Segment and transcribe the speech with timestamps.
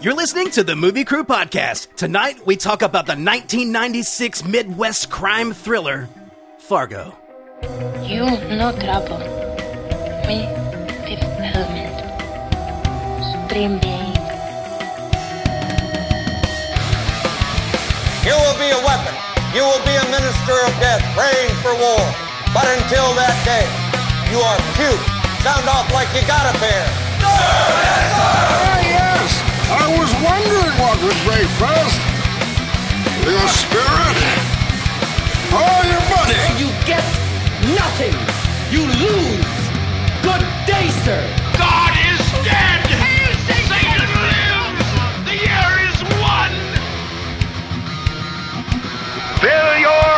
[0.00, 1.96] You're listening to the Movie Crew Podcast.
[1.96, 6.08] Tonight, we talk about the 1996 Midwest crime thriller,
[6.58, 7.18] Fargo.
[8.06, 8.22] You
[8.54, 9.18] no trouble.
[10.30, 10.46] Me,
[11.02, 11.98] Fifth Element.
[13.26, 14.14] Supreme Being.
[18.22, 19.14] You will be a weapon.
[19.50, 21.98] You will be a minister of death, praying for war.
[22.54, 23.66] But until that day,
[24.30, 25.02] you are cute.
[25.42, 26.86] Sound off like you got a pair.
[27.18, 28.67] Yes!
[29.70, 32.00] I was wondering what would break first.
[33.28, 34.16] Your spirit
[35.52, 36.40] or your money?
[36.56, 37.04] You get
[37.76, 38.16] nothing.
[38.72, 39.44] You lose.
[40.24, 41.20] Good day, sir.
[41.60, 42.80] God is dead!
[43.68, 44.88] Satan lives!
[45.28, 46.50] The year is won!
[49.40, 50.17] Fill your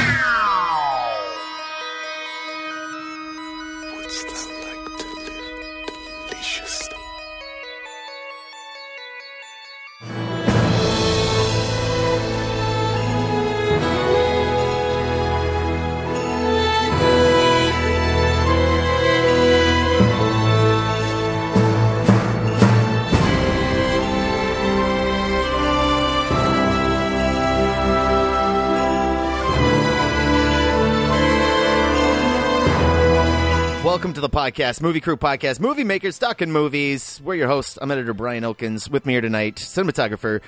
[34.31, 37.21] Podcast, Movie Crew Podcast, Movie Makers Stuck in Movies.
[37.23, 37.77] We're your hosts.
[37.81, 38.89] I'm editor Brian Elkins.
[38.89, 40.41] With me here tonight, cinematographer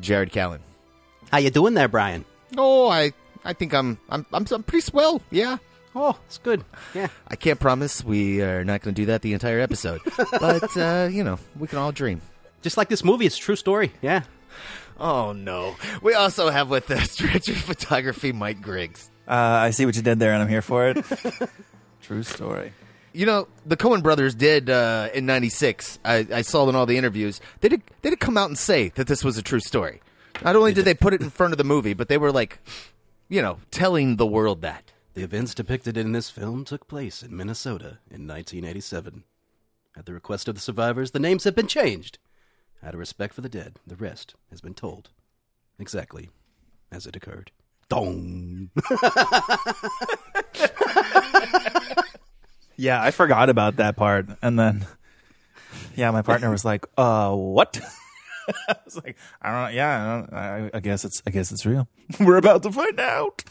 [0.00, 0.60] Jared Callen.
[1.30, 2.24] How you doing there, Brian?
[2.56, 3.12] Oh, I,
[3.44, 5.20] I think I'm, I'm, I'm, I'm pretty swell.
[5.30, 5.58] Yeah,
[5.98, 6.62] Oh, it's good.
[6.94, 7.08] Yeah.
[7.26, 10.00] I can't promise we are not going to do that the entire episode,
[10.32, 12.20] but uh, you know, we can all dream.
[12.60, 13.92] Just like this movie, it's a true story.
[14.02, 14.22] Yeah.
[15.00, 15.74] Oh no!
[16.02, 19.08] We also have with us director of photography Mike Griggs.
[19.26, 21.04] Uh, I see what you did there, and I'm here for it.
[22.02, 22.72] True story.
[23.16, 25.98] You know, the Coen brothers did uh, in '96.
[26.04, 27.40] I, I saw in all the interviews.
[27.62, 27.80] They did.
[28.02, 30.02] They did come out and say that this was a true story.
[30.44, 32.58] Not only did they put it in front of the movie, but they were like,
[33.30, 34.92] you know, telling the world that.
[35.14, 39.24] The events depicted in this film took place in Minnesota in 1987.
[39.96, 42.18] At the request of the survivors, the names have been changed.
[42.82, 45.08] Out of respect for the dead, the rest has been told.
[45.78, 46.28] Exactly
[46.92, 47.50] as it occurred.
[47.88, 48.70] Dong.
[52.76, 54.86] Yeah, I forgot about that part, and then
[55.94, 57.80] yeah, my partner was like, "Uh, what?"
[58.68, 59.76] I was like, "I don't know.
[59.76, 61.22] Yeah, I, don't, I, I guess it's.
[61.26, 61.88] I guess it's real.
[62.20, 63.42] We're about to find out."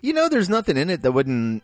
[0.00, 1.62] You know, there's nothing in it that wouldn't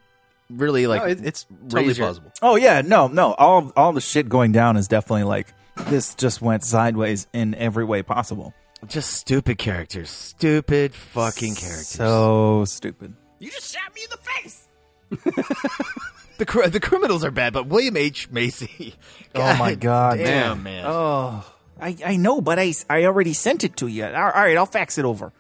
[0.51, 1.03] really like.
[1.03, 2.33] No, it- it's totally raise your- plausible.
[2.43, 3.35] Oh yeah, no, no.
[3.35, 5.55] All all the shit going down is definitely like
[5.87, 6.15] this.
[6.17, 8.53] Just went sideways in every way possible.
[8.89, 11.89] Just stupid characters, stupid fucking characters.
[11.89, 13.15] So stupid.
[13.39, 14.69] you just shot me in the face.
[16.39, 18.95] the cr- the criminals are bad, but William H Macy.
[19.37, 20.85] Oh, my God, damn man.
[20.87, 21.45] Oh,
[21.81, 24.05] I, I know, but I, I already sent it to you.
[24.05, 25.33] All right, I'll fax it over.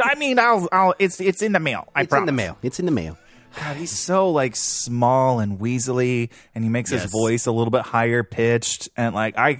[0.00, 1.88] I mean, I'll I'll it's it's in the mail.
[1.92, 2.22] I it's promise.
[2.22, 2.56] in the mail.
[2.62, 3.18] It's in the mail.
[3.58, 7.02] God, he's so like small and weaselly, and he makes Yes.
[7.02, 9.58] his voice a little bit higher pitched, and like I,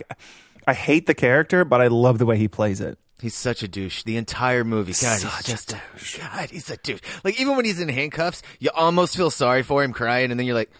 [0.64, 2.98] I hate the character, but I love the way he plays it.
[3.22, 4.02] He's such a douche.
[4.02, 4.92] The entire movie.
[4.92, 5.80] God, Such he's a just a
[6.20, 7.00] God, he's a douche.
[7.24, 10.46] Like even when he's in handcuffs, you almost feel sorry for him crying, and then
[10.46, 10.70] you're like,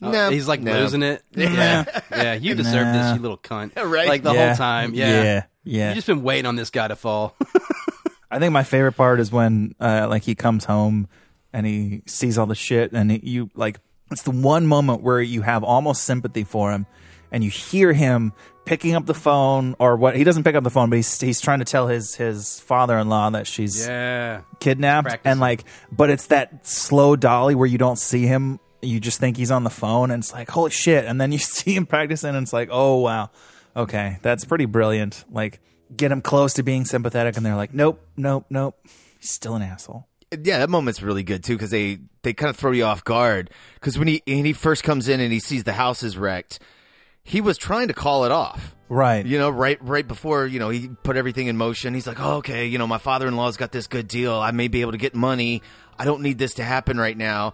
[0.00, 0.78] no, Oh, he's like no.
[0.78, 1.22] losing it.
[1.34, 2.34] Yeah, yeah.
[2.34, 3.72] You deserve this, you little cunt.
[3.82, 4.06] Right?
[4.06, 4.48] Like the Yeah.
[4.48, 4.94] whole time.
[4.94, 5.88] Yeah, yeah, yeah.
[5.88, 7.34] You just been waiting on this guy to fall.
[8.30, 11.08] I think my favorite part is when uh, like he comes home
[11.52, 15.20] and he sees all the shit, and he, you like it's the one moment where
[15.22, 16.86] you have almost sympathy for him,
[17.32, 18.32] and you hear him
[18.68, 21.40] picking up the phone or what he doesn't pick up the phone, but he's he's
[21.40, 24.42] trying to tell his his father in law that she's yeah.
[24.60, 25.30] kidnapped Practicing.
[25.30, 28.60] and like but it's that slow dolly where you don't see him.
[28.82, 31.06] You just think he's on the phone and it's like holy shit.
[31.06, 33.30] And then you see him practicing and it's like oh wow.
[33.74, 34.18] Okay.
[34.20, 35.24] That's pretty brilliant.
[35.30, 35.60] Like
[35.96, 38.78] get him close to being sympathetic and they're like nope nope nope.
[39.18, 40.06] He's still an asshole.
[40.30, 43.48] Yeah, that moment's really good too because they they kind of throw you off guard.
[43.74, 46.58] Because when he when he first comes in and he sees the house is wrecked,
[47.28, 48.74] he was trying to call it off.
[48.88, 51.94] right You know, right right before you know he put everything in motion.
[51.94, 54.34] He's like, oh, okay, you know, my father in law's got this good deal.
[54.34, 55.62] I may be able to get money.
[55.98, 57.52] I don't need this to happen right now.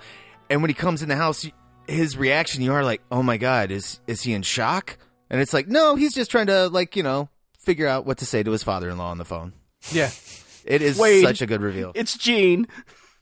[0.48, 1.46] And when he comes in the house,
[1.88, 4.96] his reaction, you are like, oh my god, is is he in shock?
[5.30, 7.28] And it's like, no, he's just trying to like you know
[7.58, 9.52] figure out what to say to his father in law on the phone.
[9.90, 10.10] Yeah.
[10.66, 11.22] It is Wade.
[11.22, 11.92] such a good reveal.
[11.94, 12.66] It's Jean.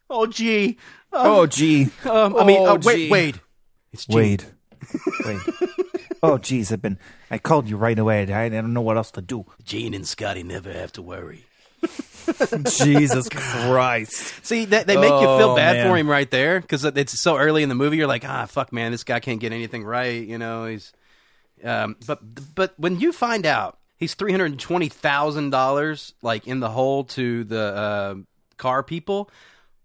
[0.08, 0.78] Oh, gee.
[1.12, 1.88] Oh, gee.
[2.08, 3.10] Um, I mean, Oh, uh, wait.
[3.10, 3.40] Wade.
[3.92, 4.16] It's Jean.
[4.16, 4.44] Wade.
[5.24, 5.40] Wade.
[6.22, 6.98] oh, geez, I've been.
[7.30, 8.30] I called you right away.
[8.32, 9.44] I, I don't know what else to do.
[9.64, 11.44] Jean and Scotty never have to worry.
[12.76, 14.44] Jesus Christ.
[14.46, 15.88] See, that, they make you feel Oh, bad man.
[15.88, 17.96] for him right there because it's so early in the movie.
[17.96, 20.22] You're like, ah, fuck, man, this guy can't get anything right.
[20.26, 20.92] You know, he's.
[21.64, 22.20] Um, but
[22.54, 27.04] but when you find out he's three hundred twenty thousand dollars like in the hole
[27.04, 28.14] to the uh,
[28.56, 29.30] car people,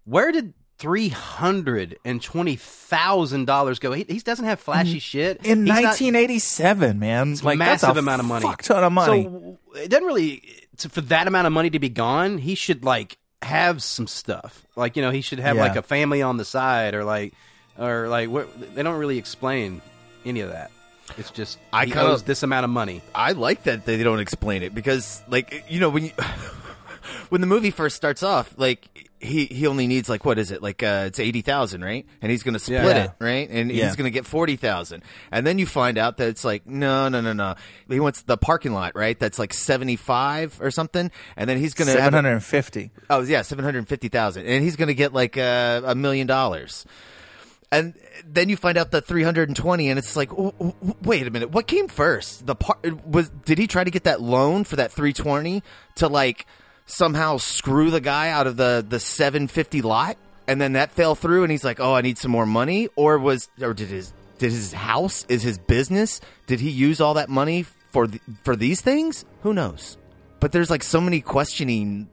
[0.04, 3.92] where did three hundred and twenty thousand dollars go?
[3.92, 7.32] He, he doesn't have flashy shit In 1987, man.
[7.32, 8.46] It's like massive that's a amount of money.
[8.46, 9.24] Fuck ton of money.
[9.24, 10.42] So it doesn't really
[10.78, 12.38] to, for that amount of money to be gone.
[12.38, 14.66] He should like have some stuff.
[14.76, 15.62] Like you know, he should have Yeah.
[15.62, 17.34] like a family on the side, or like,
[17.78, 19.80] or like what they don't really explain
[20.24, 20.70] any of that.
[21.16, 23.00] It's just I he kinda- owes this amount of money.
[23.14, 26.10] I like that they don't explain it because, like, you know, when you
[27.30, 30.62] when the movie first starts off, like he he only needs like what is it
[30.62, 32.06] like uh, it's eighty thousand, right?
[32.22, 33.04] And he's going to split Yeah.
[33.04, 33.48] it, right?
[33.50, 33.86] And Yeah.
[33.86, 37.08] he's going to get forty thousand, and then you find out that it's like no,
[37.08, 37.54] no, no, no.
[37.88, 39.18] He wants the parking lot, right?
[39.18, 42.90] That's like seventy five or something, and then he's going to have 750.
[43.10, 46.26] Oh yeah, seven hundred fifty thousand, and he's going to get like uh, a million
[46.26, 46.86] dollars.
[47.70, 47.92] And
[48.26, 51.26] then you find out the three hundred and twenty, and it's like, w- w- wait
[51.26, 52.46] a minute, what came first?
[52.46, 55.62] The part was did he try to get that loan for that three twenty
[55.96, 56.46] to like
[56.88, 61.14] somehow screw the guy out of the the seven fifty lot, and then that fell
[61.14, 64.12] through, and he's like, oh, I need some more money, or was or did his
[64.38, 66.20] did his house is his business?
[66.46, 69.24] Did he use all that money for the, for these things?
[69.42, 69.96] Who knows?
[70.40, 72.08] But there's like so many questioning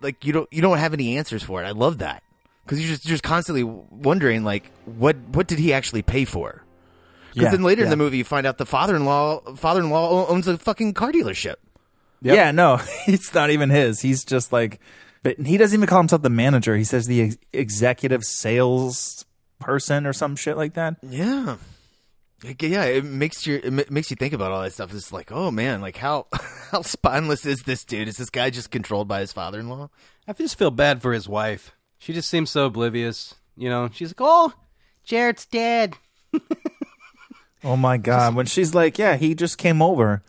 [0.00, 1.66] like you don't you don't have any answers for it.
[1.66, 2.22] I love that
[2.64, 6.62] because you're just you're just constantly wondering like what what did he actually pay for?
[7.32, 10.58] Because Yeah, then later in the movie you find out the father-in-law father-in-law owns a
[10.58, 11.56] fucking car dealership.
[12.20, 14.00] Yeah, no, it's not even his.
[14.00, 14.80] He's just like,
[15.22, 16.76] but he doesn't even call himself the manager.
[16.76, 19.24] He says the ex- executive sales
[19.60, 20.96] person or some shit like that.
[21.02, 21.56] Yeah.
[22.44, 24.94] Like, Yeah, it makes you it makes you think about all that stuff.
[24.94, 26.26] It's like, oh man, like how
[26.70, 28.08] how spineless is this dude?
[28.08, 29.90] Is this guy just controlled by his father-in-law?
[30.26, 31.72] I just feel bad for his wife.
[31.98, 33.34] She just seems so oblivious.
[33.56, 34.52] You know, she's like, oh,
[35.04, 35.96] Jared's dead.
[37.64, 38.36] Oh my god!
[38.36, 40.22] When she's like, "Yeah, he just came over,"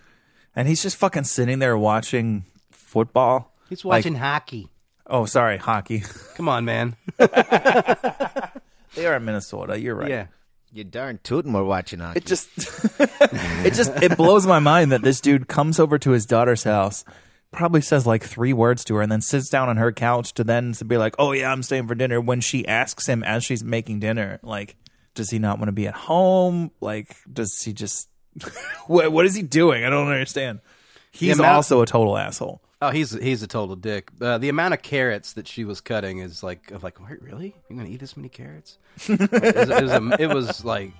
[0.55, 3.53] and he's just fucking sitting there watching football.
[3.69, 4.69] He's Like- watching hockey.
[5.07, 6.03] Oh, sorry, hockey.
[6.35, 6.95] Come on, man.
[7.17, 9.79] they are in Minnesota.
[9.79, 10.09] You're right.
[10.09, 10.27] Yeah.
[10.71, 12.17] You darn tootin' we're watching hockey.
[12.19, 12.47] It just,
[12.99, 17.03] it just, it blows my mind that this dude comes over to his daughter's house,
[17.51, 20.43] probably says like three words to her, and then sits down on her couch to
[20.43, 23.43] then to be like, "Oh yeah, I'm staying for dinner." When she asks him as
[23.43, 24.75] she's making dinner, like,
[25.15, 26.69] does he not want to be at home?
[26.81, 28.07] Like, does he just,
[28.87, 29.83] what, what is he doing?
[29.85, 30.59] I don't understand.
[31.11, 32.61] He's amount- also a total asshole.
[32.81, 34.09] Oh, he's he's a total dick.
[34.21, 37.53] Uh, the amount of carrots that she was cutting is like, of like, wait, really?
[37.67, 38.77] You're gonna eat this many carrots?
[39.09, 40.93] Like, it, was, it, was a, it was like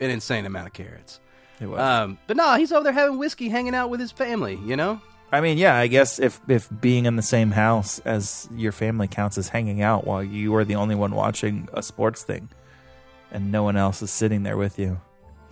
[0.00, 1.20] an insane amount of carrots.
[1.60, 1.80] It was.
[1.80, 4.58] Um, but no, he's over there having whiskey, hanging out with his family.
[4.62, 5.00] You know,
[5.32, 9.08] I mean, yeah, I guess if if being in the same house as your family
[9.08, 12.48] counts as hanging out while you are the only one watching a sports thing,
[13.30, 15.00] and no one else is sitting there with you,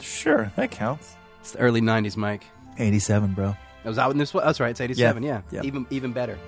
[0.00, 1.16] sure, that counts.
[1.40, 2.44] it's the early '90s, Mike.
[2.78, 3.56] Eighty-seven, bro.
[3.82, 4.32] That was out in this.
[4.32, 4.70] That's right.
[4.70, 5.22] It's '87.
[5.22, 5.62] Yeah, Yeah, yeah.
[5.66, 6.38] even even better.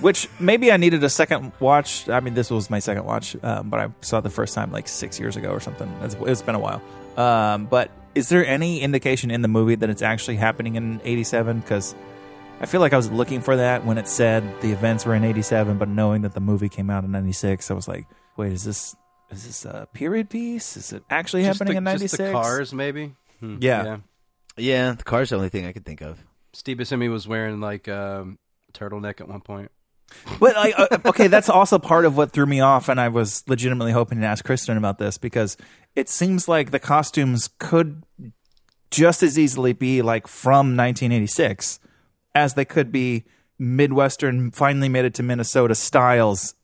[0.00, 2.08] Which maybe I needed a second watch.
[2.08, 4.72] I mean, this was my second watch, um, but I saw it the first time
[4.72, 5.88] like six years ago or something.
[6.02, 6.80] It's, it's been a while.
[7.18, 11.60] Um, but is there any indication in the movie that it's actually happening in '87?
[11.60, 11.94] Because
[12.62, 15.22] I feel like I was looking for that when it said the events were in
[15.22, 18.06] '87, but knowing that the movie came out in '96, I was like,
[18.38, 18.96] wait, is this
[19.30, 20.76] is this a period piece?
[20.76, 22.10] Is it actually Just happening the, in '96?
[22.10, 23.14] Just the cars, maybe.
[23.40, 23.98] Hmm, Yeah.
[24.56, 26.18] yeah, the car's the only thing I could think of.
[26.52, 29.70] Steve Buscemi was wearing like um, a turtleneck at one point.
[30.40, 33.44] But like, uh, okay, that's also part of what threw me off, and I was
[33.46, 35.56] legitimately hoping to ask Kristen about this because
[35.94, 38.02] it seems like the costumes could
[38.90, 41.78] just as easily be like from 1986
[42.34, 43.24] as they could be
[43.58, 46.54] Midwestern, finally made it to Minnesota styles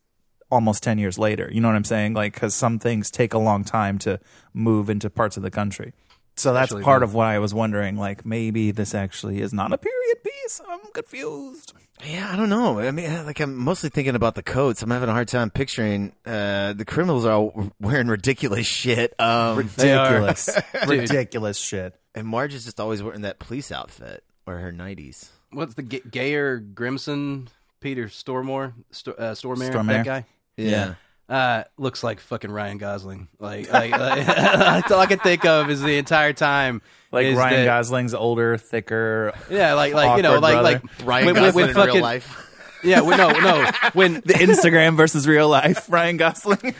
[0.50, 1.48] almost 10 years later.
[1.52, 2.14] You know what I'm saying?
[2.14, 4.20] Like, because some things take a long time to
[4.54, 5.92] move into parts of the country.
[6.38, 9.52] So that's Especially part the- of why I was wondering, like, maybe this actually is
[9.54, 10.60] not a period piece.
[10.68, 11.72] I'm confused.
[12.04, 12.78] Yeah, I don't know.
[12.78, 14.82] I mean, like I'm mostly thinking about the coats.
[14.82, 19.18] I'm having a hard time picturing uh, the criminals are all wearing ridiculous shit.
[19.18, 20.50] Um, ridiculous,
[20.86, 21.94] ridiculous shit.
[22.14, 25.30] and Marge is just always wearing that police outfit or her nighties.
[25.52, 27.48] What's the Ga- Gaear Grimson?
[27.80, 29.86] Peter Stormore, Sto- uh, Stormare, Stormare.
[29.88, 30.24] that guy.
[30.56, 30.94] Yeah.
[31.28, 33.26] Uh, looks like fucking Ryan Gosling.
[33.40, 36.82] Like, like, like that's all I can think of is the entire time.
[37.10, 39.32] Like is Ryan that- Gosling's older, thicker.
[39.50, 40.80] Yeah, like, like you know, awkward like, brother.
[40.98, 42.42] like Ryan with- with- Gosling with in real fucking- life.
[42.86, 43.70] Yeah, well, no, no.
[43.92, 46.74] When the Instagram versus real life Ryan Gosling.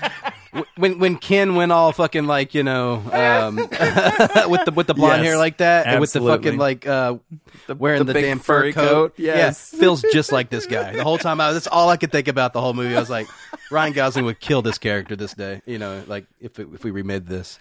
[0.76, 3.56] when when Ken went all fucking like you know um,
[4.48, 7.16] with the with the blonde Yes, hair like that and with the fucking like uh,
[7.76, 8.74] wearing the the, damn fur coat.
[8.74, 9.70] coat, yes.
[9.72, 10.92] Yeah, feels just like this guy.
[10.92, 12.96] The whole time I was, that's all I could think about the whole movie.
[12.96, 13.26] I was like,
[13.70, 15.60] Ryan Gosling would kill this character this day.
[15.66, 17.58] You know, like if it, if we remade this.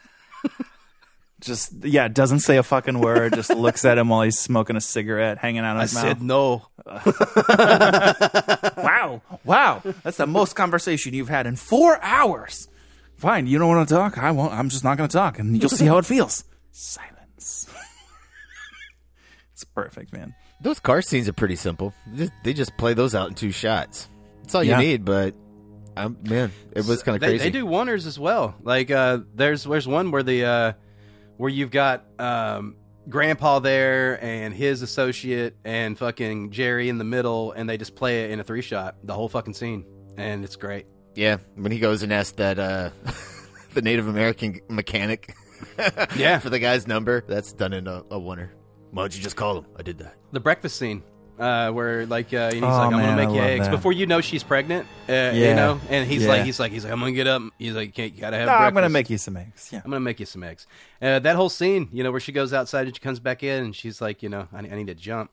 [1.46, 3.34] Just yeah, doesn't say a fucking word.
[3.36, 6.22] Just looks at him while he's smoking a cigarette, hanging out of I his said
[6.22, 6.62] mouth.
[6.86, 6.86] no.
[8.78, 12.68] Wow, wow, that's the most conversation you've had in four hours.
[13.18, 14.18] Fine, you don't want to talk.
[14.18, 14.54] I won't.
[14.54, 16.44] I'm just not going to talk, and you'll see how it feels.
[16.72, 17.68] Silence.
[19.54, 20.36] it's perfect, man.
[20.62, 21.94] Those car scenes are pretty simple.
[22.44, 24.08] They just play those out in two shots.
[24.44, 24.80] That's all you Yeah.
[24.80, 25.34] need, but
[25.98, 27.44] um, man, it was kind of They, crazy.
[27.46, 28.56] they do wonders as well.
[28.62, 30.74] Like uh, there's there's one where the uh,
[31.38, 32.76] where you've got um,
[33.10, 38.24] Grandpa there and his associate and fucking Jerry in the middle, and they just play
[38.26, 39.86] it in a three shot, the whole fucking scene,
[40.18, 40.86] and it's great.
[41.16, 42.90] Yeah, when he goes and asks that uh,
[43.74, 45.34] the Native American mechanic,
[46.18, 46.40] Yeah.
[46.40, 48.52] for the guy's number, that's done in a, a wonder.
[48.92, 49.66] Why don't you just call him?
[49.78, 50.16] I did that.
[50.32, 51.04] The breakfast scene.
[51.38, 53.66] Uh, where like uh, and he's Oh, like, I'm man, gonna I make you eggs
[53.66, 53.72] that.
[53.72, 54.88] before you know she's pregnant.
[55.10, 55.32] Uh, Yeah.
[55.34, 56.30] You know, and he's Yeah.
[56.30, 57.42] like, he's like, he's like, I'm gonna get up.
[57.60, 58.48] He's like, you, can't, you gotta have.
[58.48, 59.70] No, I'm going to make you some eggs.
[59.74, 59.82] Yeah.
[59.84, 60.66] I'm gonna make you some eggs.
[61.02, 63.66] Uh, that whole scene, you know, where she goes outside and she comes back in
[63.66, 65.30] and she's like, you know, I, I need to jump.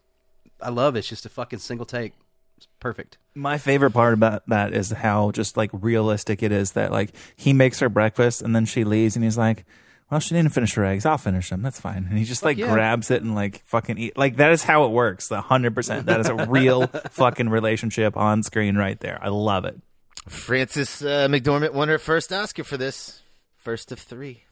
[0.61, 1.01] I love it.
[1.01, 2.13] It's just a fucking single take.
[2.57, 3.19] It's perfect.
[3.35, 7.53] My favorite part about that is how just like realistic it is that like he
[7.53, 9.65] makes her breakfast and then she leaves and he's like,
[10.13, 11.07] well, she didn't finish her eggs.
[11.07, 11.63] I'll finish them.
[11.63, 12.07] That's fine.
[12.07, 12.71] And he just like yeah.
[12.71, 14.19] grabs it and like fucking eat.
[14.19, 15.29] Like that is how it works.
[15.29, 16.05] The hundred percent.
[16.05, 19.19] That is a real fucking relationship on screen right there.
[19.23, 19.81] I love it.
[20.29, 23.23] Frances uh, McDormand won her first Oscar for this,
[23.57, 24.43] first of three,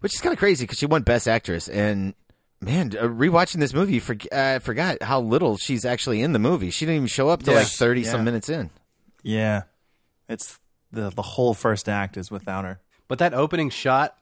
[0.00, 1.68] which is kind of crazy because she won Best Actress.
[1.68, 2.14] And
[2.60, 6.70] man, uh, rewatching this movie, for, uh, forgot how little she's actually in the movie.
[6.70, 7.60] She didn't even show up till Yeah.
[7.60, 8.10] like thirty Yeah.
[8.10, 8.70] some minutes in.
[9.22, 9.62] Yeah,
[10.28, 10.58] it's
[10.90, 12.80] the the whole first act is without her.
[13.06, 14.18] But that opening shot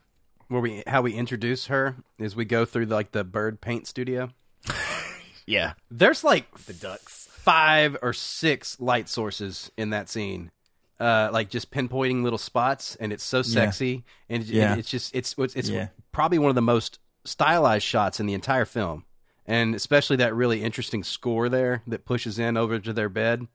[0.53, 4.29] where we how we introduce her is we go through like the bird paint studio.
[5.45, 7.27] Yeah, There's like the ducks.
[7.31, 10.51] five or six light sources in that scene.
[11.01, 14.71] Uh, like just pinpointing little spots, and it's so sexy, and, it- Yeah.
[14.71, 15.89] and it's just it's it's, it's Yeah.
[16.13, 19.03] probably one of the most stylized shots in the entire film,
[19.45, 23.45] and especially that really interesting score there that pushes in over to their bed.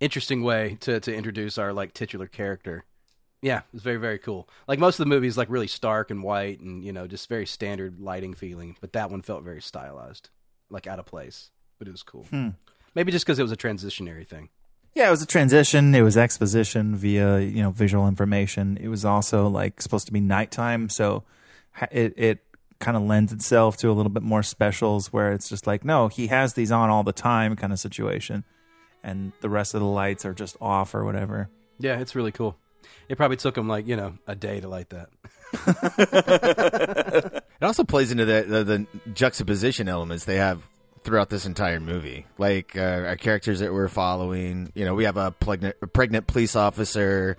[0.00, 2.84] Interesting way to to introduce our like titular character.
[3.42, 4.48] Yeah, it's very very cool.
[4.68, 7.44] Like most of the movies, like really stark and white, and you know just very
[7.44, 10.30] standard lighting feeling, but that one felt very stylized,
[10.70, 12.24] like out of place, but it was cool.
[12.30, 12.50] Hmm.
[12.94, 14.48] Maybe just because it was a transitionary thing.
[14.94, 15.94] Yeah, it was a transition.
[15.94, 18.78] It was exposition via you know visual information.
[18.80, 21.24] It was also like supposed to be nighttime, so
[21.90, 22.44] it it
[22.78, 26.08] kind of lends itself to a little bit more specials where it's just like no,
[26.08, 28.44] he has these on all the time kind of situation,
[29.02, 31.48] and the rest of the lights are just off or whatever.
[31.80, 32.56] Yeah, it's really cool.
[33.08, 35.08] It probably took him like you know a day to light that.
[37.62, 40.62] It also plays into the, the the juxtaposition elements they have
[41.04, 42.26] throughout this entire movie.
[42.36, 46.26] Like uh, our characters that we're following, you know, we have a pregnant, a pregnant
[46.26, 47.36] police officer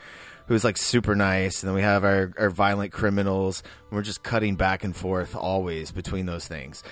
[0.48, 3.64] who's like super nice, and then we have our, our violent criminals.
[3.90, 6.84] And we're just cutting back and forth always between those things.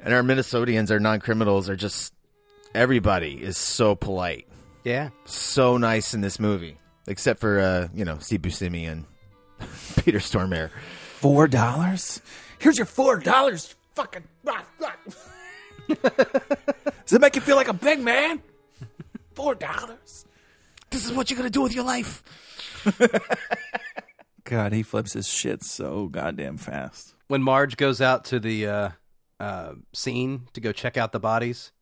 [0.00, 2.14] And our Minnesotians, our non criminals, are just
[2.74, 4.46] everybody is so polite,
[4.84, 6.78] Yeah, so nice in this movie,
[7.08, 9.04] except for uh, you know Steve Buscemi and
[10.04, 10.70] Peter Stormare.
[11.20, 12.20] Four dollars?
[12.60, 13.74] Here's your four dollars.
[13.94, 14.22] Fucking.
[15.88, 18.40] Does it make you feel like a big man?
[19.34, 20.24] Four dollars.
[20.90, 22.22] This is what you're gonna do with your life.
[24.44, 27.14] God, he flips his shit so goddamn fast.
[27.26, 28.88] when Marge goes out to the uh,
[29.40, 31.72] uh, scene to go check out the bodies,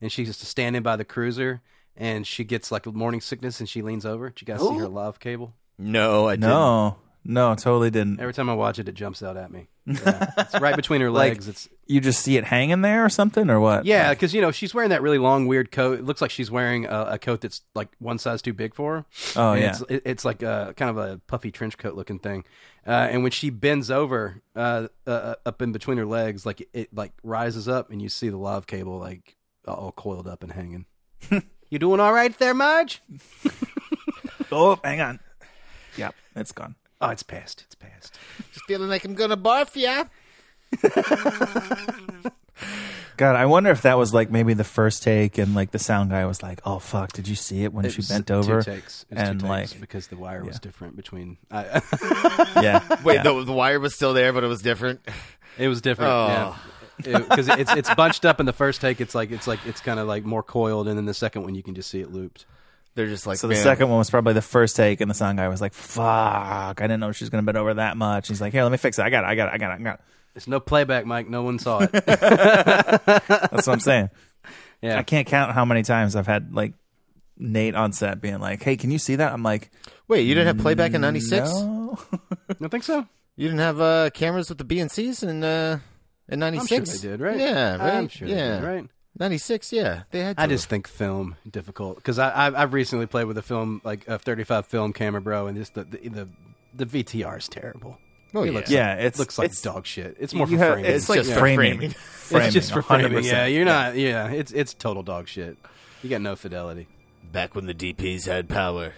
[0.00, 1.62] and she's just standing by the cruiser,
[2.00, 4.30] and she gets like morning sickness, and she leans over.
[4.30, 5.54] Did you guys see her love cable?
[5.78, 6.50] No, I didn't.
[6.50, 8.18] No, no, totally didn't.
[8.20, 9.68] Every time I watch it, it jumps out at me.
[9.90, 10.30] Yeah.
[10.38, 11.48] it's right between her Like- legs.
[11.48, 13.86] it's You just see it hanging there or something, or what?
[13.86, 15.98] yeah, because you know she's wearing that really long, weird coat.
[15.98, 18.98] It looks like she's wearing a, a coat that's like one size too big for
[18.98, 19.04] her.
[19.36, 19.70] Oh, And yeah.
[19.70, 22.44] it's, it- it's like a kind of a puffy trench coat looking thing.
[22.86, 26.68] Uh, and when she bends over, uh, uh, up in between her legs, like it,
[26.72, 30.52] it like rises up, and you see the love cable like all coiled up and
[30.52, 30.86] hanging.
[31.70, 33.00] you doing all right there, Marge?
[34.52, 35.20] Oh, hang on.
[35.96, 36.74] Yep, it's gone.
[37.00, 37.62] Oh, it's past.
[37.66, 38.18] It's past.
[38.52, 40.06] Just feeling like I'm gonna barf, yeah.
[43.16, 46.10] God, I wonder if that was like maybe the first take, and like the sound
[46.10, 48.34] guy was like, "Oh fuck, did you see it when It she was bent two
[48.34, 49.04] over?" takes.
[49.10, 51.36] It was and two takes like, because the wire was different between.
[51.50, 51.82] I,
[52.62, 53.22] yeah, Wait, yeah.
[53.22, 55.06] the, the wire was still there, but it was different.
[55.58, 56.10] it was different.
[56.10, 56.26] Oh.
[56.26, 56.56] Yeah.
[57.04, 59.00] Because it's it's bunched up in the first take.
[59.00, 61.54] It's like it's like it's kind of like more coiled, and then the second one
[61.54, 62.46] you can just see it looped.
[62.94, 65.14] They're just like So the man, second one was probably the first take, and the
[65.14, 67.96] sound guy was like, "Fuck, I didn't know she was going to bend over that
[67.96, 69.02] much." He's like, "Here, let me fix it.
[69.02, 69.28] I got it.
[69.28, 69.54] I got it.
[69.54, 69.80] I got it.
[69.80, 70.00] I got it."
[70.34, 71.28] It's no playback, Mike.
[71.28, 71.92] No one saw it.
[72.06, 74.10] That's what I'm saying.
[74.82, 74.98] Yeah.
[74.98, 76.74] I can't count how many times I've had like
[77.36, 79.70] Nate on set being like, "Hey, can you see that?" I'm like,
[80.08, 81.48] Wait, you didn't have playback in '96?
[81.48, 81.98] "No."
[82.60, 83.06] I think so.
[83.36, 85.78] You didn't have uh, cameras with the BNCs in uh,
[86.30, 87.00] in I'm sure '96?
[87.00, 87.38] they did, right?
[87.38, 87.94] Yeah, right.
[87.94, 88.86] I'm sure they yeah, did, right?
[89.18, 89.72] '96.
[89.72, 90.36] Yeah, they had.
[90.36, 93.80] To I just think film difficult because I I've, I've recently played with a film
[93.84, 96.28] like a 35 film camera, bro, and just the the the,
[96.84, 97.98] the VTR is terrible.
[98.32, 98.52] Oh, It yeah.
[98.52, 100.16] looks Yeah, like, it's- looks like it's- dog shit.
[100.20, 100.92] It's more for have- framing.
[100.92, 101.34] it's like just yeah.
[101.34, 101.78] for framing.
[101.78, 101.90] framing.
[101.90, 103.12] Framing, it's just for framing.
[103.12, 103.24] 100%.
[103.24, 103.96] Yeah, you're not.
[103.96, 105.58] Yeah, it's it's total dog shit.
[106.02, 106.86] You got no fidelity.
[107.32, 108.92] back when the DPs had power.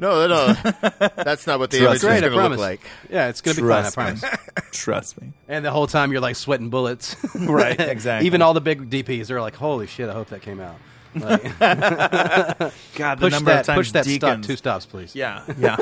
[0.00, 0.52] No, no,
[1.16, 2.16] that's not what the Trust image me.
[2.16, 2.60] is going to look promise.
[2.60, 2.80] like.
[3.10, 3.72] Yeah, it's gonna be fine.
[3.72, 4.04] I Trust me.
[4.04, 4.24] promise.
[4.72, 5.32] Trust me.
[5.48, 7.16] And the whole time you're like sweating bullets.
[7.34, 8.26] Right, exactly.
[8.26, 10.08] Even all the big DPs, they're like, "Holy shit!
[10.08, 10.76] I hope that came out."
[11.14, 14.38] Like, God, the push number that, of times push that stop.
[14.38, 15.14] Deakins- Two stops, please.
[15.16, 15.76] Yeah, yeah.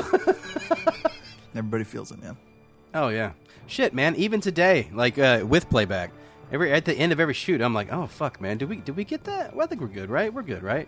[1.55, 2.37] Everybody feels it, man.
[2.93, 3.31] Oh yeah.
[3.67, 4.15] Shit, man.
[4.15, 6.11] Even today, like uh, with playback,
[6.51, 8.57] every at the end of every shoot, I'm like, "Oh fuck, man.
[8.57, 9.55] Did we did we get that?
[9.55, 10.33] Well, I think we're good, right?
[10.33, 10.87] We're good, right?"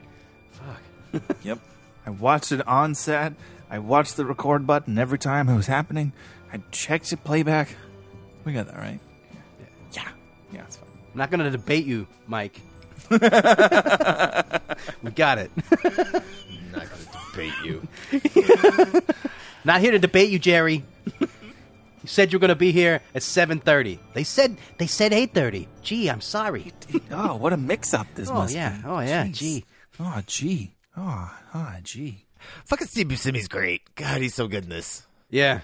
[0.52, 1.24] Fuck.
[1.44, 1.60] Yep.
[2.06, 3.34] I watched it on set.
[3.70, 6.14] I watched the record button every time it was happening.
[6.52, 7.76] I checked it playback.
[8.46, 9.00] We got that right.
[9.94, 10.08] Yeah.
[10.52, 10.90] Yeah, it's fine.
[11.14, 12.60] I'm not gonna debate you, Mike.
[13.10, 14.62] we got
[15.38, 15.52] it.
[15.84, 17.88] I'm not going to debate you.
[19.66, 20.84] Not here to debate you, Jerry.
[21.20, 21.28] you
[22.06, 23.98] said you were going to be here at 7:30.
[24.14, 25.68] They said they said 8:30.
[25.82, 26.72] Gee, I'm sorry.
[27.12, 28.78] Oh, what a mix-up this Oh must yeah.
[28.78, 28.84] be.
[28.86, 29.26] Oh yeah.
[29.26, 29.34] Jeez.
[29.34, 29.66] Gee.
[30.00, 30.72] Oh, gee.
[31.02, 32.26] Oh, oh, gee.
[32.66, 33.96] Fucking Steve Buscemi's great.
[33.96, 35.06] God, he's so good in this.
[35.30, 35.62] Yeah.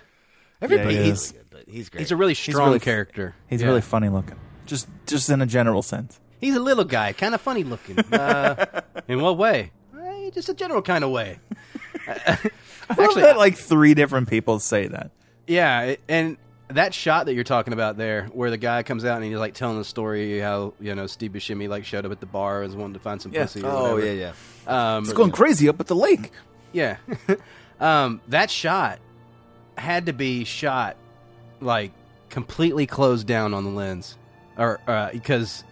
[0.61, 1.31] Everybody Yeah, he is is.
[1.33, 1.99] good, but he's great.
[2.01, 3.35] He's a really strong really- character.
[3.47, 3.67] He's Yeah.
[3.67, 4.37] really funny looking.
[4.65, 6.19] Just, just in a general sense.
[6.39, 7.97] He's a little guy, kind of funny looking.
[8.13, 8.65] Uh,
[9.09, 9.71] in what way?
[10.01, 11.39] Eh, just a general kind of way.
[12.07, 15.11] I love that like three different people say that.
[15.47, 16.37] Yeah, and
[16.69, 19.53] that shot that you're talking about there, where the guy comes out and he's like
[19.53, 22.75] telling the story how you know Steve Buscemi like showed up at the bar as
[22.75, 23.43] wanting to find some Yeah.
[23.43, 23.61] pussy.
[23.63, 24.05] Oh whatever.
[24.13, 24.33] yeah,
[24.67, 24.95] yeah.
[24.97, 26.31] Um, It's going crazy up at the lake.
[26.73, 26.97] Yeah.
[27.79, 28.99] um, that shot
[29.77, 30.97] had to be shot
[31.61, 31.93] like
[32.29, 34.17] completely closed down on the lens,
[34.57, 35.63] or uh, because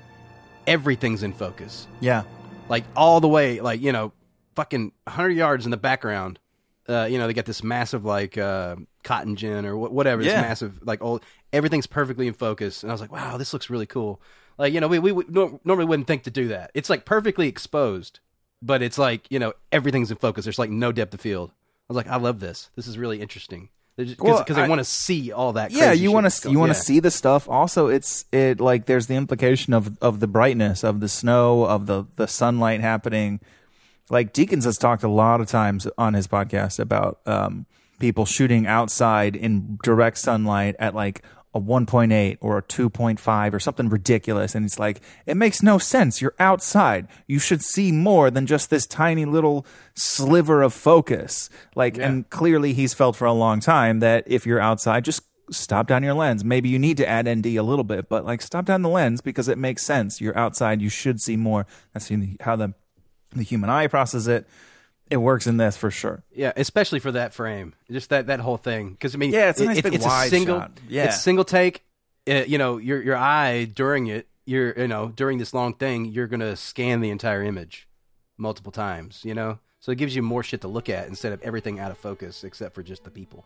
[0.66, 2.24] everything's in focus, Yeah.
[2.70, 4.14] like all the way, like you know,
[4.56, 6.40] fucking hundred yards in the background.
[6.88, 10.24] Uh, you know, they got this massive like uh, cotton gin or wh- whatever.
[10.24, 11.24] This massive like old.
[11.52, 14.22] Everything's perfectly in focus, and I was like, wow, this looks really cool.
[14.58, 16.72] Like you know, we we, we nor- normally wouldn't think to do that.
[16.74, 18.20] It's like perfectly exposed,
[18.62, 20.46] but it's like you know everything's in focus.
[20.46, 21.52] There's like no depth of field.
[21.52, 22.70] I was like, I love this.
[22.76, 25.70] This is really interesting because Well, I, I- want to see all that.
[25.72, 26.82] yeah you want to you want to yeah.
[26.82, 31.00] see the stuff also it's it like there's the implication of of the brightness of
[31.00, 33.40] the snow of the the sunlight happening
[34.10, 37.68] like Deakins has talked a lot of times on his podcast about um
[38.04, 43.88] people shooting outside in direct sunlight at like a 1.8 or a 2.5 or something
[43.88, 44.56] ridiculous.
[44.56, 46.22] And it's like it makes no sense.
[46.22, 47.08] You're outside.
[47.28, 51.50] You should see more than just this tiny little sliver of focus.
[51.78, 55.88] Like and clearly he's felt for a long time that if you're outside just stop
[55.88, 56.44] down your lens.
[56.44, 59.22] Maybe you need to add nd a little bit but like stop down the lens
[59.22, 60.20] because it makes sense.
[60.20, 60.82] You're outside.
[60.82, 61.66] You should see more.
[61.94, 62.12] That's
[62.42, 62.74] how the
[63.32, 64.46] the human eye processes it
[65.10, 68.58] it works in this for sure Yeah, especially for that frame, just that that whole
[68.58, 68.92] thing.
[68.92, 70.72] Because I mean, Yeah, it's a nice it- it's a single, shot.
[70.88, 71.06] Yeah.
[71.06, 71.84] it's a single take.
[72.28, 76.06] Uh, you know, your your eye during it, you're you know during this long thing,
[76.06, 77.88] you're gonna scan the entire image
[78.38, 79.22] multiple times.
[79.26, 81.92] You know, so it gives you more shit to look at instead of everything out
[81.92, 83.46] of focus except for just the people.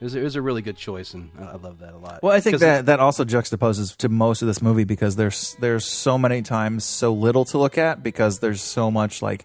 [0.00, 2.20] It was, it was a really good choice, and I I love that a lot.
[2.22, 5.84] Well, I think that that also juxtaposes to most of this movie because there's there's
[5.84, 9.44] so many times so little to look at because there's so much like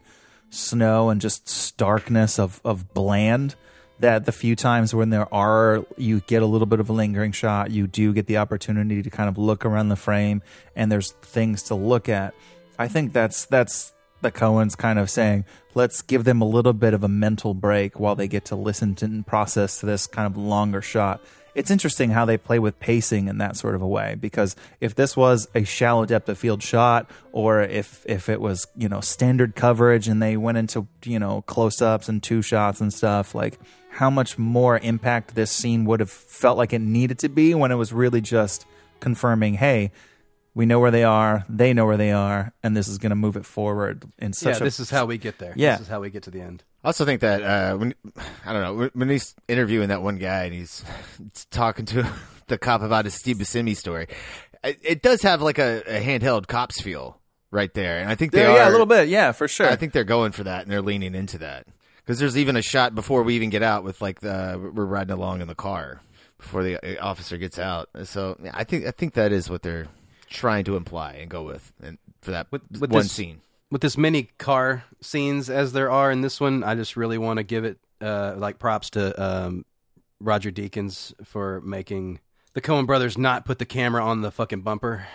[0.50, 3.56] snow and just starkness of of bland
[4.00, 7.32] that the few times when there are you get a little bit of a lingering
[7.32, 10.42] shot, you do get the opportunity to kind of look around the frame
[10.76, 12.34] and there's things to look at.
[12.78, 16.94] I think that's that's the Coen's kind of saying, let's give them a little bit
[16.94, 20.38] of a mental break while they get to listen to and process this kind of
[20.38, 21.22] longer shot.
[21.60, 24.96] It's interesting how they play with pacing in that sort of a way because if
[24.96, 29.02] this was a shallow depth of field shot or if if it was, you know,
[29.02, 33.60] standard coverage and they went into, you know, close-ups and two shots and stuff, like
[33.92, 37.72] how much more impact this scene would have felt like it needed to be when
[37.72, 38.66] it was really just
[39.02, 39.92] confirming, hey,
[40.54, 43.16] we know where they are, they know where they are, and this is going to
[43.16, 45.54] move it forward in yeah, such a this is how we get there.
[45.56, 45.74] Yeah.
[45.74, 46.64] this is how we get to the end.
[46.84, 47.94] I also think that uh, when
[48.46, 50.84] I don't know when- he's interviewing that one guy and he's
[51.52, 52.10] talking to
[52.48, 54.08] the cop about his Steve Buscemi story,
[54.64, 57.20] it, it does have like a, a handheld cops feel
[57.52, 59.10] right there, and I think they Yeah, are yeah, a little bit.
[59.10, 59.68] Yeah, for sure.
[59.68, 61.66] I think they're going for that, and they're leaning into that
[61.98, 65.12] because there's even a shot before we even get out with like the we're riding
[65.14, 66.02] along in the car
[66.38, 67.90] before the uh, officer gets out.
[68.06, 69.88] So yeah, I think I think that is what they're
[70.30, 73.42] trying to imply and go with, and for that with one this, scene.
[73.72, 77.38] With this many car scenes as there are in this one, I just really want
[77.38, 79.66] to give it uh, like props to um,
[80.20, 82.20] Roger Deakins for making
[82.54, 85.06] the Coen Brothers not put the camera on the fucking bumper.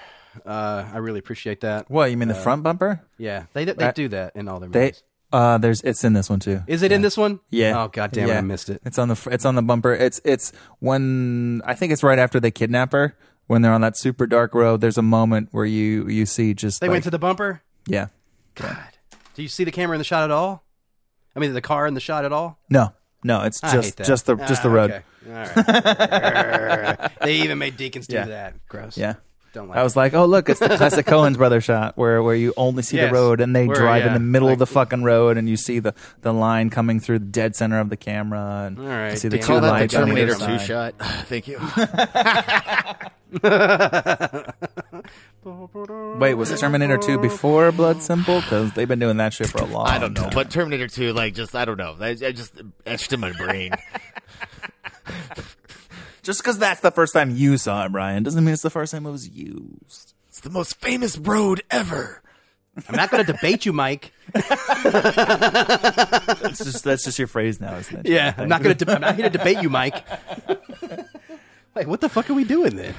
[0.44, 1.90] Uh, I really appreciate that.
[1.90, 3.02] What you mean the Uh, front bumper?
[3.18, 5.02] Yeah, they they That- do that in all their They movies.
[5.32, 6.62] uh, there's it's in this one too.
[6.66, 7.40] Is it in this one?
[7.50, 7.82] Yeah.
[7.82, 8.38] Oh god damn it, Yeah.
[8.38, 8.80] I missed it.
[8.84, 9.92] It's on the fr- it's on the bumper.
[9.94, 13.96] It's it's when I think it's right after they kidnap her when they're on that
[13.96, 14.80] super dark road.
[14.80, 17.62] There's a moment where you you see just They went to the bumper.
[17.86, 18.06] yeah
[18.54, 18.76] God,
[19.34, 20.64] do you see the camera in the shot at all?
[21.36, 22.58] I mean, the car in the shot at all?
[22.70, 22.92] no
[23.26, 24.06] no it's I hate just that.
[24.06, 24.90] just the just the Ah, road.
[24.90, 25.02] okay.
[25.26, 27.10] All right.
[27.22, 28.26] they even made Deakins do Yeah.
[28.26, 28.54] that.
[28.68, 28.96] Gross.
[28.98, 29.14] Yeah.
[29.54, 32.34] Don't like I was like, oh look, it's the classic Coen's brother shot where where
[32.34, 33.08] you only see Yes.
[33.08, 35.56] the road and they Where, drive in the middle of the fucking road and you
[35.56, 39.12] see the the line coming through the dead center of the camera and All right,
[39.12, 39.60] you see the damn two it.
[39.60, 40.66] Call that the lights on either Terminator Two side.
[40.66, 40.94] shot.
[41.28, 41.58] Thank you.
[46.18, 48.40] Wait, was Terminator 2 before Blood Simple?
[48.40, 50.30] Because they've been doing that shit for a long time I don't know, time.
[50.34, 51.96] but Terminator Two, like, just I don't know.
[52.00, 53.72] I, I just etched in my brain.
[56.22, 58.92] Just because that's the first time you saw it, Brian, doesn't mean it's the first
[58.92, 60.14] time it was used.
[60.30, 62.22] it's the most famous road ever.
[62.88, 64.10] I'm not going to debate you, Mike.
[64.32, 64.48] That's
[66.64, 68.08] just that's just your phrase now, isn't it?
[68.10, 68.84] Yeah, I'm not going to.
[68.86, 70.02] De- I'm not here to debate you, Mike.
[71.74, 72.94] Wait, what the fuck are we doing then?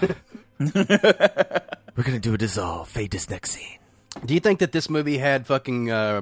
[1.96, 2.88] We're gonna do a dissolve.
[2.90, 3.80] Fade this next scene.
[4.26, 6.22] Do you think that this movie had fucking uh,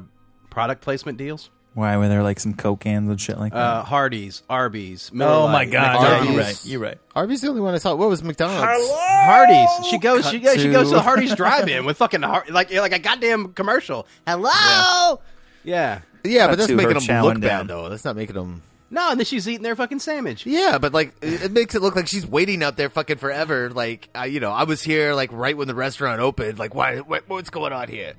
[0.50, 1.50] product placement deals?
[1.76, 3.58] Why were there like some coke cans and shit like that?
[3.58, 5.94] Uh, Hardee's, Arby's, Miller oh my Lite, god!
[6.02, 6.26] McDonald's.
[6.28, 6.66] Yeah, you're right.
[6.66, 6.98] You're right.
[7.16, 7.96] Arby's the only one I saw.
[7.96, 8.92] What was McDonald's?
[8.92, 9.88] Hardee's.
[9.88, 10.30] She goes.
[10.30, 10.62] She goes.
[10.62, 14.06] She goes to to- the Hardee's drive-in with fucking Har- like like a goddamn commercial.
[14.28, 15.20] Hello.
[15.64, 16.02] Yeah.
[16.24, 17.68] Yeah, Cut but that's to making them look chowing bad down.
[17.68, 17.90] though.
[17.90, 18.62] That's not making them.
[18.94, 20.46] No, and then she's eating their fucking sandwich.
[20.46, 23.72] Yeah, but like it it makes it look like she's waiting out there fucking forever.
[23.72, 26.60] Like I, you know, I was here like right when the restaurant opened.
[26.60, 27.00] Like, why?
[27.00, 28.10] What, what's going on here?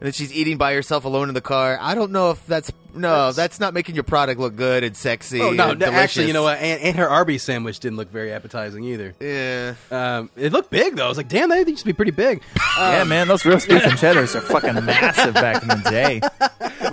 [0.00, 1.78] And then she's eating by herself alone in the car.
[1.80, 3.32] I don't know if that's no.
[3.32, 5.40] That's, not making your product look good and sexy.
[5.40, 5.70] Oh no!
[5.70, 5.94] and no, delicious.
[5.94, 6.58] actually, you know what?
[6.58, 9.14] And, and her Arby's sandwich didn't look very appetizing either.
[9.20, 9.74] Yeah.
[9.90, 11.06] Um, it looked big though.
[11.06, 12.42] I was like, damn, they used to be pretty big.
[12.78, 16.20] yeah, man, those roast beef and cheddars are fucking massive back in the day.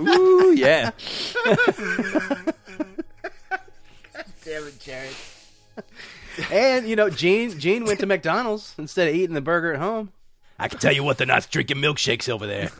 [0.00, 0.90] Ooh, yeah.
[4.56, 5.14] Damn it, Jared.
[6.52, 10.12] And you know, Jean Jean went to McDonald's instead of eating the burger at home.
[10.58, 12.70] I can tell you what, they're not drinking milkshakes over there.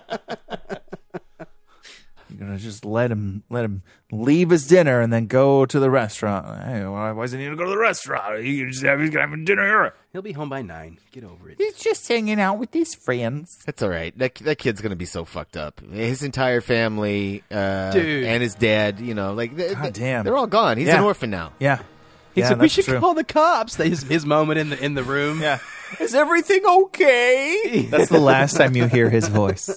[2.38, 5.90] You're gonna just let him let him leave his dinner and then go to the
[5.90, 6.64] restaurant.
[6.64, 8.44] Hey, why, why does he need to go to the restaurant?
[8.44, 9.94] He can just have he's gonna have dinner here.
[10.12, 10.98] He'll be home by nine.
[11.12, 11.56] Get over it.
[11.58, 13.58] He's just hanging out with his friends.
[13.64, 14.16] That's all right.
[14.18, 15.80] That that kid's gonna be so fucked up.
[15.90, 18.24] His entire family, uh, Dude.
[18.24, 19.00] and his dad.
[19.00, 20.24] You know, like they, God damn.
[20.24, 20.76] they're all gone.
[20.76, 20.98] He's Yeah.
[20.98, 21.52] an orphan now.
[21.58, 21.80] Yeah.
[22.34, 23.00] He yeah, said we that's should true.
[23.00, 23.76] call the cops.
[23.76, 25.40] His, his moment in the in the room.
[25.40, 25.58] Yeah.
[26.00, 27.86] Is everything okay?
[27.90, 29.70] That's the last time you hear his voice.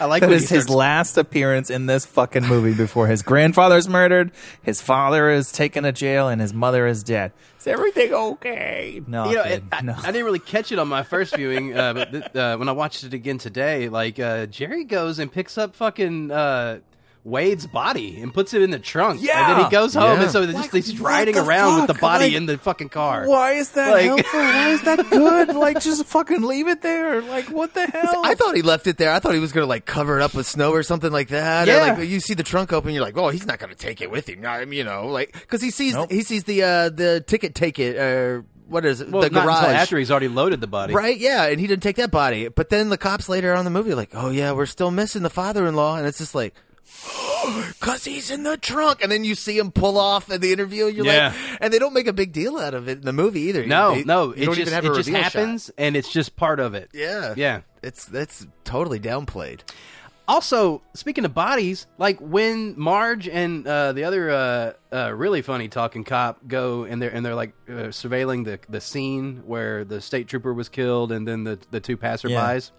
[0.00, 3.88] I like That is his starts- last appearance in this fucking movie before his grandfather's
[3.88, 4.32] murdered,
[4.62, 7.32] his father is taken to jail, and his mother is dead.
[7.58, 9.02] Is everything okay?
[9.06, 9.94] No, You know, it, I, no.
[10.02, 12.72] I didn't really catch it on my first viewing, uh, but th- uh, when I
[12.72, 16.78] watched it again today, like uh, Jerry goes and picks up fucking uh,
[17.22, 19.20] Wade's body and puts it in the trunk.
[19.20, 20.22] and then he goes home, Yeah.
[20.22, 22.56] and so Like, just he's what riding the around with the body Like, in the
[22.56, 23.26] fucking car.
[23.26, 24.40] Why is that Like- helpful?
[24.40, 25.54] Why is that good?
[25.54, 27.20] like, just fucking leave it there.
[27.20, 28.22] Like, what the hell?
[28.24, 29.12] I thought he left it there.
[29.12, 31.68] I thought he was gonna like cover it up with snow or something like that.
[31.68, 31.92] Or, Yeah.
[31.98, 34.26] like you see the trunk open, you're like, oh, he's not gonna take it with
[34.28, 34.44] him.
[34.46, 36.10] I mean, you know, like because he sees Nope.
[36.10, 39.10] he sees the uh, the ticket take it or what is it?
[39.10, 39.58] Well, the not garage.
[39.64, 40.94] until after he's already loaded the body.
[40.94, 42.46] Right, yeah, and he didn't take that body.
[42.48, 44.90] But then the cops later on in the movie are like, "Oh yeah, we're still
[44.92, 46.54] missing the father-in-law," and it's just like,
[47.80, 50.86] "Cause he's in the trunk." And then you see him pull off in the interview.
[50.86, 51.28] You're Yeah.
[51.28, 53.66] like, and they don't make a big deal out of it in the movie either.
[53.66, 55.32] No, They- no, it just even have it just reveal shot.
[55.32, 56.90] happens, and it's just part of it.
[56.92, 57.60] Yeah, Yeah.
[57.82, 59.60] It's that's totally downplayed.
[60.28, 65.66] Also, speaking of bodies, like when Marge and uh, the other uh, uh, really funny
[65.68, 70.00] talking cop go and they're and they're like uh, surveilling the the scene where the
[70.00, 72.70] state trooper was killed and then the the two passerbys.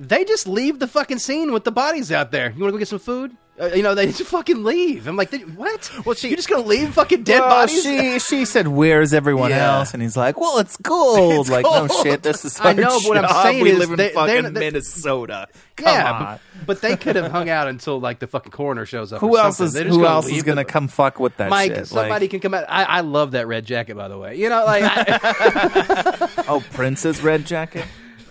[0.00, 2.50] They just leave the fucking scene with the bodies out there.
[2.56, 3.36] You want to go get some food?
[3.60, 5.06] Uh, you know, they just fucking leave.
[5.06, 5.90] I'm like, what?
[6.06, 7.82] Well, she- You're just gonna leave fucking dead Well, bodies?
[7.82, 9.76] she she said, "Where's everyone Yeah.
[9.76, 13.08] else?" And he's like, "Well, it's gold." like, no shit, this is I know, but
[13.10, 15.48] what I'm saying we is live in they- fucking they're- they- Minnesota.
[15.76, 16.22] Come yeah, on.
[16.24, 19.20] but, but they could have hung out until like the fucking coroner shows up.
[19.20, 21.86] who else is who else is gonna come fuck with that Mike, shit?
[21.88, 22.64] somebody like, can come out.
[22.66, 24.36] I, I love that red jacket, by the way.
[24.38, 27.84] You know, like, I, oh, Prince's red jacket.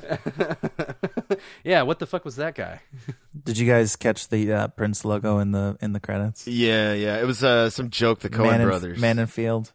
[1.64, 1.82] yeah.
[1.84, 2.82] What the fuck was that guy?
[3.44, 6.48] Did you guys catch the uh, Prince logo in the in the credits?
[6.48, 7.20] Yeah, yeah.
[7.20, 9.00] It was uh, some joke the Coen Man in- brothers.
[9.00, 9.72] Man in Field,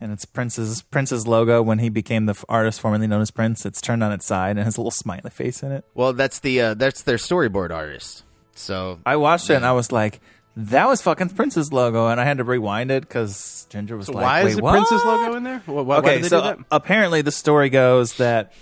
[0.00, 3.64] and it's Prince's Prince's logo when he became the f- artist formerly known as Prince.
[3.66, 5.84] It's turned on its side and has a little smiley face in it.
[5.94, 8.24] well, that's the uh, that's their storyboard artist.
[8.54, 10.20] So I watched it and I was like,
[10.56, 14.12] "That was fucking Prince's logo," and I had to rewind it because Ginger was So
[14.14, 14.72] like, why Wait, is the what?
[14.72, 15.62] Prince's logo in there?
[15.66, 16.58] Why, why, okay, did they so do that?
[16.70, 18.52] apparently the story goes that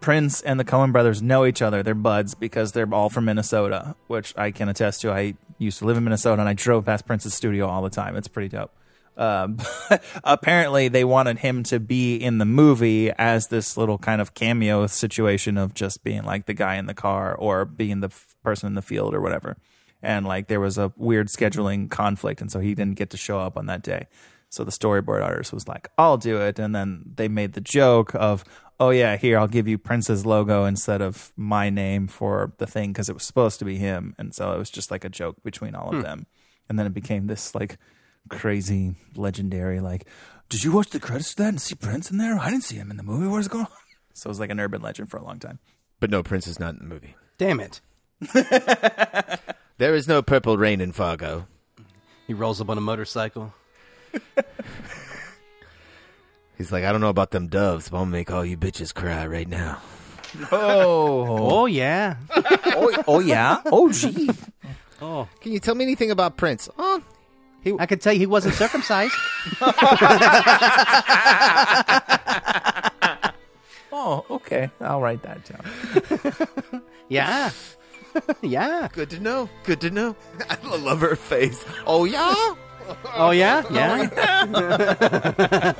[0.00, 1.82] Prince and the Coen brothers know each other.
[1.82, 5.12] They're buds because they're all from Minnesota, which I can attest to.
[5.12, 8.16] I used to live in Minnesota and I drove past Prince's studio all the time.
[8.16, 8.70] It's pretty dope.
[9.18, 9.58] But um,
[10.24, 14.86] apparently, they wanted him to be in the movie as this little kind of cameo
[14.86, 18.68] situation of just being like the guy in the car or being the f- person
[18.68, 19.56] in the field or whatever.
[20.02, 23.40] And like there was a weird scheduling conflict, and so he didn't get to show
[23.40, 24.06] up on that day.
[24.50, 28.14] So the storyboard artist was like, "I'll do it," and then they made the joke
[28.14, 28.44] of,
[28.80, 32.92] "Oh yeah, here I'll give you Prince's logo instead of my name for the thing
[32.92, 35.42] because it was supposed to be him." And so it was just like a joke
[35.42, 36.02] between all of hmm.
[36.02, 36.26] them,
[36.68, 37.78] and then it became this like
[38.28, 40.06] crazy legendary like,
[40.48, 42.38] "Did you watch the credits to that and see Prince in there?
[42.38, 43.26] I didn't see him in the movie.
[43.26, 43.72] Where's it going?" on?"
[44.14, 45.58] So it was like an urban legend for a long time.
[46.00, 47.14] but no, Prince is not in the movie.
[47.38, 47.80] Damn it!
[49.78, 51.46] There is no purple rain in Fargo.
[52.26, 53.54] He rolls up on a motorcycle.
[56.56, 58.92] He's like, I don't know about them doves, but I'm gonna make all you bitches
[58.92, 59.80] cry right now.
[60.50, 62.16] Oh, Oh yeah.
[62.36, 64.30] oh, oh yeah, oh gee.
[65.00, 66.68] Oh, Can you tell me anything about Prince?
[66.76, 67.02] Oh,
[67.78, 69.14] I can tell you he wasn't circumcised.
[74.00, 74.70] Oh, okay.
[74.80, 76.82] I'll write that down.
[77.08, 77.50] yeah.
[78.42, 78.88] yeah.
[78.92, 79.48] good to know.
[79.64, 80.14] Good to know.
[80.48, 81.64] I love her face.
[81.84, 82.54] Oh yeah.
[83.14, 83.62] Oh yeah.
[83.70, 85.72] Yeah.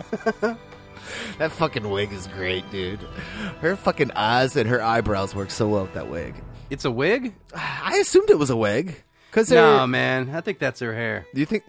[1.38, 3.01] That fucking wig is great, dude.
[3.61, 6.35] Her fucking eyes and her eyebrows work so well with that wig.
[6.68, 7.35] It's a wig.
[7.55, 8.97] I assumed it was a wig.
[9.31, 10.31] Cause No, her- man.
[10.35, 11.27] I think that's her hair.
[11.35, 11.62] Do you think?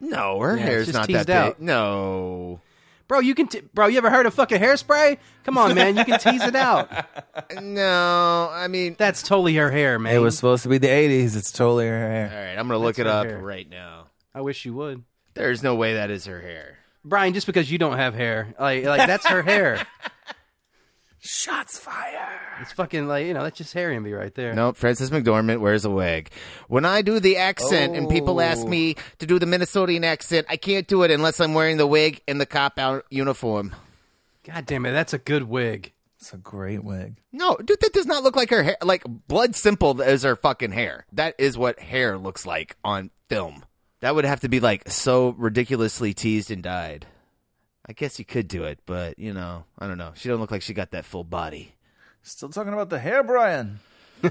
[0.00, 1.58] No, her Yeah, it's hair's not teased that out.
[1.58, 1.66] big.
[1.66, 2.60] No,
[3.08, 3.48] Bro, you can.
[3.48, 5.18] T- bro, you ever heard of fucking hairspray?
[5.44, 5.96] Come on, man.
[5.96, 6.88] You can tease it out.
[7.60, 8.48] no.
[8.50, 10.14] I mean, That's totally her hair, man.
[10.14, 11.36] It was supposed to be the '80s.
[11.36, 12.30] It's totally her hair.
[12.32, 13.38] All right, I'm gonna look That's it up hair.
[13.38, 14.01] right now.
[14.34, 16.78] I wish you would, There's no way that is her hair.
[17.04, 17.34] Brian.
[17.34, 19.86] Just because you don't have hair, like, like that's her hair.
[21.24, 22.40] Shots fired.
[22.60, 24.54] It's fucking like you know that's just hair envy right there.
[24.54, 26.30] Nope, Frances McDormand wears a wig.
[26.66, 28.68] When I do the accent and people ask oh.
[28.68, 32.20] me to do the Minnesotan accent, I can't do it unless I'm wearing the wig
[32.26, 33.72] and the cop out uniform.
[34.44, 35.92] God damn it, that's a good wig.
[36.18, 37.16] It's a great wig.
[37.32, 38.76] No, dude, that does not look like her hair.
[38.82, 41.06] Like blood simple is her fucking hair.
[41.12, 43.64] That is what hair looks like on film.
[44.02, 47.06] That would have to be like so ridiculously teased and dyed.
[47.86, 50.10] I guess you could do it, but you know, I don't know.
[50.14, 51.74] She don't look like she got that full body.
[52.22, 53.80] Still talking about the hair, Brian.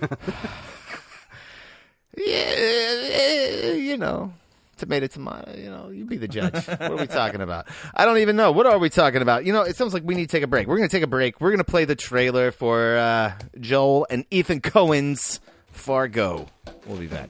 [2.18, 4.34] Yeah, you know,
[4.78, 5.56] tomato, tomato.
[5.58, 6.68] You know, you be the judge.
[6.68, 7.68] what are we talking about?
[7.96, 8.52] I don't even know.
[8.52, 9.46] What are we talking about?
[9.46, 10.68] You know, it sounds like we need to take a break.
[10.68, 11.40] We're going to take a break.
[11.40, 15.40] We're going to play the trailer for uh, Joel and Ethan Coen's
[15.72, 16.48] Fargo.
[16.86, 17.30] We'll be back.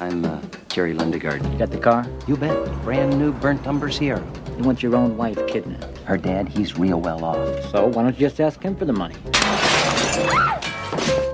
[0.00, 1.52] I'm uh, Jerry Lundegaard.
[1.52, 2.06] You got the car?
[2.26, 2.56] You bet.
[2.82, 4.24] Brand new burnt umber Sierra.
[4.56, 5.98] You want your own wife kidnapped.
[5.98, 7.70] Her dad, he's real well off.
[7.70, 9.14] So why don't you just ask him for the money?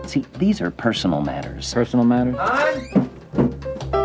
[0.09, 1.73] See, these are personal matters.
[1.73, 2.37] Personal matters?
[2.41, 3.09] I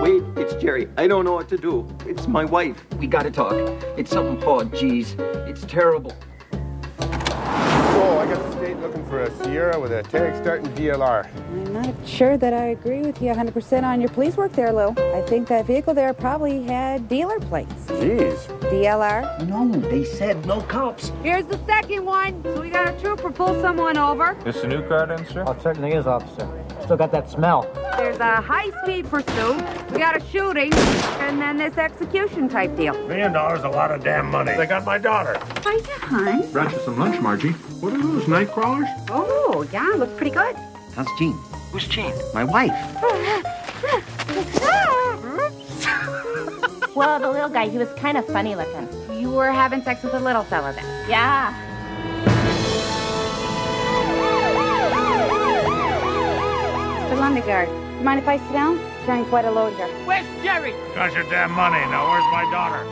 [0.01, 0.87] Wait, it's Jerry.
[0.95, 1.87] I don't know what to do.
[2.05, 2.85] It's my wife.
[2.99, 3.53] We gotta talk.
[3.97, 5.19] It's something hard, jeez.
[5.47, 6.15] It's terrible.
[7.01, 8.60] Oh, I got the state looking
[9.11, 11.27] for a Sierra with a tag starting VLR.
[11.35, 14.95] I'm not sure that I agree with you 100% on your police work there, Lou.
[15.13, 17.73] I think that vehicle there probably had dealer plates.
[17.87, 18.47] Jeez.
[18.71, 19.45] DLR?
[19.49, 21.11] No, they said no cops.
[21.23, 22.41] Here's the second one.
[22.41, 24.37] So we got a trooper pull someone over.
[24.45, 25.43] This a new car then, sir?
[25.45, 26.49] Oh, it certainly is, officer.
[26.83, 27.69] Still got that smell.
[27.97, 29.61] There's a high-speed pursuit.
[29.91, 30.73] We got a shooting,
[31.19, 32.93] and then this execution type deal.
[33.07, 34.55] Million dollars a lot of damn money.
[34.57, 35.39] They got my daughter.
[35.63, 36.51] Hiya, hon.
[36.51, 37.51] Brought you some lunch, Margie.
[37.81, 38.87] What are those, night crawlers?
[39.09, 40.55] Oh, yeah, looks pretty good.
[40.95, 41.33] How's Jean?
[41.71, 42.13] Who's Jean?
[42.33, 42.71] My wife.
[46.95, 48.87] well, the little guy, he was kind of funny looking.
[49.17, 51.09] You were having sex with a little fella then?
[51.09, 51.70] Yeah.
[57.21, 57.69] Lundegaard.
[57.99, 58.79] You mind if I sit down?
[59.05, 59.87] Carrying quite a load here.
[60.07, 60.73] Where's Jerry?
[60.95, 61.77] Got your damn money.
[61.91, 62.83] Now where's my daughter?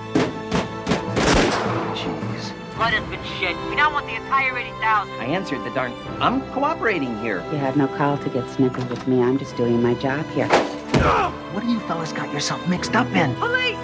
[1.95, 2.53] Jeez.
[2.75, 3.55] Blood has been shed.
[3.67, 5.13] We now want the entire 80,000.
[5.15, 5.93] I answered the darn.
[6.21, 7.43] I'm cooperating here.
[7.51, 9.23] You have no call to get snippy with me.
[9.23, 10.47] I'm just doing my job here.
[10.47, 13.33] What do you fellas got yourself mixed up in?
[13.37, 13.79] Police!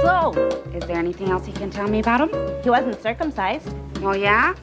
[0.00, 0.32] So,
[0.72, 2.62] is there anything else you can tell me about him?
[2.62, 3.68] He wasn't circumcised.
[3.96, 4.54] Oh, yeah?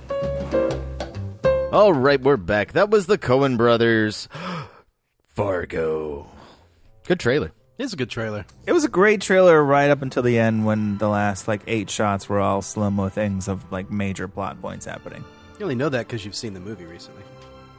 [1.72, 2.74] All right, we're back.
[2.74, 4.28] That was the Coen brothers.
[5.36, 6.30] Fargo.
[7.08, 7.54] Good trailer.
[7.78, 8.46] It's a good trailer.
[8.68, 11.90] It was a great trailer right up until the end when the last like eight
[11.90, 15.24] shots were all slow mo things of like major plot points happening.
[15.60, 17.24] You only know that because you've seen the movie recently.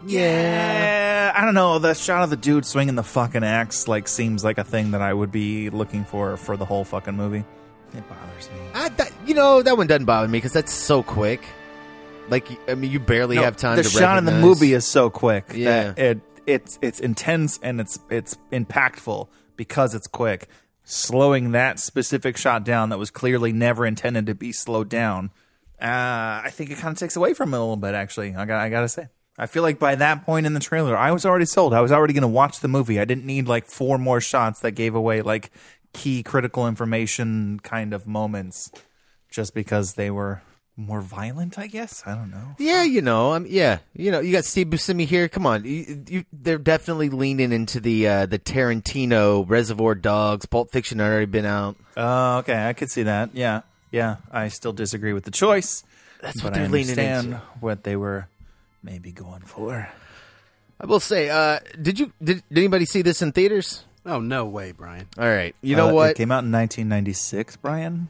[0.07, 1.79] Yeah, I don't know.
[1.79, 5.03] The shot of the dude swinging the fucking axe like seems like a thing that
[5.03, 7.45] I would be looking for for the whole fucking movie.
[7.95, 8.57] It bothers me.
[8.73, 11.43] I, that, you know, that one doesn't bother me because that's so quick.
[12.29, 14.87] Like, I mean, you barely No, have time the to shot in the movie is
[14.87, 15.93] so quick Yeah.
[15.93, 20.49] that it it's it's intense and it's it's impactful because it's quick.
[20.85, 25.31] Slowing that specific shot down that was clearly never intended to be slowed down,
[25.81, 27.95] uh, I think it kind of takes away from it a little bit.
[27.95, 29.09] Actually, I got I gotta say.
[29.39, 31.73] I feel like by that point in the trailer, I was already sold.
[31.73, 33.01] I was already going to watch the movie.
[33.01, 35.51] I didn't need like four more shots that gave away like
[35.95, 38.71] key critical information kind of moments
[39.31, 40.43] just because they were
[40.83, 42.03] more violent, I guess.
[42.07, 42.55] I don't know.
[42.59, 45.29] Yeah, you know, um, yeah, you know, you got Steve Buscemi here.
[45.29, 50.47] Come on, you, you, they're definitely leaning into the uh, the Tarantino Reservoir Dogs.
[50.47, 51.77] Pulp Fiction had already been out.
[51.97, 52.68] Oh, okay.
[52.68, 53.31] I could see that.
[53.35, 53.62] Yeah.
[53.90, 54.16] Yeah.
[54.31, 55.85] I still disagree with the choice.
[56.21, 57.38] That's but what they're I leaning understand into.
[57.61, 58.29] what they were
[58.83, 59.88] maybe going for.
[60.81, 63.85] I will say, uh, did you did, did anybody see this in theaters?
[64.05, 65.07] Oh no way, Brian.
[65.18, 66.11] All right, you know Uh, what?
[66.12, 68.09] It came out in 1996, Brian.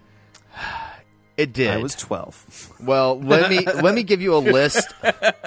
[1.42, 1.70] It did.
[1.70, 2.74] I was 12.
[2.84, 4.86] Well, let me let me give you a list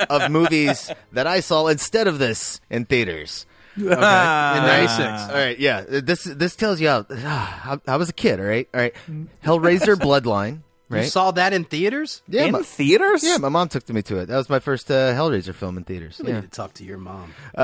[0.09, 3.45] of movies that I saw instead of this in theaters.
[3.77, 3.93] Okay.
[3.93, 4.65] In ah.
[4.67, 4.99] '96.
[4.99, 5.85] All right, yeah.
[5.87, 8.41] This this tells you how, how I was a kid.
[8.41, 8.93] All right, all right.
[9.41, 10.63] Hellraiser, Bloodline.
[10.87, 11.03] Right.
[11.05, 12.21] You saw that in theaters?
[12.27, 13.23] yeah, in my- theaters?
[13.23, 14.27] Yeah, my mom took me to it.
[14.27, 16.19] That was my first uh, Hellraiser film in theaters.
[16.23, 16.35] You Yeah.
[16.41, 17.33] need to talk to your mom.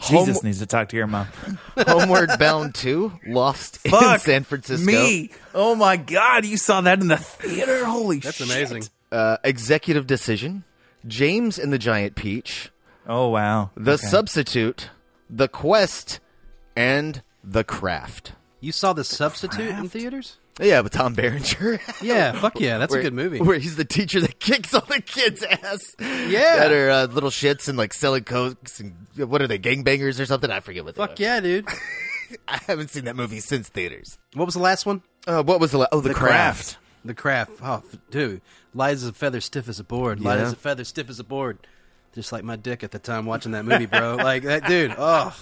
[0.00, 1.26] Jesus Home- needs to talk to your mom.
[1.86, 4.84] Homeward Bound 2, Lost in San Francisco.
[4.84, 5.30] Me.
[5.54, 6.44] Oh my God.
[6.44, 7.84] You saw that in the theater?
[7.84, 8.48] Holy That's shit.
[8.50, 8.84] amazing.
[9.10, 10.64] Uh, Executive Decision,
[11.06, 12.70] James and the Giant Peach,
[13.06, 13.70] Oh, wow.
[13.76, 14.06] The Okay.
[14.06, 14.90] Substitute,
[15.28, 16.20] The Quest,
[16.76, 18.32] and The Craft.
[18.60, 20.36] You saw the substitute in theaters?
[20.62, 21.80] Yeah, with Tom Berenger.
[22.02, 23.40] Yeah, fuck yeah, that's Where- a good movie.
[23.40, 25.94] Where he's the teacher that kicks all the kids' ass.
[26.00, 26.56] Yeah.
[26.56, 30.26] That are uh, little shits and like selling cokes and what are they, gangbangers or
[30.26, 30.50] something?
[30.50, 31.66] I forget what they Fuck yeah, dude.
[32.48, 34.18] I haven't seen that movie since theaters.
[34.34, 35.02] What was the last one?
[35.26, 36.32] Uh, what was the la- Oh, The, The Craft.
[36.72, 36.78] Craft.
[37.04, 37.50] The craft.
[37.62, 38.40] Oh, f- dude.
[38.74, 40.20] Light as a feather, stiff as a board.
[40.20, 40.44] Light Yeah.
[40.46, 41.58] as a feather, stiff as a board.
[42.14, 44.16] Just like my dick at the time watching that movie, bro.
[44.16, 44.94] like that dude.
[44.96, 45.34] Oh,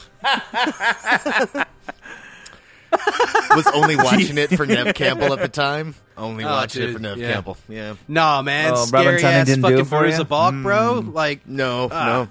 [3.50, 5.94] Was only watching it for Neve Campbell at the time.
[6.16, 7.32] Only Oh, watching it for Neve yeah.
[7.34, 7.56] Campbell.
[7.68, 7.94] Yeah.
[8.08, 8.72] no, man.
[8.74, 10.24] Oh, scary Tennant ass didn't do fucking it for Fairuza you?
[10.24, 11.00] Balk, bro.
[11.00, 12.06] Like, No, Ah.
[12.06, 12.28] no.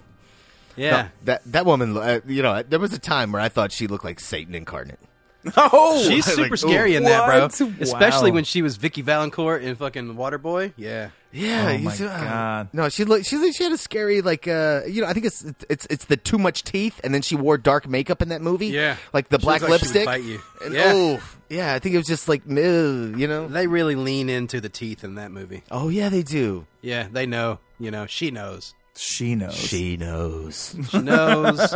[0.75, 0.91] yeah.
[1.03, 3.87] No, that that woman, uh, you know, there was a time where I thought she
[3.87, 4.99] looked like Satan incarnate.
[5.57, 6.57] Oh, She's like, super ooh.
[6.57, 7.41] scary in that, bro.
[7.43, 7.81] What?
[7.81, 8.35] Especially Wow.
[8.35, 10.73] when she was Vicki Vallencourt in fucking Waterboy.
[10.75, 11.09] Yeah.
[11.31, 12.69] Yeah, Oh you my see- uh, God.
[12.73, 13.25] No, she looked.
[13.27, 14.47] She she had a scary like.
[14.47, 17.35] uh You know, I think it's it's it's the too much teeth, and then she
[17.35, 18.67] wore dark makeup in that movie.
[18.67, 18.97] Yeah.
[19.13, 20.05] like the She black looked like she lipstick.
[20.05, 20.41] bite you.
[20.65, 20.91] And, Yeah.
[20.93, 21.73] Oh, yeah.
[21.73, 23.47] I think it was just like, you know.
[23.47, 25.63] They really lean into the teeth in that movie.
[25.69, 26.65] Oh yeah, they do.
[26.81, 27.59] Yeah, they know.
[27.79, 28.73] You know, she knows.
[28.95, 29.55] She knows.
[29.55, 30.75] She knows.
[30.89, 31.59] She knows.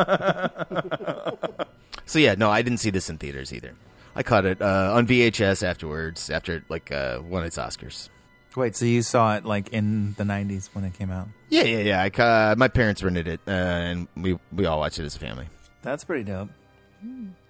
[2.05, 3.73] so yeah, no, I didn't see this in theaters either.
[4.15, 8.09] I caught it uh, on VHS afterwards, after like uh, won its Oscars.
[8.55, 11.27] Wait, so you saw it like in the 90s when it came out?
[11.49, 12.01] Yeah, yeah, yeah.
[12.03, 15.19] I uh, my parents rented it, uh, and we we all watched it as a
[15.19, 15.47] family.
[15.81, 16.49] That's pretty dope.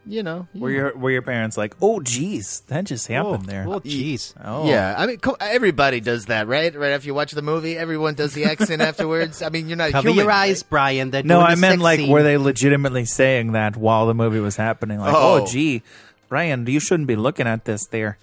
[0.06, 3.66] You know, Were your were your parents like, oh, geez, that just happened there?
[3.66, 4.34] Oh, geez.
[4.44, 6.76] Oh, Yeah, I mean, co- everybody does that, right?
[6.76, 9.42] Right after you watch the movie, everyone does the accent afterwards.
[9.42, 10.70] I mean, you're not Cover human, your eyes, right?
[10.70, 11.12] Brian.
[11.12, 12.10] They're No, I meant like, scene.
[12.12, 15.00] were they legitimately saying that while the movie was happening?
[15.00, 15.46] Like, oh, Oh.
[15.48, 15.84] gee,
[16.28, 18.18] Brian, you shouldn't be looking at this there.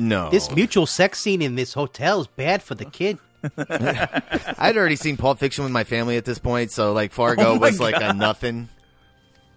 [0.00, 3.18] No, This mutual sex scene in this hotel is bad for the kid.
[3.58, 7.54] I'd already seen Pulp Fiction with my family at this point, so like Fargo Oh
[7.58, 8.68] my was like a nothing.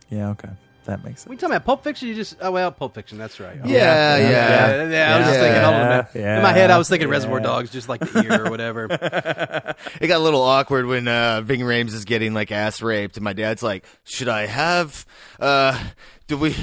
[0.09, 0.49] Yeah, okay,
[0.85, 1.29] that makes sense.
[1.29, 1.41] We sense.
[1.41, 2.07] talking about Pulp Fiction?
[2.07, 3.19] You just oh well, Pulp Fiction.
[3.19, 3.59] That's right.
[3.63, 4.89] Oh, Yeah, yeah, yeah.
[4.89, 5.61] yeah, I was just thinking.
[5.61, 6.07] Hold on a minute.
[6.15, 7.13] Yeah, In my head, I was thinking yeah.
[7.13, 8.87] Reservoir Dogs, just like the ear or whatever.
[10.01, 13.23] It got a little awkward when uh, Ving Rhames is getting like ass raped, and
[13.23, 15.05] my dad's like, "Should I have?
[15.39, 15.79] Uh,
[16.27, 16.55] do we?"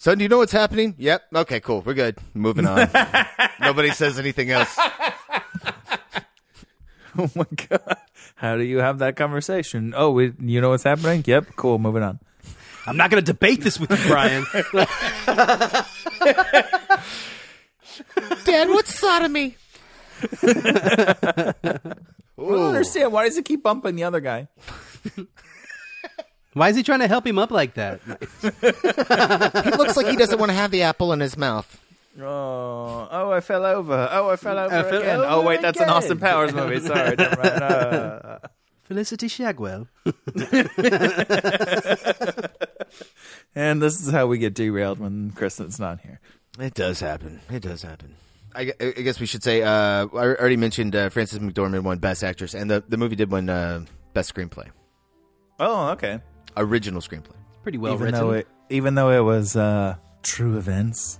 [0.00, 0.94] Son, do you know what's happening?
[0.96, 1.22] Yep.
[1.34, 1.82] Okay, cool.
[1.82, 2.18] We're good.
[2.32, 2.88] Moving on.
[3.60, 4.78] Nobody says anything else.
[7.20, 7.96] Oh my god,
[8.36, 9.92] How do you have that conversation?
[9.96, 11.24] Oh, we, you know what's happening?
[11.26, 11.80] Yep, cool.
[11.80, 12.20] Moving on.
[12.86, 14.44] I'm not going to debate this with you, Brian.
[18.44, 19.56] Dad, what's sodomy?
[20.44, 21.54] I
[22.38, 23.12] don't understand.
[23.12, 24.46] Why does it keep bumping the other guy?
[26.54, 28.00] Why is he trying to help him up like that?
[29.64, 31.80] he looks like he doesn't want to have the apple in his mouth.
[32.20, 34.08] Oh, oh, I fell over.
[34.10, 35.20] Oh, I fell over I fell again.
[35.20, 35.88] over oh, wait, that's an.
[35.88, 36.80] Austin Powers movie.
[36.80, 37.62] Sorry, never mind.
[37.62, 38.38] Uh,
[38.84, 39.86] Felicity Shagwell.
[43.54, 46.20] and this is how we get derailed when Kristen's not here.
[46.58, 47.40] It does happen.
[47.50, 48.14] It does happen.
[48.54, 49.62] I, I guess we should say.
[49.62, 53.30] Uh, I already mentioned uh, Frances McDormand won Best Actress, and the, the movie did
[53.30, 53.84] win uh,
[54.14, 54.70] Best Screenplay,
[55.60, 56.20] Oh, okay.
[56.60, 57.34] Original screenplay.
[57.62, 58.20] Pretty well even written.
[58.20, 61.18] though it, even though it was uh, true events,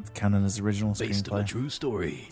[0.00, 2.28] it's counted as original Based on a true story.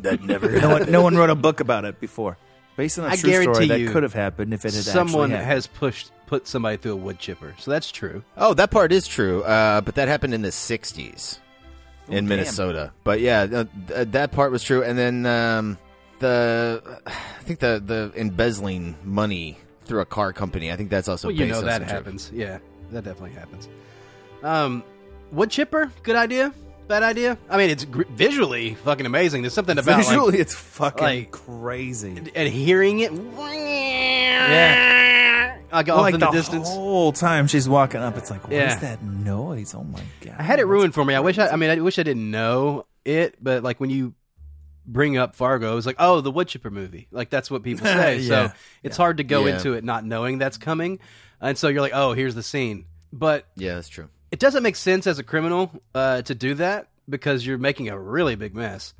[0.00, 0.50] That never.
[0.60, 2.38] no one, no one wrote a book about it before.
[2.76, 4.84] Based on a I true story guarantee that you could have happened if it had
[4.84, 5.52] Someone actually happened.
[5.52, 8.22] has pushed put somebody through a wood chipper, so that's true.
[8.36, 11.38] Oh, that part is true, uh, but that happened in the '60s
[12.06, 12.28] in damn.
[12.28, 12.92] Minnesota.
[13.04, 15.78] But yeah, uh, th- that part was true, and then um,
[16.20, 19.58] the I think the the embezzling money
[19.90, 20.70] through a car company.
[20.72, 22.30] I think that's also well, you know that some true- happens.
[22.32, 22.58] Yeah,
[22.92, 23.68] that definitely happens.
[24.42, 24.84] Um,
[25.32, 26.54] wood chipper, good idea.
[26.88, 27.36] Bad idea.
[27.48, 29.42] I mean, it's gr- visually fucking amazing.
[29.42, 32.20] There's something about Visually, like, it's fucking like- crazy.
[32.34, 33.12] and hearing it.
[34.50, 35.56] Yeah.
[35.72, 36.68] Like Well, like in the, the distance.
[36.68, 38.74] whole time she's walking up, it's like, what is Yeah.
[38.80, 39.72] that noise?
[39.74, 40.34] Oh my god!
[40.38, 41.14] I had it ruined for me.
[41.14, 44.14] I wish I, I mean, I wish I didn't know it, but like when you
[44.86, 47.08] bring up Fargo, it's like, oh, the wood chipper movie.
[47.10, 48.18] Like that's what people say.
[48.18, 48.48] Yeah.
[48.48, 49.54] So it's hard to go Yeah.
[49.56, 50.98] into it not knowing that's coming,
[51.40, 52.86] and so you're like, oh, here's the scene.
[53.12, 54.08] But Yeah, that's true.
[54.30, 57.98] it doesn't make sense as a criminal uh, to do that because you're making a
[57.98, 58.94] really big mess.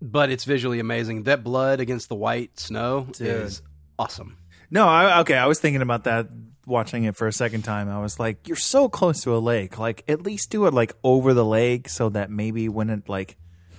[0.00, 1.22] But it's visually amazing.
[1.24, 3.26] That blood against the white snow Dude.
[3.26, 3.62] is
[3.98, 4.36] awesome.
[4.70, 5.36] No, I, okay.
[5.36, 6.28] I was thinking about that
[6.66, 7.88] watching it for a second time.
[7.88, 9.78] I was like, you're so close to a lake.
[9.78, 13.36] Like, at least do it like over the lake so that maybe when it like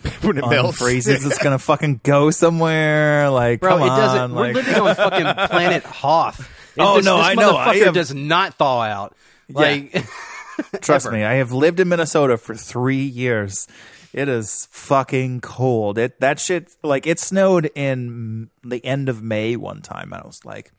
[0.22, 3.30] when it melts, freezes, it's gonna fucking go somewhere.
[3.30, 4.20] Like, Bro, come it doesn't.
[4.22, 6.39] on, we're like- living on fucking planet Hoth.
[6.41, 6.47] It-
[6.80, 7.58] Oh, this, no, this I know.
[7.58, 9.16] I Motherfucker have- does not thaw out.
[9.49, 10.05] Like,
[10.82, 13.68] Trust me, I have lived in Minnesota for three years.
[14.14, 15.97] It is fucking cold.
[15.97, 20.26] It that shit like it snowed in the end of May one time, and I
[20.26, 20.72] was like,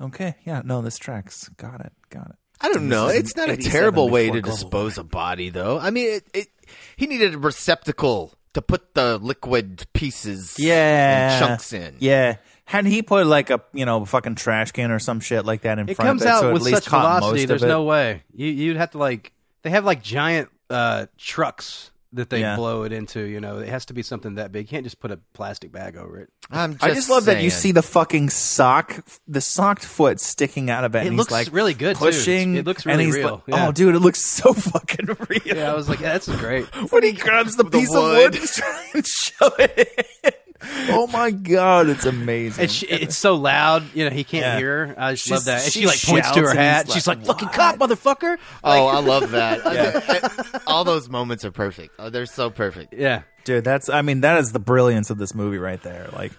[0.00, 1.48] okay, yeah, no, this tracks.
[1.56, 2.36] Got it, got it.
[2.60, 3.08] I don't know.
[3.08, 5.78] It's not a 87 terrible way before to global dispose a body, though.
[5.78, 6.48] I mean, it, it,
[6.96, 11.94] he needed a receptacle to put the liquid pieces, yeah, and chunks in.
[12.00, 15.62] Yeah, had he put like a you know fucking trash can or some shit like
[15.62, 17.44] that in it front comes of it, out so with at least such velocity.
[17.44, 18.24] There's no way.
[18.34, 19.32] You, you'd have to like.
[19.62, 22.56] They have like giant uh, trucks that they Yeah.
[22.56, 23.20] blow it into.
[23.20, 24.66] You know, it has to be something that big.
[24.66, 26.30] You can't just put a plastic bag over it.
[26.50, 30.70] I'm just I just love that you see the fucking sock, the socked foot sticking
[30.70, 31.00] out of it.
[31.04, 32.04] It and looks he's like really good, too.
[32.06, 32.56] pushing.
[32.56, 33.68] It looks and really he's real, like- yeah.
[33.68, 35.40] Oh, dude, it looks so fucking real.
[35.44, 36.64] Yeah, I was like, that's great.
[36.92, 40.32] when he grabs the, piece of wood and tries to shove it in.
[40.90, 42.62] Oh my god, it's amazing.
[42.62, 44.58] And she, it's so loud, you know, he can't Yeah.
[44.58, 44.94] hear her.
[44.98, 45.64] I just She's- love that.
[45.64, 46.86] And she she like points to her hat.
[46.86, 49.66] he's She's like, like, "Fucking cop, motherfucker!" Oh, Like- I love that.
[49.66, 51.94] I- I- all those moments are perfect.
[51.98, 52.94] Oh, they're so perfect.
[52.94, 56.08] Yeah, dude, that's I mean that is the brilliance of this movie right there.
[56.12, 56.32] Like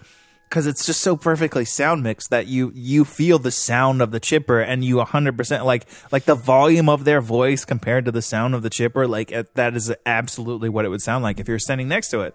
[0.48, 4.18] because it's just so perfectly sound mixed that you you feel the sound of the
[4.18, 8.56] chipper and you 100% like like the volume of their voice compared to the sound
[8.56, 11.60] of the chipper like it, that is absolutely what it would sound like if you're
[11.60, 12.34] standing next to it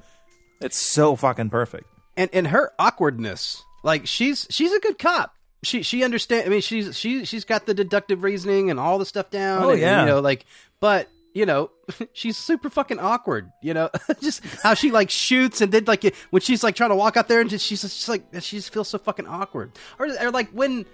[0.61, 1.87] it's so fucking perfect
[2.17, 5.35] and and her awkwardness, like she's she's a good cop.
[5.63, 6.45] She she understand.
[6.45, 9.63] I mean, she's she she's got the deductive reasoning and all the stuff down.
[9.63, 10.01] Oh, and, yeah.
[10.01, 10.45] you know, like,
[10.79, 11.71] but you know,
[12.13, 13.51] she's super fucking awkward.
[13.61, 13.89] You know,
[14.21, 17.27] just how she like shoots and then like when she's like trying to walk out
[17.27, 19.71] there and just, she's just like she just feels so fucking awkward.
[19.99, 20.85] Or or like when.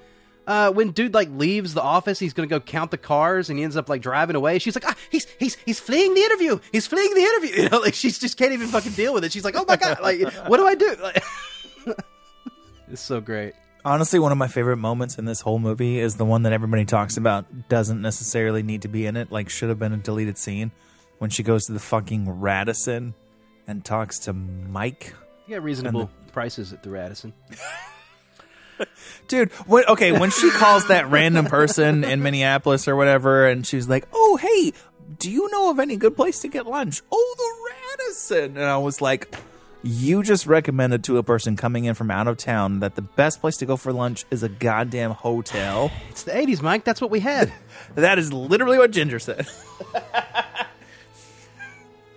[0.47, 3.63] Uh, when dude like leaves the office, he's gonna go count the cars, and he
[3.63, 4.59] ends up like driving away.
[4.59, 6.59] She's like, ah, he's he's he's fleeing the interview.
[6.71, 7.51] He's fleeing the interview.
[7.63, 9.31] You know, like she's just can't even fucking deal with it.
[9.31, 10.95] She's like, oh my god, like what do I do?
[11.01, 11.23] Like,
[12.89, 13.53] it's so great.
[13.85, 16.85] honestly one of my favorite moments in this whole movie is the one that everybody
[16.85, 20.37] talks about doesn't necessarily need to be in it like should have been a deleted
[20.37, 20.71] scene
[21.19, 23.13] when she goes to the fucking Radisson
[23.67, 25.13] and talks to Mike
[25.47, 27.33] You got reasonable prices at the Radisson.
[29.27, 33.88] Dude, when, okay, when she calls that random person in Minneapolis or whatever, and she's
[33.88, 34.73] like, "Oh, hey,
[35.19, 37.71] do you know of any good place to get lunch?" Oh, the
[38.03, 39.34] Radisson, and I was like,
[39.84, 43.41] "You just recommended to a person coming in from out of town that the best
[43.41, 46.84] place to go for lunch is a goddamn hotel." It's the '80s, Mike.
[46.84, 47.51] That's what we had.
[47.95, 49.47] that is literally what Ginger said.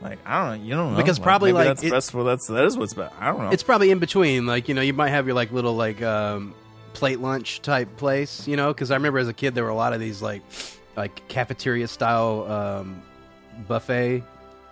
[0.04, 2.24] like, I don't know, you don't know Because probably, maybe like, that's it- that's well,
[2.24, 3.12] that's that is what's best.
[3.18, 3.50] I don't know.
[3.50, 4.46] It's probably in between.
[4.46, 6.54] Like you know, you might have your like little like um,
[6.92, 9.74] plate lunch type place, you know, because I remember as a kid there were a
[9.74, 10.42] lot of these like
[10.96, 13.02] like cafeteria style um,
[13.66, 14.22] buffet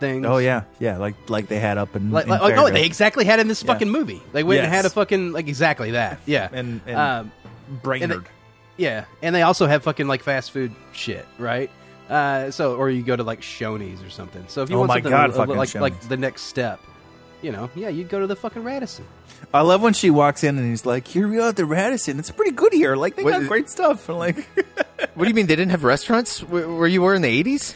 [0.00, 0.26] things.
[0.26, 3.24] Oh yeah, yeah, like like they had up in, Like, in like, oh, they exactly
[3.24, 4.20] had in this fucking movie.
[4.32, 4.76] They went and Yes.
[4.82, 6.20] had a fucking like exactly that.
[6.26, 7.32] Yeah, And- and um,
[7.82, 8.26] Brainerd.
[8.76, 11.70] yeah, and they also have fucking like fast food shit, right?
[12.08, 14.44] Uh, so or you go to like Shoney's or something.
[14.48, 16.08] So if you Oh want my something God, a- a- fucking like like Shoney's.
[16.08, 16.80] the next step,
[17.40, 19.04] you know, yeah, you go to the fucking Radisson.
[19.54, 22.18] I love when she walks in and he's like, "Here we are at the Radisson.
[22.18, 22.96] It's pretty good here.
[22.96, 24.36] Like they What got is- great stuff." And like,
[25.14, 27.74] What do you mean they didn't have restaurants where, where you were in the eighties?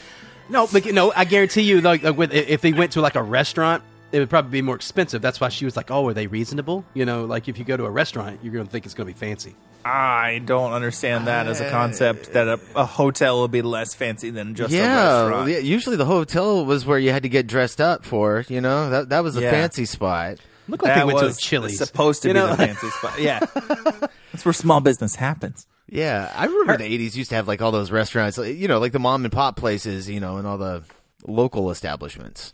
[0.49, 3.21] No, but no, I guarantee you, like, like with, if they went to like a
[3.23, 5.21] restaurant, it would probably be more expensive.
[5.21, 7.75] That's why she was like, "Oh, are they reasonable?" You know, like if you go
[7.75, 9.55] to a restaurant, you're going to think it's going to be fancy.
[9.85, 14.29] I don't understand that as a concept that a, a hotel will be less fancy
[14.31, 15.49] than just a restaurant.
[15.49, 15.59] yeah.
[15.59, 18.43] Usually the hotel was where you had to get dressed up for.
[18.49, 19.51] You know that that was a Yeah.
[19.51, 20.37] fancy spot.
[20.67, 21.77] Looked like they That went to a was Chili's.
[21.77, 22.47] Supposed to You be know?
[22.47, 23.21] the fancy spot.
[23.21, 23.39] Yeah,
[24.33, 25.65] that's where small business happens.
[25.89, 28.79] Yeah, I remember the '80s used to have like all those restaurants, like, you know,
[28.79, 30.83] like the mom and pop places, you know, and all the
[31.25, 32.51] local establishments.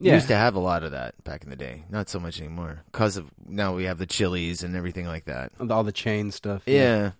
[0.00, 0.14] We Yeah.
[0.14, 1.84] used to have a lot of that back in the day.
[1.90, 5.52] Not so much anymore because of now we have the Chili's and everything like that.
[5.70, 6.62] all the chain stuff.
[6.66, 7.12] Yeah.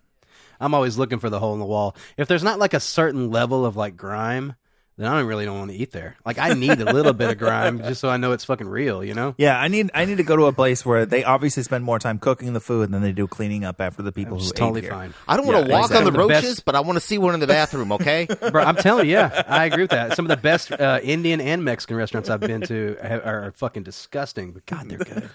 [0.59, 1.95] I'm always looking for the hole in the wall.
[2.17, 4.55] If there's not like a certain level of like grime,
[4.97, 6.15] then I don't really don't want to eat there.
[6.25, 9.03] Like I need a little bit of grime just so I know it's fucking real.
[9.03, 9.35] You know?
[9.37, 11.99] Yeah, I need I need to go to a place where they obviously spend more
[11.99, 14.51] time cooking the food than they do cleaning up after the people who who is
[14.53, 14.91] totally ate here.
[14.93, 15.13] fine.
[15.27, 15.97] I don't want to walk exactly.
[15.97, 17.91] on the The roaches, best- but I want to see one in the bathroom.
[17.91, 20.15] Okay, Bro, I'm telling you, yeah, I agree with that.
[20.15, 23.83] Some of the best uh, Indian and Mexican restaurants I've been to have, are fucking
[23.83, 25.29] disgusting, but God, they're good.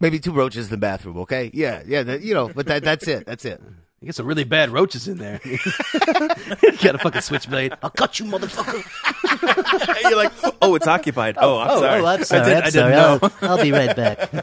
[0.00, 1.18] maybe two roaches in the bathroom.
[1.18, 3.26] Okay, yeah, yeah, that, you know, but that that's it.
[3.26, 3.60] That's it.
[4.00, 5.40] You get some really bad roaches in there.
[5.44, 5.58] you
[6.82, 7.72] got a fucking switchblade.
[7.82, 8.82] I'll cut you, motherfucker.
[10.02, 11.36] You're like, oh, it's occupied.
[11.38, 12.00] Oh, I'm oh, sorry.
[12.02, 12.40] oh, I'm sorry.
[12.42, 12.92] I, did, I'm I sorry.
[12.92, 13.30] didn't know.
[13.40, 14.34] I'll, I'll be right back.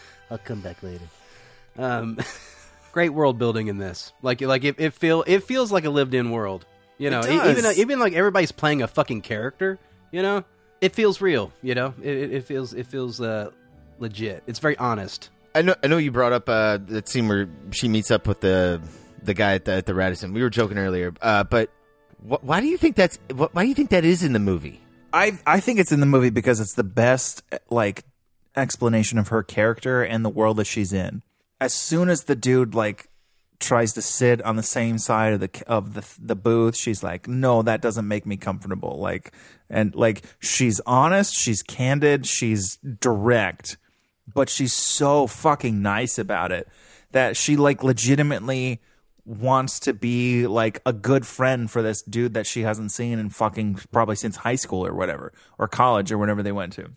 [0.30, 1.04] I'll come back later.
[1.78, 2.18] Um,
[2.92, 4.12] great world building in this.
[4.20, 6.66] Like, like it, it feel it feels like a lived-in world.
[6.98, 9.78] You know, It E- even even like everybody's playing a fucking character.
[10.12, 10.44] You know,
[10.82, 11.52] it feels real.
[11.62, 13.50] You know, it, it, it feels it feels uh,
[13.98, 14.42] legit.
[14.46, 15.30] It's very honest.
[15.54, 15.74] I know.
[15.82, 18.80] I know you brought up uh, that scene where she meets up with the
[19.22, 20.32] the guy at the, at the Radisson.
[20.32, 21.70] We were joking earlier, uh, but
[22.28, 24.38] wh- why do you think that's wh- why do you think that is in the
[24.38, 24.80] movie?
[25.12, 28.04] I I think it's in the movie because it's the best like
[28.56, 31.22] explanation of her character and the world that she's in.
[31.60, 33.08] As soon as the dude like
[33.60, 37.28] tries to sit on the same side of the of the the booth, she's like,
[37.28, 39.32] "No, that doesn't make me comfortable." Like
[39.70, 43.76] and like she's honest, she's candid, she's direct,
[44.32, 46.68] but she's so fucking nice about it
[47.12, 48.80] that she like legitimately
[49.24, 53.30] wants to be like a good friend for this dude that she hasn't seen in
[53.30, 56.90] fucking probably since high school or whatever or college or whatever they went to.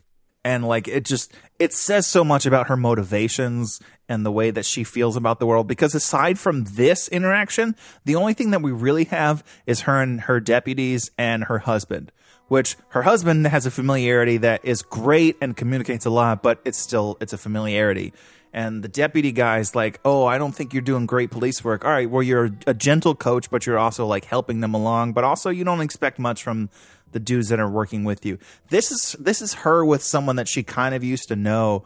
[0.43, 4.65] And like it just it says so much about her motivations and the way that
[4.65, 7.75] she feels about the world because aside from this interaction
[8.05, 12.13] the only thing that we really have is her and her deputies and her husband
[12.47, 16.77] which her husband has a familiarity that is great and communicates a lot but it's
[16.77, 18.13] still it's a familiarity
[18.53, 21.85] and the deputy guy's like, "Oh, I don't think you're doing great police work.
[21.85, 25.13] All right, well, you're a gentle coach, but you're also like helping them along.
[25.13, 26.69] But also, you don't expect much from
[27.11, 28.37] the dudes that are working with you.
[28.69, 31.83] This is this is her with someone that she kind of used to know,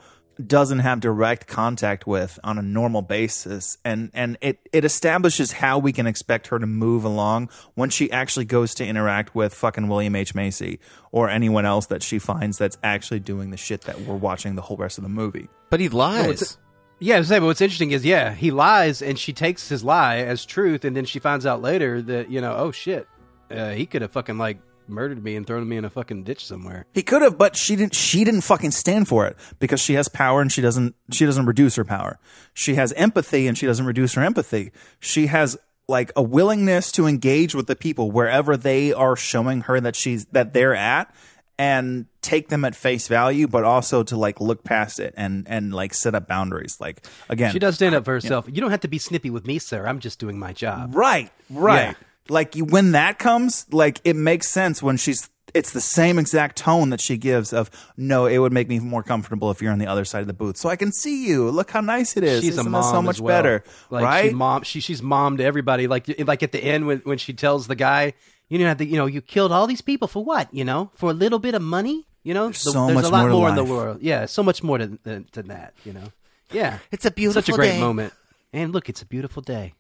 [0.47, 5.79] doesn't have direct contact with on a normal basis, and and it it establishes how
[5.79, 9.87] we can expect her to move along when she actually goes to interact with fucking
[9.87, 10.79] William H Macy
[11.11, 14.61] or anyone else that she finds that's actually doing the shit that we're watching the
[14.61, 15.47] whole rest of the movie.
[15.69, 16.25] But he lies.
[16.25, 16.57] it's-
[16.99, 19.83] Yeah, I was saying, but what's interesting is, yeah, he lies, and she takes his
[19.83, 23.07] lie as truth, and then she finds out later that you know, oh shit,
[23.49, 24.59] uh, he could have fucking like
[24.91, 26.85] murdered me and thrown me in a fucking ditch somewhere.
[26.93, 27.95] He could have, but she didn't.
[27.95, 30.95] She didn't fucking stand for it because she has power and she doesn't.
[31.11, 32.19] She doesn't reduce her power.
[32.53, 34.71] She has empathy and she doesn't reduce her empathy.
[34.99, 39.79] She has like a willingness to engage with the people wherever they are showing her
[39.79, 41.13] that she's that they're at
[41.57, 45.73] and take them at face value, but also to like look past it and and
[45.73, 46.77] like set up boundaries.
[46.79, 48.45] Like again, She does stand up for herself.
[48.47, 49.85] You don't have to be snippy with me, sir.
[49.85, 50.95] I'm just doing my job.
[50.95, 51.89] Right, right.
[51.89, 51.93] Yeah.
[52.31, 55.29] Like when that comes, like it makes sense when she's.
[55.53, 58.25] It's the same exact tone that she gives of no.
[58.25, 60.55] It would make me more comfortable if you're on the other side of the booth,
[60.55, 61.49] so I can see you.
[61.51, 62.39] Look how nice it is.
[62.41, 63.37] She's Isn't a mom so much as well.
[63.37, 64.29] better, Like right?
[64.29, 65.87] She mom, she she's mom to everybody.
[65.87, 68.13] Like like at the end when when she tells the guy,
[68.47, 70.47] you know, the, you know, you killed all these people for what?
[70.53, 72.07] You know, for a little bit of money.
[72.23, 73.97] You know, There's The- so there's much a lot more more in the world.
[74.01, 75.73] Yeah, so much more than than, than that.
[75.83, 76.13] You know,
[76.53, 77.79] yeah, It's a beautiful such a great day.
[77.81, 78.13] moment.
[78.53, 79.73] And look, it's a beautiful day.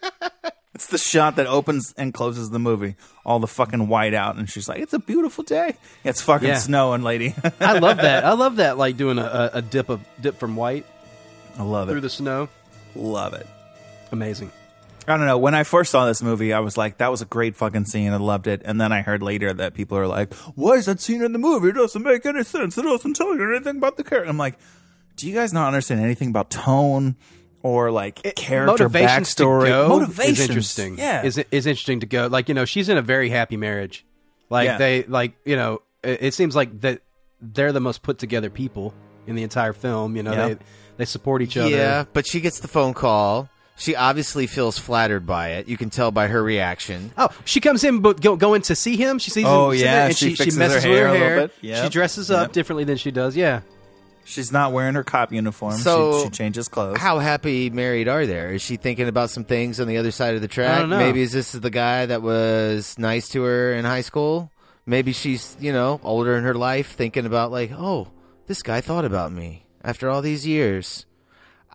[0.74, 2.96] it's the shot that opens and closes the movie.
[3.24, 5.76] All the fucking white out, and she's like, "It's a beautiful day.
[6.02, 6.58] It's fucking Yeah.
[6.58, 8.24] snowing, lady." I love that.
[8.24, 8.76] I love that.
[8.78, 9.22] Like doing a,
[9.54, 10.84] a, a dip of dip from white.
[11.58, 11.92] I love it.
[11.92, 12.02] through it.
[12.02, 12.48] the snow.
[12.96, 13.46] Love it.
[14.12, 14.50] Amazing.
[15.06, 15.36] I don't know.
[15.38, 18.10] When I first saw this movie, I was like, that was a great fucking scene.
[18.12, 18.62] I loved it.
[18.64, 21.38] And then I heard later that people are like, why is that scene in the
[21.38, 21.68] movie?
[21.68, 22.78] It doesn't make any sense.
[22.78, 24.30] It doesn't tell you anything about the character.
[24.30, 24.58] I'm like,
[25.16, 27.16] do you guys not understand anything about tone
[27.64, 29.62] or like character Motivations backstory?
[29.64, 30.38] to go Motivations.
[30.38, 30.98] is interesting.
[30.98, 31.24] Yeah.
[31.24, 32.28] is is interesting to go.
[32.28, 34.04] Like you know, she's in a very happy marriage.
[34.50, 34.78] Like Yeah.
[34.78, 37.00] they like you know, it, it seems like that
[37.40, 38.94] they're the most put together people
[39.26, 40.14] in the entire film.
[40.16, 40.48] You know, Yeah.
[40.48, 40.56] they
[40.98, 41.70] they support each other.
[41.70, 43.48] Yeah, but she gets the phone call.
[43.76, 45.66] She obviously feels flattered by it.
[45.66, 47.10] You can tell by her reaction.
[47.18, 49.18] Oh, she comes in, but go, going to see him.
[49.18, 51.08] She sees Oh, him, sitting yeah, and she she, she fixes messes her with hair
[51.08, 51.40] her a little hair.
[51.48, 51.54] bit.
[51.62, 51.82] Yep.
[51.82, 52.52] She dresses up Yep.
[52.52, 53.36] differently than she does.
[53.36, 53.62] Yeah,
[54.24, 55.76] She's not wearing her cop uniform.
[55.76, 56.98] So she, she changes clothes.
[56.98, 58.52] How happy married are there?
[58.52, 60.78] Is she thinking about some things on the other side of the track?
[60.78, 60.98] I don't know.
[60.98, 64.50] Maybe is this the guy that was nice to her in high school?
[64.86, 68.08] Maybe she's you know older in her life, thinking about like, oh,
[68.46, 71.06] this guy thought about me after all these years.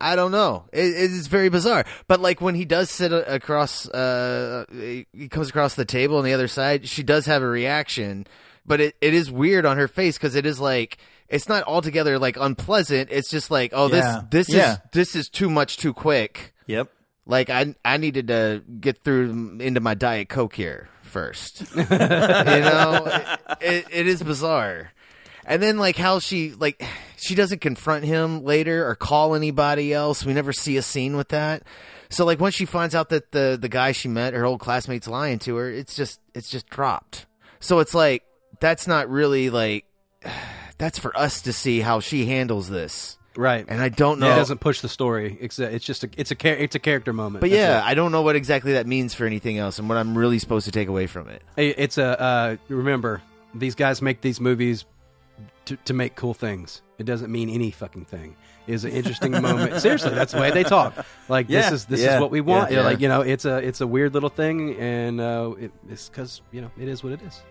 [0.02, 0.66] I don't know.
[0.72, 1.86] It, it's very bizarre.
[2.08, 6.34] But like when he does sit across, uh, he comes across the table on the
[6.34, 6.88] other side.
[6.88, 8.26] She does have a reaction,
[8.66, 10.98] but it, it is weird on her face because it is like
[11.30, 13.10] it's not altogether like unpleasant.
[13.12, 14.22] It's just like, oh, Yeah.
[14.32, 14.72] this this Yeah.
[14.74, 16.54] is this is too much too quick.
[16.68, 16.90] Yep.
[17.26, 21.62] Like I I needed to get through mm, into my diet coke here first.
[21.76, 23.26] you know,
[23.62, 24.92] it, it is bizarre.
[25.46, 26.84] And then like how she like
[27.18, 30.26] she doesn't confront him later or call anybody else.
[30.26, 31.64] We never see a scene with that.
[32.10, 35.08] So like once she finds out that the the guy she met, her old classmate's
[35.08, 37.26] lying to her, it's just it's just dropped.
[37.60, 38.24] So it's like
[38.60, 39.86] that's not really like
[40.80, 43.18] that's for us to see how she handles this.
[43.36, 43.64] right.
[43.68, 45.38] And I don't know It doesn't push the story.
[45.40, 47.42] It's a, it's just a it's a it's a character moment.
[47.42, 47.86] But That's yeah, it.
[47.86, 50.66] I don't know what exactly that means for anything else and what I'm really supposed
[50.66, 51.44] to take away from it.
[51.56, 53.22] It's a uh, remember
[53.54, 54.86] these guys make these movies
[55.66, 56.82] to, to make cool things.
[56.98, 58.36] It doesn't mean any fucking thing.
[58.68, 59.82] It's an interesting moment.
[59.82, 61.06] Seriously, that's the way they talk.
[61.28, 62.72] Like Yeah, this is this yeah, is what we want.
[62.72, 62.90] yeah, Yeah, yeah.
[62.90, 66.42] Like you know, it's a it's a weird little thing, and uh, it, it's because
[66.52, 67.42] you know it is what it is.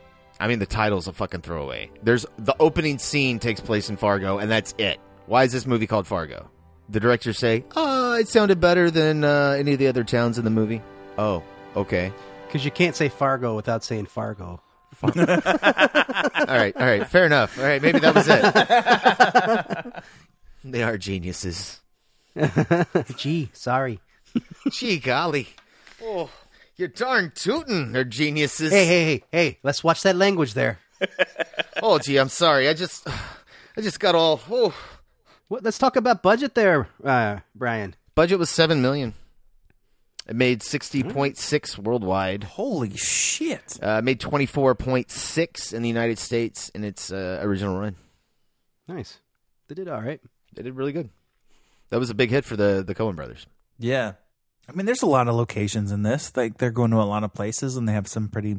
[0.40, 1.90] I mean, the title's a fucking throwaway.
[2.02, 5.00] There's the opening scene takes place in Fargo, and that's it.
[5.26, 6.48] Why is this movie called Fargo?
[6.88, 10.44] The directors say, "Oh, it sounded better than uh, any of the other towns in
[10.44, 10.80] the movie."
[11.18, 11.42] Oh,
[11.76, 12.12] okay.
[12.46, 14.62] Because you can't say Fargo without saying Fargo.
[15.02, 17.58] all right, all right, fair enough.
[17.58, 20.04] All right, maybe that was it.
[20.64, 21.80] they are geniuses.
[23.16, 24.00] Gee, sorry.
[24.70, 25.48] Gee golly.
[26.02, 26.30] Oh,
[26.78, 27.92] you're darn tootin'.
[27.92, 28.72] They're geniuses.
[28.72, 29.58] Hey, hey, hey, hey!
[29.62, 30.78] Let's watch that language there.
[31.80, 32.68] Oh, gee, I'm sorry.
[32.68, 33.06] I just,
[33.76, 34.40] I just got all.
[34.50, 34.74] Oh,
[35.46, 37.94] What, let's talk about budget there, uh, Brian.
[38.16, 39.14] budget was seven million.
[40.26, 42.42] It made sixty point six worldwide.
[42.42, 43.78] Holy shit.
[43.80, 47.94] Uh, made twenty four point six in the United States in its uh, original run.
[48.88, 49.18] Nice.
[49.68, 50.20] They did all right.
[50.54, 51.10] They did really good.
[51.90, 53.46] That was a big hit for the the Coen brothers.
[53.78, 54.14] Yeah.
[54.68, 56.36] I mean, there's a lot of locations in this.
[56.36, 58.58] Like they're going to a lot of places, and they have some pretty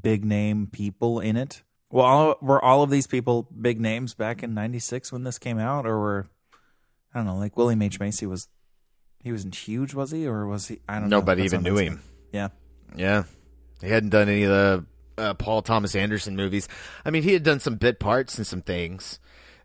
[0.00, 1.62] big name people in it.
[1.90, 5.58] Well, all, were all of these people big names back in '96 when this came
[5.58, 6.26] out, or were
[7.12, 8.48] I don't know, like William H Macy was
[9.22, 10.80] he wasn't huge, was he, or was he?
[10.88, 11.18] I don't know.
[11.18, 12.02] Nobody That's even knew I'm him.
[12.32, 12.48] Yeah.
[12.94, 13.24] Yeah,
[13.80, 14.86] he hadn't done any of the
[15.18, 16.68] uh, Paul Thomas Anderson movies.
[17.04, 19.18] I mean, he had done some bit parts and some things.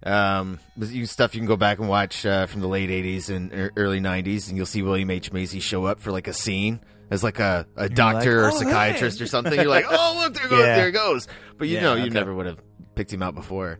[0.05, 3.71] Um, you- stuff you can go back and watch uh, from the late '80s and
[3.75, 6.79] early '90s, and you'll see William H Macy show up for like a scene
[7.09, 9.53] as like a, a doctor like, or "Oh, psychiatrist hey." or something.
[9.55, 10.75] You're like, oh look, there goes, Yeah.
[10.75, 11.27] there it goes.
[11.57, 12.13] But you Yeah, know, you okay.
[12.13, 12.59] never would have
[12.95, 13.79] picked him out before.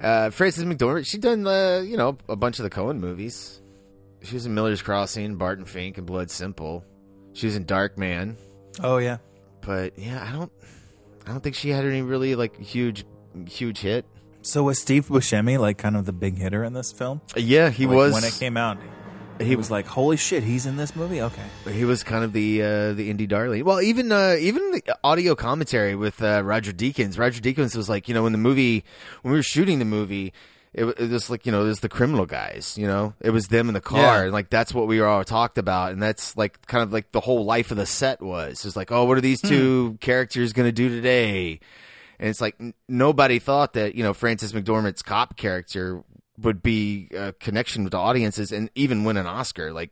[0.00, 3.60] Uh, Frances McDormand, she done uh, you know a bunch of the Coen movies.
[4.22, 6.84] She was in Miller's Crossing, Barton Fink, and Blood Simple.
[7.32, 8.36] She was in Darkman
[8.80, 9.18] Oh yeah.
[9.62, 10.52] but yeah, I don't,
[11.26, 13.04] I don't think she had any really like huge,
[13.48, 14.04] huge hit.
[14.42, 17.20] So was Steve Buscemi like kind of the big hitter in this film?
[17.36, 18.78] Yeah, he Like, was when it came out.
[19.38, 21.42] He was like, "Holy shit, he's in this movie." Okay.
[21.72, 23.64] He was kind of the uh, the indie darling.
[23.64, 27.18] Well, even uh, even the audio commentary with uh, Roger Deakins.
[27.18, 28.84] Roger Deakins was like, you know, when the movie,
[29.22, 30.34] when we were shooting the movie,
[30.74, 32.76] it, wa- it was like, you know, was the criminal guys.
[32.76, 34.22] You know, it was them in the car, Yeah.
[34.24, 37.10] and like that's what we were all talked about, and that's like kind of like
[37.12, 38.66] the whole life of the set was.
[38.66, 41.60] It's like, oh, what are these two characters going to do today?
[42.20, 46.04] And it's like n- nobody thought that you know Frances McDormand's cop character
[46.38, 49.72] would be a connection with the audiences and even win an Oscar.
[49.72, 49.90] Like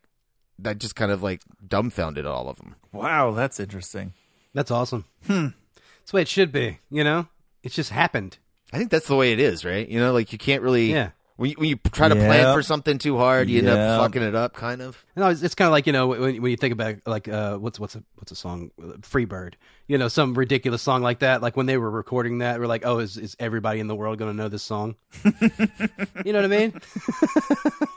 [0.58, 2.76] that just kind of like dumbfounded all of them.
[2.92, 4.12] Wow, that's interesting.
[4.54, 5.06] That's awesome.
[5.26, 5.48] Hmm.
[5.76, 6.78] That's the way it should be.
[6.90, 7.28] You know,
[7.62, 8.38] it's just happened.
[8.72, 9.88] I think that's the way it is, right?
[9.88, 10.92] You know, like you can't really.
[10.92, 11.10] Yeah.
[11.38, 14.22] When you, when you try to plan for something too hard, you end up fucking
[14.22, 15.02] it up, kind of.
[15.14, 17.56] No, it's, it's kind of like you know when, when you think about like uh,
[17.58, 18.72] what's what's a what's a song
[19.02, 19.54] Freebird,
[19.86, 21.40] you know, some ridiculous song like that.
[21.40, 24.18] Like when they were recording that, we're like, oh, is is everybody in the world
[24.18, 24.96] going to know this song?
[25.24, 26.80] you know what I mean?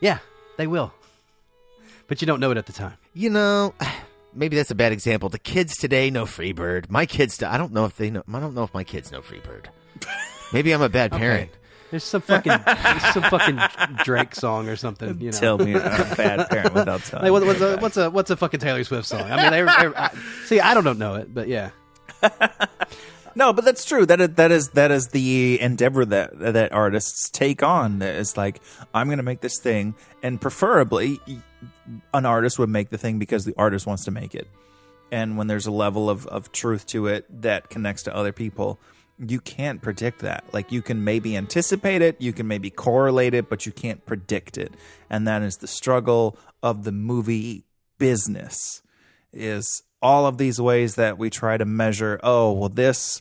[0.00, 0.18] Yeah,
[0.56, 0.92] they will.
[2.08, 2.94] But you don't know it at the time.
[3.14, 3.74] You know,
[4.34, 5.28] maybe that's a bad example.
[5.28, 6.90] The kids today know Freebird.
[6.90, 8.22] My kids, I don't know if they know.
[8.32, 9.66] I don't know if my kids know Freebird.
[10.52, 11.50] Maybe I'm a bad parent.
[11.90, 13.58] There's some fucking there's some fucking
[14.04, 15.20] Drake song or something.
[15.20, 17.96] You know, Tell me I'm a bad parent without telling Like, what, what's, a, what's
[17.96, 19.22] a what's a fucking Taylor Swift song?
[19.22, 20.10] I mean, they, they, I,
[20.44, 21.70] see, I don't know it, but yeah,
[23.34, 24.06] No, but that's true.
[24.06, 28.02] That is, that is that is the endeavor that that artists take on.
[28.02, 28.60] It's like
[28.92, 31.20] I'm going to make this thing, and preferably,
[32.12, 34.48] an artist would make the thing because the artist wants to make it.
[35.12, 38.80] And when there's a level of of truth to it that connects to other people,
[39.26, 40.44] you can't predict that.
[40.52, 44.56] Like you can maybe anticipate it, you can maybe correlate it, but you can't predict
[44.56, 44.72] it.
[45.08, 47.64] And that is the struggle of the movie
[47.98, 48.82] business
[49.32, 53.20] is all of these ways that we try to measure oh well this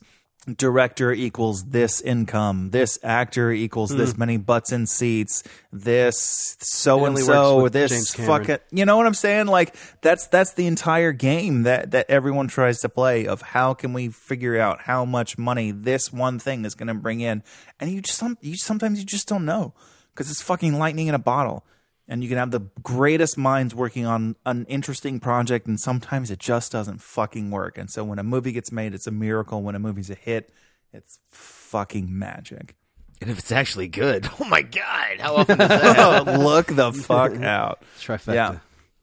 [0.58, 4.20] director equals this income this actor equals this Hmm.
[4.20, 9.48] many butts in seats this so and so this fucking you know what i'm saying?
[9.48, 13.94] Like that's that's the entire game that that everyone tries to play of how can
[13.94, 17.44] we figure out how much money this one thing is going to bring in.
[17.80, 19.74] And you just some you sometimes you just don't know
[20.14, 21.64] because it's fucking lightning in a bottle
[22.10, 26.40] and you can have the greatest minds working on an interesting project and sometimes it
[26.40, 29.76] just doesn't fucking work and so when a movie gets made it's a miracle when
[29.76, 30.52] a movie's a hit
[30.92, 32.76] it's fucking magic
[33.22, 36.40] And if it's actually good, oh my god, how often does that happen?
[36.44, 38.34] look the fuck out trifecta.
[38.34, 38.58] yeah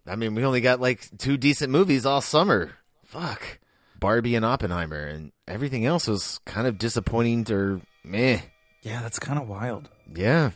[0.09, 2.71] I mean, we only got like two decent movies all summer.
[3.07, 3.59] Fuck.
[3.99, 8.41] Barbie and Oppenheimer, and everything else was kind of disappointing or meh.
[8.83, 10.51] yeah that's kind of wild Yeah.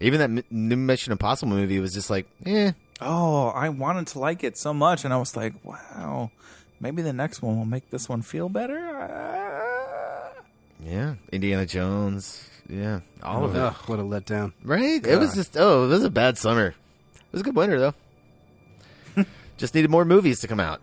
[0.00, 2.72] Even that m- new Mission Impossible movie was just like, eh.
[3.00, 6.30] oh i wanted to like it so much and i was like wow
[6.80, 10.42] maybe the next one will make this one feel better Uh,
[10.84, 11.14] Yeah.
[11.32, 12.48] Indiana Jones.
[12.68, 13.00] Yeah.
[13.22, 13.58] All of it.
[13.60, 14.52] Ugh, what a letdown.
[14.62, 15.04] Right?
[15.04, 16.68] It was just, oh, it was a bad summer.
[16.68, 17.94] It was a good winter, though.
[19.56, 20.80] just needed more movies to come out.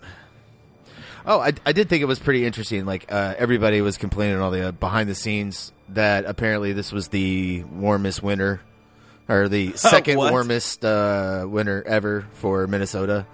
[1.25, 2.85] Oh, I, I did think it was pretty interesting.
[2.85, 6.91] Like, uh, everybody was complaining on all the uh, behind the scenes that apparently this
[6.91, 8.61] was the warmest winter,
[9.27, 13.25] or the second warmest uh, winter ever for Minnesota.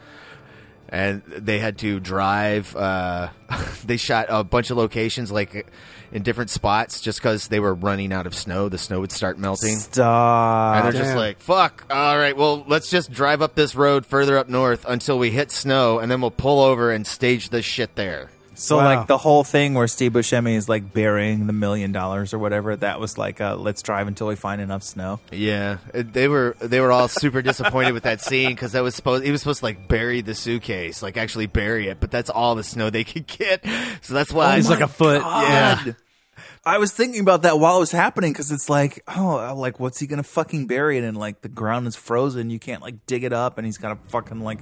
[0.90, 2.76] And they had to drive.
[2.76, 3.30] Uh,
[3.86, 5.66] they shot a bunch of locations, like
[6.12, 8.68] in different spots, just because they were running out of snow.
[8.68, 9.78] The snow would start melting.
[9.78, 14.06] stop And they're just like, fuck, all right, well, let's just drive up this road
[14.06, 17.64] further up north until we hit snow, and then we'll pull over and stage this
[17.64, 18.30] shit there.
[18.62, 18.84] So Wow.
[18.96, 22.76] like the whole thing where Steve Buscemi is like burying the million dollars or whatever,
[22.76, 25.20] that was like uh, let's drive until we find enough snow.
[25.32, 29.24] Yeah, they were they were all super disappointed with that scene because that was supposed
[29.24, 32.54] he was supposed to like bury the suitcase, like actually bury it, but that's all
[32.54, 33.66] the snow they could get.
[34.02, 35.22] So that's why It's like a foot.
[35.22, 35.94] Yeah,
[36.64, 40.00] I was thinking about that while it was happening because it's like, oh, like what's
[40.00, 41.16] he gonna fucking bury it in?
[41.16, 44.10] Like the ground is frozen, you can't like dig it up, and he's got a
[44.10, 44.60] fucking like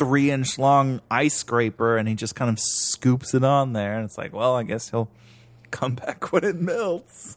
[0.00, 4.06] three inch long ice scraper, and he just kind of scoops it on there, and
[4.06, 5.10] it's like, well, I guess he'll
[5.70, 7.36] come back when it melts.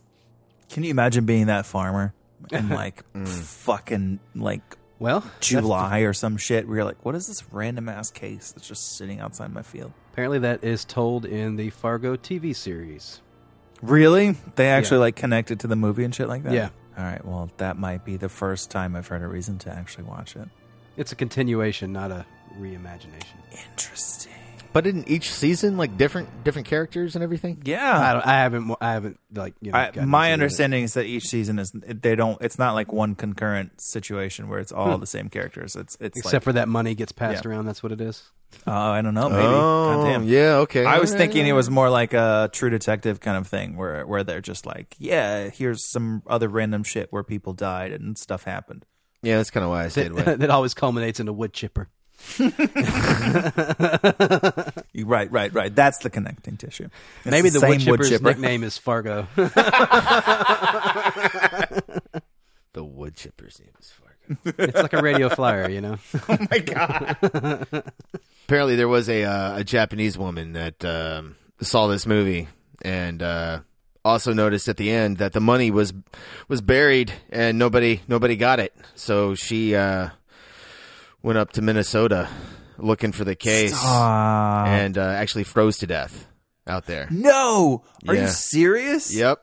[0.70, 2.14] Can you imagine being that farmer
[2.52, 3.28] in like mm.
[3.28, 4.62] fucking like
[4.98, 8.68] Well, July or some shit where you're like, what is this random ass case that's
[8.68, 9.92] just sitting outside my field?
[10.14, 13.20] Apparently, that is told in the Fargo TV series.
[13.82, 14.38] Really?
[14.56, 16.54] They actually like connected to the movie and shit like that?
[16.54, 16.70] Yeah.
[16.98, 17.24] All right.
[17.26, 20.48] Well, that might be the first time I've heard a reason to actually watch it.
[20.96, 22.26] It's a continuation, not a
[22.60, 23.26] reimagination.
[23.72, 24.32] Interesting.
[24.74, 27.62] but in each season, like different different characters and everything.
[27.66, 28.00] Yeah.
[28.00, 28.76] I, don't, I haven't.
[28.82, 29.78] I haven't like you know.
[29.78, 32.42] I, my understanding is that each season is they don't.
[32.42, 35.00] It's not like one concurrent situation where it's all Hmm.
[35.02, 35.76] the same characters.
[35.76, 37.52] It's it's except like, for that money gets passed Yeah.
[37.52, 37.66] around.
[37.66, 38.24] That's what it is.
[38.68, 39.30] Oh, I don't know.
[39.30, 39.42] Maybe.
[39.44, 40.24] Oh, Goddamn.
[40.26, 40.86] yeah, okay.
[40.86, 43.48] I was All right, thinking all it was more like a True Detective kind of
[43.48, 47.92] thing, where where they're just like, yeah, here's some other random shit where people died
[47.92, 48.86] and stuff happened.
[49.24, 50.22] Yeah, that's kind of why I stayed away.
[50.24, 51.90] That, that always culminates in a wood chipper.
[54.94, 55.74] You- right, right, right.
[55.76, 56.88] That's the connecting tissue.
[57.24, 58.24] It's Maybe the, wood same chipper's chipper.
[58.24, 59.28] nickname is Fargo.
[62.74, 64.54] the wood chipper's name is Fargo.
[64.58, 65.98] it's like a radio flyer, you know.
[66.30, 67.18] oh my god.
[68.46, 72.48] Apparently, there was a uh, a Japanese woman that um, saw this movie
[72.84, 73.60] and uh,
[74.06, 75.94] also noticed at the end that the money was
[76.48, 78.74] was buried and nobody nobody got it.
[78.96, 80.10] So she uh,
[81.24, 82.28] went up to Minnesota
[82.78, 84.68] looking for the case Stop.
[84.68, 86.28] and uh, actually froze to death
[86.68, 87.08] out there.
[87.10, 88.22] No, are Yeah.
[88.24, 89.16] you serious?
[89.16, 89.40] Yep.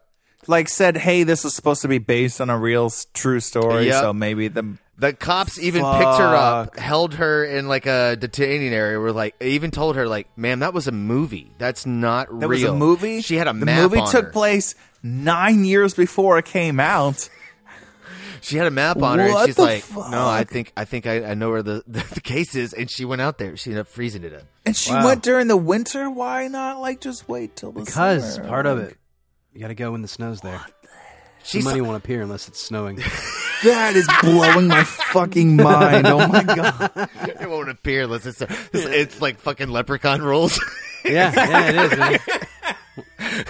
[0.46, 4.02] Like said, hey, this was supposed to be based on a real true story, Yep.
[4.02, 8.72] so maybe the The cops even picked her up, held her in like a detaining
[8.74, 8.98] area.
[8.98, 11.50] Were like, even told her like, "Ma'am, that was a movie.
[11.56, 12.40] That's not real.
[12.40, 13.22] that real." was a movie.
[13.22, 14.30] She had a the movie took her.
[14.30, 17.30] place nine years before it came out.
[18.42, 20.10] She had a map on her, and she's like, fuck?
[20.10, 22.90] "No, I think I think I, I know where the, the the case is." And
[22.90, 23.56] she went out there.
[23.56, 24.44] She ended up freezing to death.
[24.66, 25.06] And she Wow.
[25.06, 26.08] went during the winter.
[26.10, 28.48] Why not like just wait till the Because summer?
[28.48, 28.96] part of it,
[29.52, 30.60] you got to go when the snow's there.
[31.42, 33.00] She The money saw- won't appear unless it's snowing.
[33.62, 36.06] That is blowing my fucking mind.
[36.06, 36.90] Oh my god.
[37.42, 40.58] it won't appear unless it's it's, it's like fucking leprechaun rolls.
[41.04, 43.46] yeah, yeah, it is.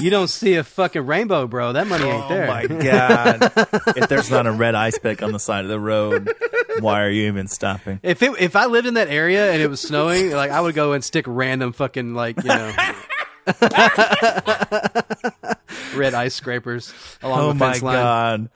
[0.00, 1.72] You don't see a fucking rainbow, bro.
[1.72, 2.44] That money ain't there.
[2.44, 3.52] Oh my god.
[3.96, 6.32] if there's not a red ice pick on the side of the road,
[6.80, 7.98] why are you even stopping?
[8.02, 10.74] If it, if I lived in that area and it was snowing, like I would
[10.74, 12.72] go and stick random fucking like you know
[15.94, 17.94] red ice scrapers along oh the my fence line.
[17.96, 18.50] god.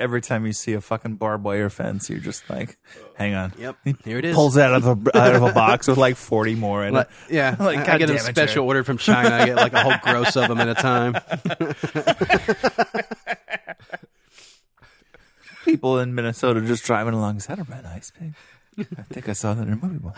[0.00, 2.76] Every time you see a fucking barbed wire fence, you're just like,
[3.16, 3.52] hang on.
[3.58, 4.34] Yep, here it is.
[4.34, 7.08] Pulls it out of a out of a box with like forty more in it.
[7.30, 8.66] yeah, Like, I, I God get them damn it, special Jared.
[8.66, 9.34] ordered from China.
[9.34, 11.14] I get like a whole gross of them at a time.
[15.64, 17.36] People in Minnesota just driving along.
[17.36, 18.32] Is that a red ice pick?
[18.98, 20.16] I think I saw that in a movie once.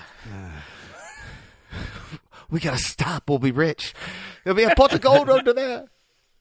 [2.51, 3.29] we gotta stop.
[3.29, 3.95] We'll be rich.
[4.45, 5.87] There'll be a pot of gold under there.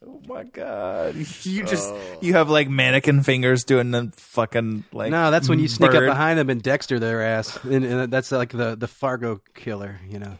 [0.05, 1.15] Oh my god!
[1.43, 5.11] You just you have like mannequin fingers doing the fucking like.
[5.11, 6.07] no, that's when you sneak bird.
[6.07, 9.99] up behind them and Dexter their ass, and, and that's like the the Fargo killer.
[10.07, 10.37] You know?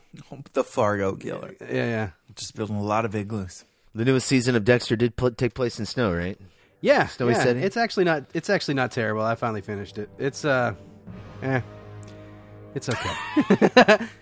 [0.53, 1.55] the Fargo killer.
[1.61, 3.66] Yeah, yeah, Just building a lot of igloos.
[3.95, 6.39] The newest season of Dexter did pl- take place in snow, right?
[6.82, 7.07] yeah.
[7.07, 7.43] Snowy yeah.
[7.43, 7.64] setting?
[7.64, 8.26] It's actually not.
[8.34, 9.22] It's actually not terrible.
[9.22, 10.09] I finally finished it.
[10.18, 10.74] It's uh,
[11.41, 11.61] eh,
[12.76, 14.07] it's okay.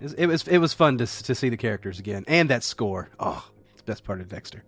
[0.00, 3.10] It was it was fun to to see the characters again and that score.
[3.20, 3.59] Oh, it's the
[3.90, 4.62] best part of Dexter.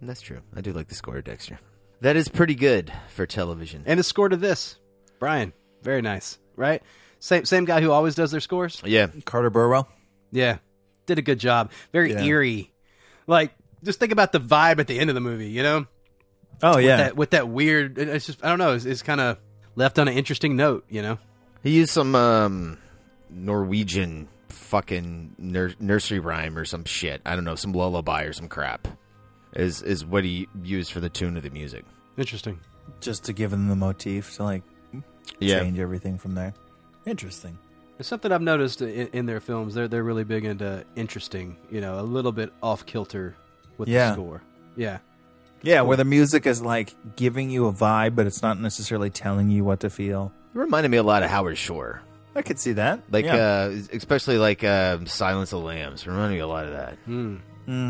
[0.00, 0.40] That's true.
[0.54, 1.58] I do like the score of Dexter.
[2.00, 3.82] That is pretty good for television.
[3.86, 4.78] And the score to this,
[5.18, 6.80] Brian, very nice, right?
[7.18, 8.80] Same same guy who always does their scores.
[8.84, 9.08] Yeah.
[9.24, 9.88] Carter Burwell.
[10.30, 10.58] Yeah,
[11.06, 11.72] did a good job.
[11.92, 12.22] Very Yeah.
[12.22, 12.72] eerie.
[13.26, 15.48] Like, just think about the vibe at the end of the movie.
[15.50, 15.86] You know?
[16.62, 16.96] Oh With yeah.
[16.98, 17.98] that, with that weird.
[17.98, 18.74] It's just I don't know.
[18.74, 19.38] It's, it's kind of
[19.74, 20.84] left on an interesting note.
[20.88, 21.18] You know?
[21.64, 22.78] He used some um,
[23.28, 27.20] Norwegian fucking nur- nursery rhyme or some shit.
[27.24, 28.88] I don't know, some lullaby or some crap.
[29.54, 31.84] Is is what he used for the tune of the music.
[32.18, 32.58] Interesting.
[33.00, 34.62] Just to give them the motif to like
[35.38, 35.60] Yeah.
[35.60, 36.52] change everything from there.
[37.06, 37.58] Interesting.
[37.98, 39.74] It's something I've noticed in, in their films.
[39.74, 41.56] They're they're really big into interesting.
[41.70, 43.34] You know, a little bit off kilter
[43.78, 44.08] with Yeah.
[44.08, 44.42] the score.
[44.76, 44.98] Yeah.
[45.62, 49.50] Yeah, where the music is like giving you a vibe, but it's not necessarily telling
[49.50, 50.32] you what to feel.
[50.54, 52.02] It reminded me a lot of Howard Shore.
[52.36, 53.00] I could see that.
[53.10, 53.34] Like Yeah.
[53.36, 56.06] uh especially like uh, Silence of the Lambs.
[56.06, 56.96] Reminded me a lot of that.
[57.08, 57.40] Mm.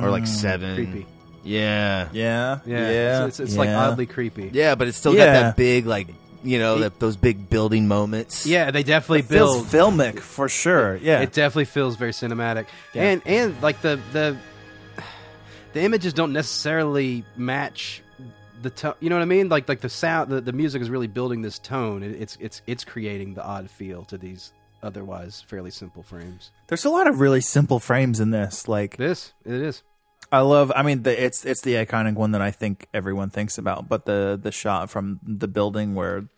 [0.03, 0.26] Or like.
[0.26, 0.74] Seven.
[0.76, 1.07] Creepy.
[1.44, 2.09] Yeah.
[2.12, 2.61] Yeah.
[2.64, 2.90] Yeah.
[2.90, 3.26] Yeah.
[3.26, 4.51] It's, it's, it's like oddly creepy.
[4.53, 5.26] Yeah, but it's still Yeah.
[5.26, 6.09] got that big like
[6.44, 8.47] you know, that those big building moments.
[8.47, 9.94] Yeah, they definitely It feels build.
[9.94, 10.94] filmic for sure.
[10.97, 11.20] Yeah.
[11.20, 13.03] It definitely feels very cinematic, Yeah.
[13.11, 14.36] and and like the the
[15.72, 18.03] the images don't necessarily match
[18.62, 18.94] the tone.
[19.00, 19.48] You know what I mean?
[19.48, 22.02] Like like the sound, the, the music is really building this tone.
[22.02, 24.52] It, it's it's it's creating the odd feel to these
[24.82, 26.50] otherwise fairly simple frames.
[26.68, 28.68] There's a lot of really simple frames in this.
[28.68, 29.82] Like This it is.
[30.32, 30.72] I love.
[30.74, 33.88] I mean, the, it's it's the iconic one that I think everyone thinks about.
[33.88, 36.28] But the the shot from the building where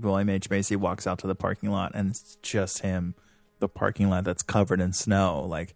[0.00, 3.14] William H Macy walks out to the parking lot and it's just him,
[3.60, 5.44] the parking lot that's covered in snow.
[5.46, 5.74] Like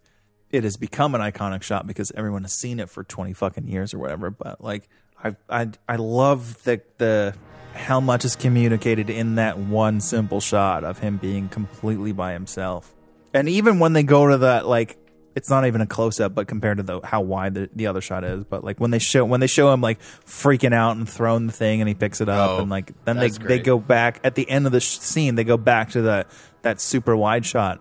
[0.49, 3.93] it has become an iconic shot because everyone has seen it for twenty fucking years
[3.93, 4.31] or whatever.
[4.31, 4.89] But like
[5.23, 7.35] I I I love the the
[7.73, 12.93] how much is communicated in that one simple shot of him being completely by himself.
[13.33, 14.97] And even when they go to that like
[15.35, 18.01] it's not even a close up, but compared to the how wide the, the other
[18.01, 21.07] shot is, but like when they show when they show him like freaking out and
[21.07, 23.59] throwing the thing and he picks it up Oh, and like then they that's they
[23.59, 26.27] go back at the end of the sh- scene they go back to that
[26.63, 27.79] that super wide shot.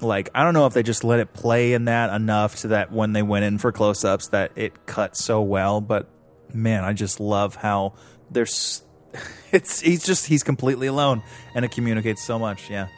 [0.00, 2.92] Like I don't know if they just let it play in that enough to that
[2.92, 6.08] when they went in for close ups that it cut so well, but
[6.52, 7.94] man, I just love how
[8.30, 8.82] there's
[9.52, 11.22] it's he's just he's completely alone
[11.54, 12.70] and it communicates so much.
[12.70, 12.88] Yeah.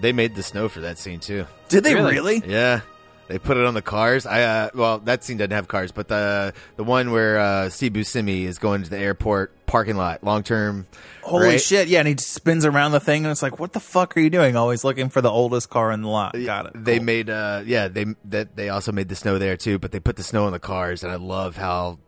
[0.00, 1.46] They made the snow for that scene too.
[1.68, 2.12] Did they Really?
[2.14, 2.42] really?
[2.46, 2.80] Yeah.
[3.28, 4.26] They put it on the cars.
[4.26, 7.92] I uh, well, that scene doesn't have cars, but the the one where uh, Steve
[7.92, 10.88] Buscemi is going to the airport parking lot, long term.
[11.22, 11.60] Holy right?
[11.60, 11.86] shit!
[11.86, 14.30] Yeah, and he spins around the thing, and it's like, what the fuck are you
[14.30, 14.56] doing?
[14.56, 16.34] Always looking for the oldest car in the lot.
[16.44, 16.84] Got it.
[16.84, 20.00] They made uh yeah they that they also made the snow there too, but they
[20.00, 22.00] put the snow on the cars, and I love how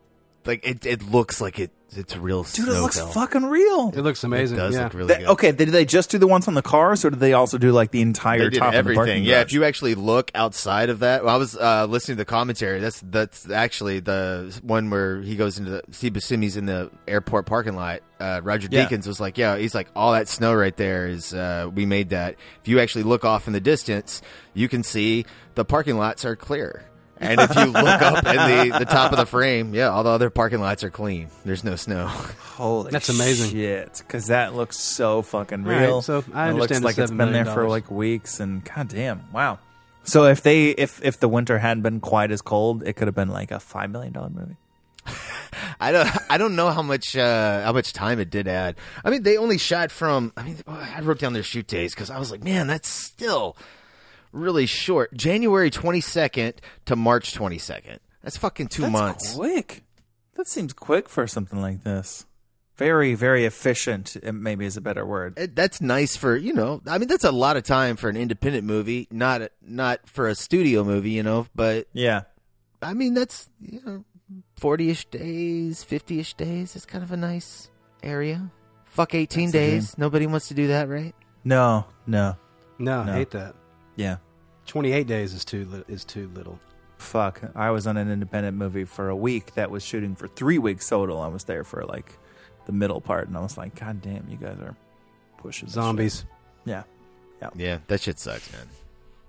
[0.47, 2.43] like it it looks like it it's real.
[2.45, 3.09] Dude, it looks fell.
[3.09, 3.91] fucking real.
[3.95, 4.57] It looks amazing.
[4.57, 4.85] It does yeah.
[4.85, 5.29] look really They- good.
[5.29, 7.71] okay, did they just do the ones on the cars, or did they also do
[7.71, 9.25] like the entire They did top of the everything.
[9.25, 9.43] Yeah, garage?
[9.49, 12.81] if you actually look outside of that, well, I was uh, listening to the commentary.
[12.81, 17.45] That's that's actually the one where he goes into the Steve Buscemi's in the airport
[17.45, 18.01] parking lot.
[18.19, 18.87] Uh, Roger Yeah.
[18.87, 22.09] Deakins was like, "Yeah, he's like all that snow right there is uh, we made
[22.11, 22.37] that.
[22.63, 24.23] If you actually look off in the distance,
[24.55, 25.27] you can see
[25.57, 26.85] the parking lots are clear."
[27.23, 30.11] And if you look up in the, the top of the frame, yeah, all the
[30.11, 31.29] other parking lots are clean.
[31.45, 32.07] There's no snow.
[32.09, 33.51] Holy That's amazing.
[33.51, 34.03] shit!
[34.07, 36.03] Because that looks so fucking All right, real.
[36.03, 39.59] so I it looks like it's $7 been there for like weeks, and goddamn, wow.
[40.05, 43.15] So if they if if the winter hadn't been quite as cold, it could have
[43.15, 44.57] been like a five million dollar movie.
[45.81, 48.77] I don't I don't know how much uh, how much time it did add.
[49.05, 50.33] I mean, they only shot from.
[50.37, 53.57] I mean, I wrote down their shoot days because I was like, man, that's still
[54.33, 55.15] really short.
[55.15, 56.55] January twenty second
[56.87, 58.01] to March twenty second.
[58.23, 59.35] That's fucking two That's months.
[59.35, 59.83] quick.
[60.35, 62.27] That seems quick for something like this.
[62.77, 64.17] Very very efficient.
[64.23, 65.35] Maybe is a better word.
[65.39, 66.81] It- That's nice for you know.
[66.87, 70.35] I mean, that's a lot of time for an independent movie, not not for a
[70.35, 71.47] studio movie, you know.
[71.55, 72.23] But Yeah.
[72.81, 74.05] I mean, that's you know,
[74.57, 76.75] forty ish days, fifty ish days.
[76.75, 77.69] It's kind of a nice
[78.03, 78.51] area.
[78.87, 79.99] Fuck eighteen That's days.
[79.99, 81.15] Nobody wants to do that, right?
[81.45, 82.37] No, no,
[82.79, 83.13] No, No.
[83.13, 83.55] I hate that.
[83.97, 84.17] Yeah.
[84.67, 86.59] 28 days is too li- is too little.
[86.99, 87.43] Fuck.
[87.57, 90.89] I was on an independent movie for a week that was shooting for three weeks
[90.89, 91.21] total.
[91.21, 92.17] I was there for like
[92.67, 94.77] the middle part, and I was like, God damn, you guys are
[95.39, 96.19] pushing Zombies.
[96.21, 96.27] shit."
[96.65, 96.83] Yeah.
[97.57, 98.69] Yeah, that shit sucks, man.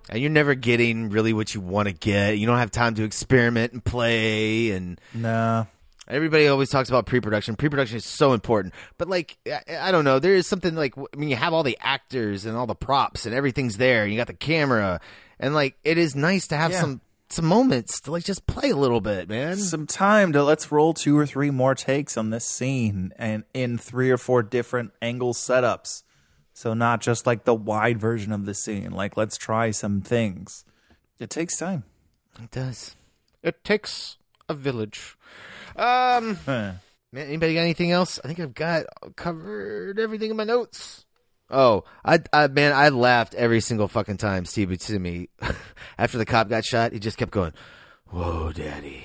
[0.09, 2.37] And you're never getting really what you want to get.
[2.37, 4.69] You don't have time to experiment and play.
[4.69, 5.65] And No.
[6.07, 7.55] Everybody always talks about pre-production.
[7.55, 8.73] Pre-production is so important.
[8.97, 10.19] But like, I, I don't know.
[10.19, 13.25] There is something like I mean, you have all the actors and all the props
[13.25, 14.03] and everything's there.
[14.03, 14.99] And You got the camera,
[15.39, 16.81] and like, it is nice to have Yeah.
[16.81, 19.57] some some moments to like just play a little bit, man.
[19.57, 23.79] Some time to let's roll two or three more takes on this scene and in
[23.79, 26.03] three or four different angle setups.
[26.53, 28.91] So not just like the wide version of the scene.
[28.91, 30.63] Like let's try some things.
[31.19, 31.85] It takes time.
[32.39, 32.95] It does.
[33.41, 35.17] It takes a village.
[35.75, 36.37] Um.
[36.45, 38.19] Man, anybody got anything else?
[38.23, 41.05] I think I've got covered everything in my notes.
[41.49, 45.27] Oh, I, I man, I laughed every single fucking time Steve Buscemi
[45.97, 46.93] after the cop got shot.
[46.93, 47.53] He just kept going,
[48.07, 49.03] "Whoa, daddy."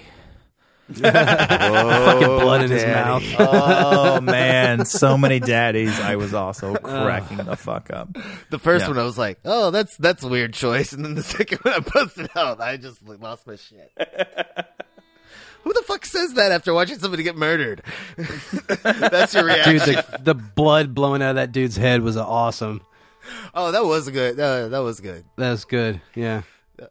[0.91, 3.23] Fucking blood in his mouth.
[3.39, 6.01] oh man, so many daddies.
[6.01, 8.09] I was also cracking the fuck up.
[8.49, 8.89] The first Yeah.
[8.89, 11.75] one, I was like, "Oh, that's that's a weird choice," and then the second one,
[11.75, 12.63] I busted out.
[12.63, 13.93] I just lost my shit.
[15.65, 17.83] Who the fuck says that after watching somebody get murdered?
[18.83, 19.79] that's your reaction.
[19.79, 22.81] Dude, the, the blood blowing out of that dude's head was awesome.
[23.55, 24.39] oh, that was good.
[24.39, 25.25] Uh, that was good.
[25.37, 26.01] That was good.
[26.15, 26.43] Yeah.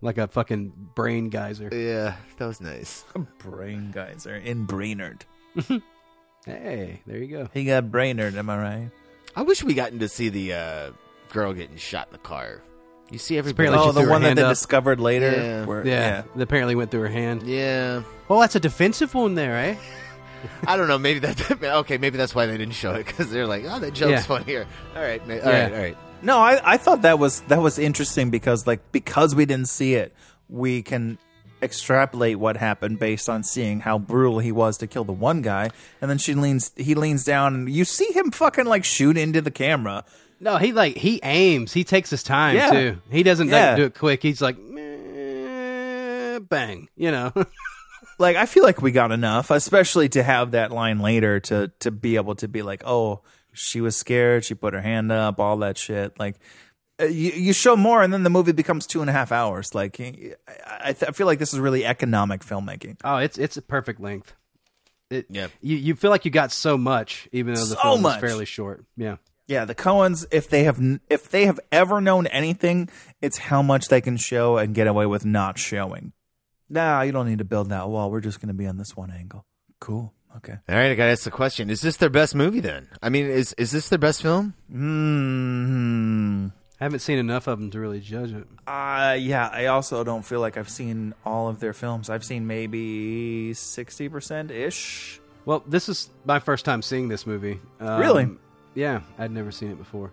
[0.01, 1.69] Like a fucking brain geyser.
[1.73, 3.05] Yeah, that was nice.
[3.15, 5.25] A brain geyser in Brainerd.
[6.45, 7.49] Hey, there you go.
[7.53, 8.89] He got Brainerd, am I right?
[9.35, 10.91] I wish we gotten to see the uh,
[11.33, 12.61] girl getting shot in the car.
[13.09, 13.67] You see everybody.
[13.69, 14.49] Apparently Oh, she the threw her one that hand they up.
[14.49, 15.31] discovered later.
[15.31, 15.65] Yeah.
[15.65, 16.23] where- Yeah.
[16.35, 17.43] It apparently went through her hand.
[17.43, 18.01] Yeah.
[18.27, 19.75] Well, that's a defensive wound there, eh?
[20.67, 20.97] I don't know.
[20.97, 21.61] Maybe that.
[21.63, 24.21] Okay, maybe that's why they didn't show it because they're like, oh, that joke's Yeah.
[24.21, 24.67] funnier.
[24.95, 25.63] All right, ma- all Yeah.
[25.63, 25.97] right, all right.
[26.21, 29.93] No, I, I thought that was that was interesting because like because we didn't see
[29.95, 30.13] it,
[30.49, 31.17] we can
[31.61, 35.69] extrapolate what happened based on seeing how brutal he was to kill the one guy,
[36.01, 39.41] and then she leans he leans down and you see him fucking like shoot into
[39.41, 40.03] the camera.
[40.39, 41.73] No, he like he aims.
[41.73, 42.71] He takes his time Yeah.
[42.71, 43.01] too.
[43.11, 44.21] He doesn't like, do it quick.
[44.21, 44.55] He's like,
[46.49, 46.89] bang.
[46.95, 47.31] You know.
[48.19, 51.91] Like I feel like we got enough, especially to have that line later to to
[51.91, 53.21] be able to be like, oh,
[53.53, 56.17] she was scared, she put her hand up, all that shit.
[56.17, 56.35] Like
[56.99, 59.75] uh, you, you show more, and then the movie becomes two and a half hours.
[59.75, 60.33] Like I,
[60.65, 62.97] I, I feel like this is really economic filmmaking.
[63.03, 64.33] oh, it's it's a perfect length.
[65.11, 65.47] It, Yeah.
[65.61, 68.15] You you feel like you got so much, even though the So film much.
[68.15, 68.83] is fairly short.
[68.95, 69.17] Yeah.
[69.47, 70.79] Yeah, the Coens, if they have
[71.09, 72.89] if they have ever known anything,
[73.21, 76.11] it's how much they can show and get away with not showing.
[76.69, 78.11] Nah, you don't need to build that wall.
[78.11, 79.45] We're just going to be on this one angle.
[79.79, 80.13] Cool.
[80.35, 80.57] Okay.
[80.69, 82.59] All right, I gotta ask the question: Is this their best movie?
[82.59, 84.53] Then, I mean, is is this their best film?
[84.69, 86.47] Hmm.
[86.79, 88.45] I haven't seen enough of them to really judge it.
[88.67, 92.07] Uh yeah, I also don't feel like I've seen all of their films.
[92.09, 95.19] I've seen maybe 60% ish.
[95.45, 97.59] Well, this is my first time seeing this movie.
[97.79, 98.29] Um, Really?
[98.77, 100.11] Yeah, I'd never seen it before.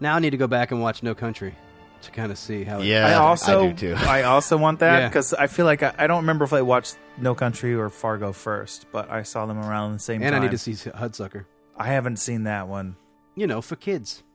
[0.00, 1.54] Now I need to go back and watch No Country
[2.02, 2.80] to kind of see how.
[2.80, 3.06] It, Yeah.
[3.06, 3.94] I also I do too.
[4.06, 5.08] I also want that Yeah.
[5.08, 8.32] cuz I feel like I, I don't remember if I watched No Country or Fargo
[8.32, 10.26] first, but I saw them around the same time.
[10.26, 10.42] and time.
[10.42, 11.46] I need to see Hudsucker.
[11.76, 12.96] I haven't seen that one.
[13.34, 14.22] You know, for kids.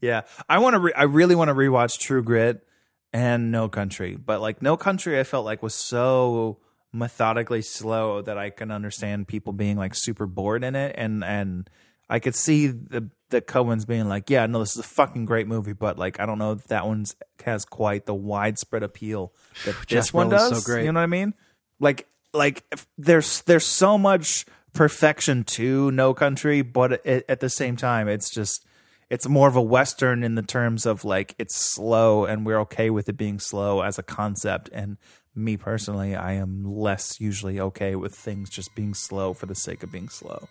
[0.00, 0.80] Yeah, I want to.
[0.80, 2.66] Re- I really want to rewatch True Grit
[3.12, 6.58] and No Country, but like No Country, I felt like was so
[6.92, 11.68] methodically slow that I can understand people being like super bored in it, and and
[12.08, 15.46] I could see the the Coens being like, yeah, no, this is a fucking great
[15.46, 19.32] movie, but like I don't know if that one's has quite the widespread appeal
[19.64, 20.64] that this one does.
[20.64, 20.84] so great.
[20.84, 21.34] You know what I mean?
[21.80, 27.48] Like like if there's there's so much perfection to No Country, but at, at the
[27.48, 28.64] same time, it's just
[29.10, 32.88] it's more of a western in the terms of like it's slow and we're okay
[32.88, 34.96] with it being slow as a concept and
[35.34, 39.82] me personally I am less usually okay with things just being slow for the sake
[39.82, 40.48] of being slow.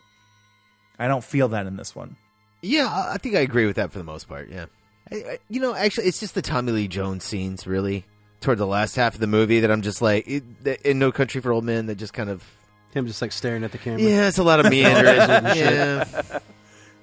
[0.98, 2.16] I don't feel that in this one.
[2.62, 4.50] Yeah, I I think I agree with that for the most part.
[4.50, 4.66] Yeah,
[5.12, 8.06] I, I, you know, actually, it's just the Tommy Lee Jones scenes really
[8.40, 10.44] toward the last half of the movie that I'm just like it,
[10.86, 12.44] in No Country for Old Men that just kind of
[12.92, 14.02] Him just like staring at the camera.
[14.02, 15.20] yeah, it's a lot of meandering.
[15.20, 15.58] and shit.
[15.74, 16.40] yeah,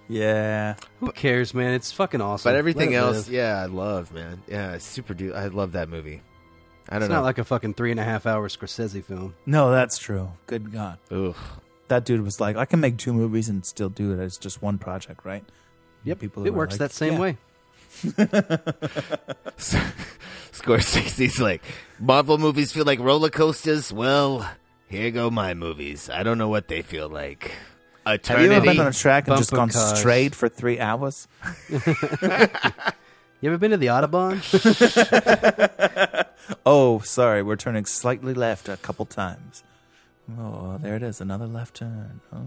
[0.08, 0.74] Yeah.
[1.00, 1.74] Who cares, man?
[1.74, 2.48] It's fucking awesome.
[2.50, 3.34] but everything else, live.
[3.34, 4.42] yeah, I love man.
[4.48, 5.34] Yeah, super dude.
[5.34, 6.22] I love that movie.
[6.88, 7.16] I don't It's know.
[7.16, 9.34] not like a fucking three and a half hour Scorsese film.
[9.46, 10.32] No, that's true.
[10.46, 10.98] Good God.
[11.10, 11.36] Ugh.
[11.88, 14.62] That dude was like, I can make two movies and still do it as just
[14.62, 15.44] one project, right?
[16.04, 17.18] Yep, People it works like, that same yeah.
[17.18, 17.36] way.
[20.52, 21.62] Scorsese's like
[21.98, 23.92] Marvel movies feel like roller coasters.
[23.92, 24.48] Well,
[24.88, 26.08] here go my movies.
[26.10, 27.52] I don't know what they feel like.
[28.06, 29.98] Have you ever been on a track and just gone cars.
[29.98, 31.28] straight for three hours?
[33.40, 34.38] You ever been to the Autobahn?
[36.64, 39.64] Oh, sorry, we're turning slightly left a couple times.
[40.38, 42.20] Oh, there it is, another left turn.
[42.32, 42.38] Oh.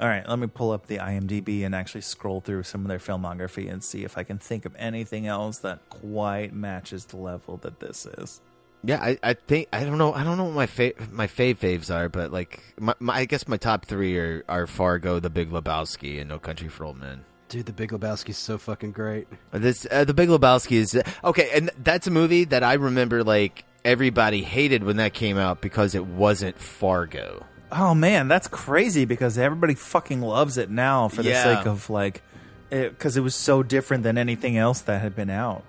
[0.00, 2.98] All right, let me pull up the IMDb and actually scroll through some of their
[2.98, 7.56] filmography and see if I can think of anything else that quite matches the level
[7.58, 8.40] that this is.
[8.84, 11.58] Yeah, I, I think I don't know I don't know what my fa- my fave
[11.58, 15.30] faves are, but like my, my I guess my top three are, are Fargo, The
[15.30, 17.24] Big Lebowski, and No Country for Old Men.
[17.52, 19.28] Dude, The Big Lebowski's so fucking great.
[19.50, 23.66] This uh, The Big Lebowski is okay, and that's a movie that I remember like
[23.84, 27.44] everybody hated when that came out because it wasn't Fargo.
[27.70, 31.56] Oh man, that's crazy because everybody fucking loves it now for the Yeah.
[31.58, 32.22] sake of like,
[32.70, 35.62] because it, was so different than anything else that had been out.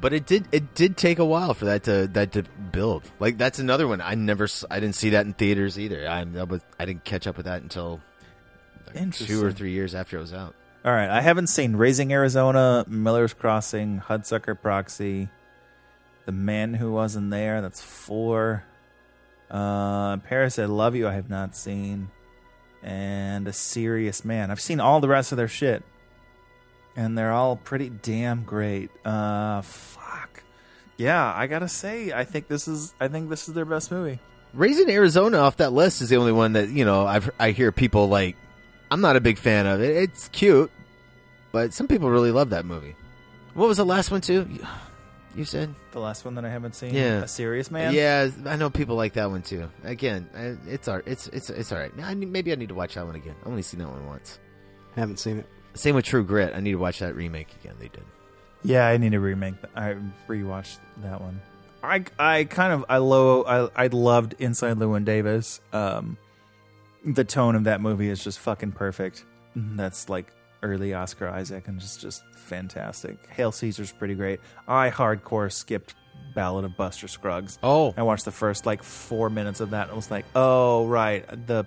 [0.00, 3.02] But it did it did take a while for that to that to build.
[3.20, 6.08] Like that's another one I never I didn't see that in theaters either.
[6.08, 8.00] I that was, I didn't catch up with that until
[8.94, 10.54] like, two or three years after it was out.
[10.86, 15.28] All right, I haven't seen Raising Arizona, Miller's Crossing, Hudsucker Proxy,
[16.26, 17.60] The Man Who Wasn't There.
[17.60, 18.62] That's four.
[19.50, 21.08] Uh, Paris, I Love You.
[21.08, 22.08] I have not seen,
[22.84, 24.52] and A Serious Man.
[24.52, 25.82] I've seen all the rest of their shit,
[26.94, 28.90] and they're all pretty damn great.
[29.04, 30.44] Uh, fuck.
[30.96, 32.94] Yeah, I gotta say, I think this is.
[33.00, 34.20] I think this is their best movie.
[34.54, 37.72] Raising Arizona off that list is the only one that you know I've I hear
[37.72, 38.36] people like.
[38.88, 39.96] I'm not a big fan of it.
[39.96, 40.70] It's cute,
[41.52, 42.94] but some people really love that movie.
[43.54, 44.46] What was the last one too?
[44.50, 44.66] You-
[45.34, 46.94] You said The last one that I haven't seen.
[46.94, 47.22] Yeah.
[47.24, 47.92] A Serious Man.
[47.92, 49.68] Yeah, I know people like that one too.
[49.84, 50.30] Again,
[50.66, 51.92] it's all it's it's it's all right.
[52.02, 53.34] I need, maybe I need to watch that one again.
[53.42, 54.38] I've only seen that one once.
[54.94, 55.46] Haven't seen it.
[55.74, 56.54] Same with True Grit.
[56.54, 57.74] I need to watch that remake again.
[57.78, 58.04] They did.
[58.64, 59.60] Yeah, I need to remake.
[59.60, 59.70] That.
[59.76, 61.42] I rewatched that one.
[61.84, 65.60] I I kind of I low I I loved Inside Llewyn Davis.
[65.74, 66.16] Um,
[67.04, 69.22] the tone of that movie is just fucking perfect.
[69.54, 70.32] That's like
[70.62, 73.16] early Oscar Isaac and just just fantastic.
[73.30, 74.40] Hail Caesar's pretty great.
[74.66, 75.94] I hardcore skipped
[76.34, 77.58] Ballad of Buster Scruggs.
[77.62, 81.26] Oh, I watched the first like four minutes of that and was like, oh right,
[81.46, 81.66] the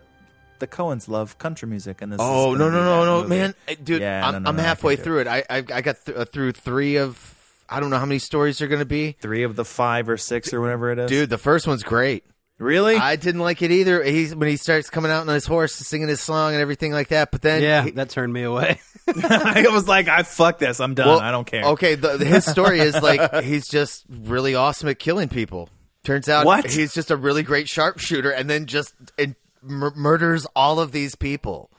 [0.59, 2.19] the Coens love country music and this.
[2.21, 3.29] Oh no no no no movie.
[3.29, 4.01] man, dude!
[4.01, 5.27] Yeah, I'm, no, no, I'm no, halfway through it.
[5.27, 7.35] I I, I got th- uh, through three of
[7.69, 9.13] I don't know how many stories they're going to be.
[9.21, 11.09] Three of the five or six or whatever it is.
[11.09, 12.23] Dude, the first one's great.
[12.59, 12.95] Really?
[12.97, 14.03] I didn't like it either.
[14.03, 17.07] He's when he starts coming out on his horse, singing his song and everything like
[17.07, 17.31] that.
[17.31, 18.79] But then, Yeah, he- that turned me away.
[19.07, 20.79] I was like, I fuck this.
[20.79, 21.07] I'm done.
[21.07, 21.63] Well, I don't care.
[21.63, 25.69] Okay, the, his story is like he's just really awesome at killing people.
[26.03, 26.69] Turns out What?
[26.69, 28.93] he's just a really great sharpshooter, and then just
[29.63, 31.71] mur- murders all of these people,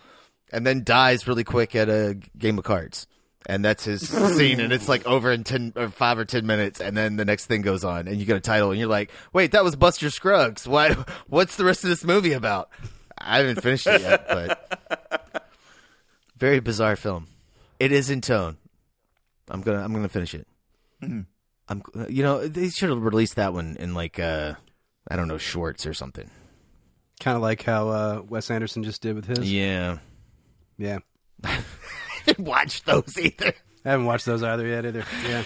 [0.53, 3.07] and then dies really quick at a game of cards.
[3.47, 6.78] And that's his scene, and it's like over in ten or five or ten minutes,
[6.80, 9.11] and then the next thing goes on, and you get a title, and you're like,
[9.33, 10.68] "Wait, that was Buster Scruggs.
[10.68, 10.92] Why?
[11.26, 12.68] What's the rest of this movie about?"
[13.17, 15.49] I haven't finished it yet, but
[16.37, 17.26] very bizarre film.
[17.79, 18.57] It is in tone.
[19.49, 20.46] I'm gonna I'm gonna finish it.
[21.03, 21.26] Mhm.
[21.68, 24.54] I'm you know they should have released that one in like uh
[25.11, 26.30] I don't know shorts or something.
[27.21, 29.50] kind of like how uh, Wes Anderson just did with his.
[29.50, 29.99] Yeah,
[30.79, 30.99] Yeah.
[32.26, 33.53] I didn't watch those either.
[33.84, 35.05] I haven't watched those either yet either.
[35.29, 35.45] Yeah.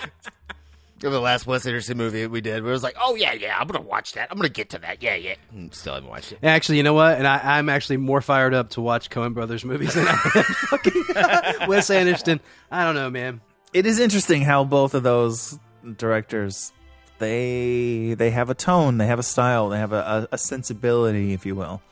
[1.00, 3.66] The last Wes Anderson movie we did, where it was like, oh yeah, yeah, I'm
[3.66, 4.28] gonna watch that.
[4.30, 5.02] I'm gonna get to that.
[5.02, 5.34] Yeah, yeah.
[5.54, 6.38] Mm, Still haven't watched it.
[6.42, 7.18] Actually, you know what?
[7.18, 10.44] And I, I'm actually more fired up to watch Coen Brothers movies than I am
[10.44, 11.04] fucking
[11.68, 12.40] Wes Anderson.
[12.70, 13.42] I don't know, man.
[13.74, 15.58] It is interesting how both of those
[15.98, 16.72] directors
[17.18, 21.34] they they have a tone, they have a style, they have a, a, a sensibility,
[21.34, 21.82] if you will,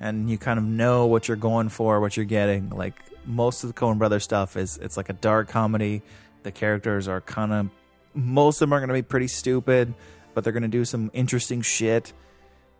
[0.00, 2.70] and you kind of know what you're going for, what you're getting.
[2.70, 2.94] Like
[3.26, 6.02] most of the Coen Brothers stuff is it's like a dark comedy.
[6.42, 7.70] The characters are kind of
[8.14, 9.94] most of them are going to be pretty stupid,
[10.34, 12.12] but they're going to do some interesting shit.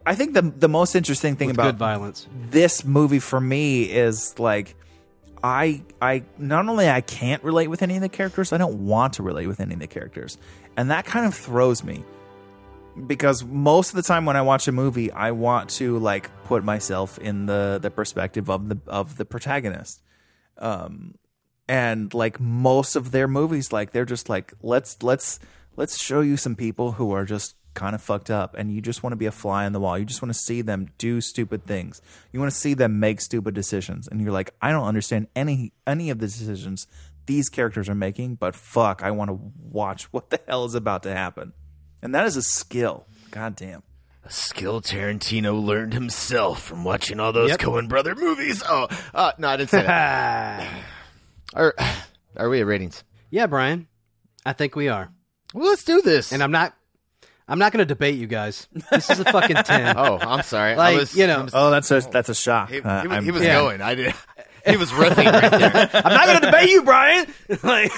[0.05, 2.27] I think the the most interesting thing With about good violence.
[2.51, 4.77] this movie for me is like
[5.43, 9.15] I I not only I can't relate with any of the characters, I don't want
[9.15, 10.39] to relate with any of the characters,
[10.77, 12.05] and that kind of throws me
[13.07, 16.65] because most of the time when I watch a movie, I want to like put
[16.65, 20.03] myself in the the perspective of the of the protagonist.
[20.59, 21.17] Um,
[21.69, 25.39] and like most of their movies, like they're just like let's let's
[25.77, 29.03] let's show you some people who are just kind of fucked up, and you just
[29.03, 29.99] want to be a fly on the wall.
[29.99, 32.01] You just want to see them do stupid things.
[32.33, 35.73] You want to see them make stupid decisions, and you're like, I don't understand any
[35.87, 36.87] any of the decisions
[37.27, 41.03] these characters are making, but fuck, I want to watch what the hell is about
[41.03, 41.53] to happen.
[42.01, 43.07] And that is a skill.
[43.31, 43.83] God damn.
[44.27, 47.61] A skill Tarantino learned himself from watching all those Yep.
[47.61, 48.61] Coen brother movies.
[48.69, 50.83] Oh, uh, no, I didn't say that.
[51.55, 51.73] are,
[52.37, 53.05] are we at ratings?
[53.31, 53.87] Yeah, Brian.
[54.45, 55.11] I think we are.
[55.55, 56.33] Well, let's do this.
[56.33, 56.75] And I'm not.
[57.47, 58.67] I'm not going to debate you guys.
[58.91, 59.97] This is a fucking ten.
[59.97, 60.73] Oh, I'm sorry.
[60.73, 62.71] I Like was- you know, Oh, that's a that's a shock.
[62.71, 63.61] He, Uh, he was, he was Yeah.
[63.61, 63.81] going.
[63.81, 64.15] I did.
[64.69, 65.91] He was riffing right there.
[65.95, 67.27] I'm not going to debate you, Brian.
[67.63, 67.93] like,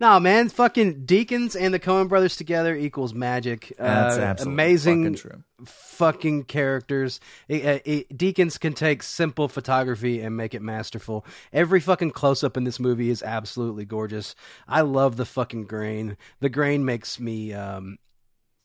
[0.00, 0.48] no, man.
[0.48, 3.72] Fucking Deakins and the Coen Brothers together equals magic.
[3.78, 5.02] That's Uh, absolutely amazing.
[5.04, 5.42] fucking true.
[5.64, 7.20] Fucking characters.
[7.48, 11.24] It- uh, it- Deakins can take simple photography and make it masterful.
[11.52, 14.34] Every fucking close up in this movie is absolutely gorgeous.
[14.68, 16.16] I love the fucking grain.
[16.40, 17.96] The grain makes me um,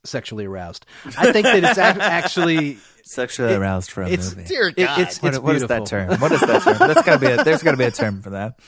[0.04, 0.86] sexually aroused.
[1.18, 4.48] I think that it's ac- actually Sexually it- aroused for a it's- movie.
[4.48, 5.00] Dear It- God.
[5.00, 6.20] it's What, it's what is that term?
[6.20, 6.78] What is that term?
[6.78, 7.28] That's gotta be.
[7.28, 8.60] A, there's got to be a term for that.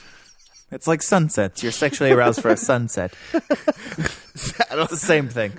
[0.71, 1.61] It's like sunsets.
[1.61, 3.13] You're sexually aroused for a sunset.
[3.33, 5.53] it's the same thing,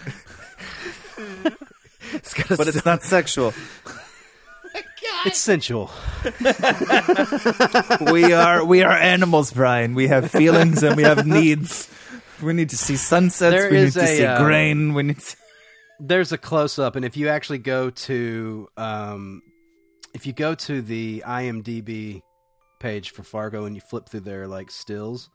[2.13, 3.55] It's got a but it's not sexual.
[5.27, 5.91] It's sensual.
[8.13, 9.95] We are we are animals, Brian.
[9.95, 11.89] We have feelings and we have needs.
[12.43, 13.55] We need to see sunsets.
[13.55, 14.95] There we need to a, see uh, grain.
[14.95, 15.19] We need.
[15.19, 15.37] To...
[16.01, 19.43] there's a close up, and if you actually go to um,
[20.13, 22.23] if you go to the IMDb
[22.85, 25.31] page for Fargo and you flip through their like stills,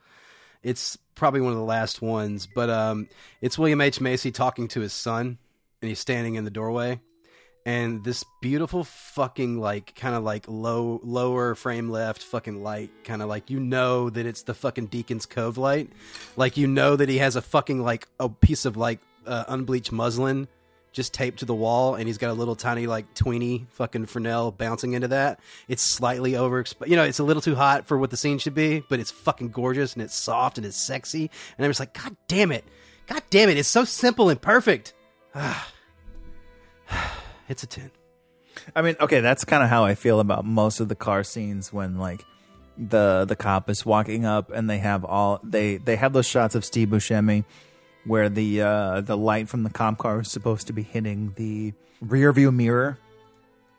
[0.61, 2.47] it's probably one of the last ones.
[2.53, 3.09] But um,
[3.41, 5.39] it's William H Macy talking to his son,
[5.81, 7.01] and he's standing in the doorway.
[7.65, 13.21] And this beautiful fucking like kind of like low lower frame left fucking light kind
[13.21, 15.89] of like you know that it's the fucking Deakins' Cove light,
[16.37, 19.91] like you know that he has a fucking like a piece of like uh, unbleached
[19.91, 20.47] muslin
[20.99, 24.51] just taped to the wall, and he's got a little tiny like tweeny fucking Fresnel
[24.51, 25.39] bouncing into that.
[25.69, 28.53] It's slightly over, you know, it's a little too hot for what the scene should
[28.53, 31.31] be, but it's fucking gorgeous and it's soft and it's sexy.
[31.57, 32.65] And I'm just like, God damn it,
[33.07, 34.93] God damn it, it's so simple and perfect.
[37.47, 37.91] it's a ten.
[38.75, 41.71] I mean, okay, that's kind of how I feel about most of the car scenes
[41.71, 42.25] when like
[42.77, 46.55] the the cop is walking up and they have all they they have those shots
[46.55, 47.45] of Steve Buscemi
[48.09, 51.73] where the uh the light from the cop car is supposed to be hitting the
[52.01, 52.97] rear view mirror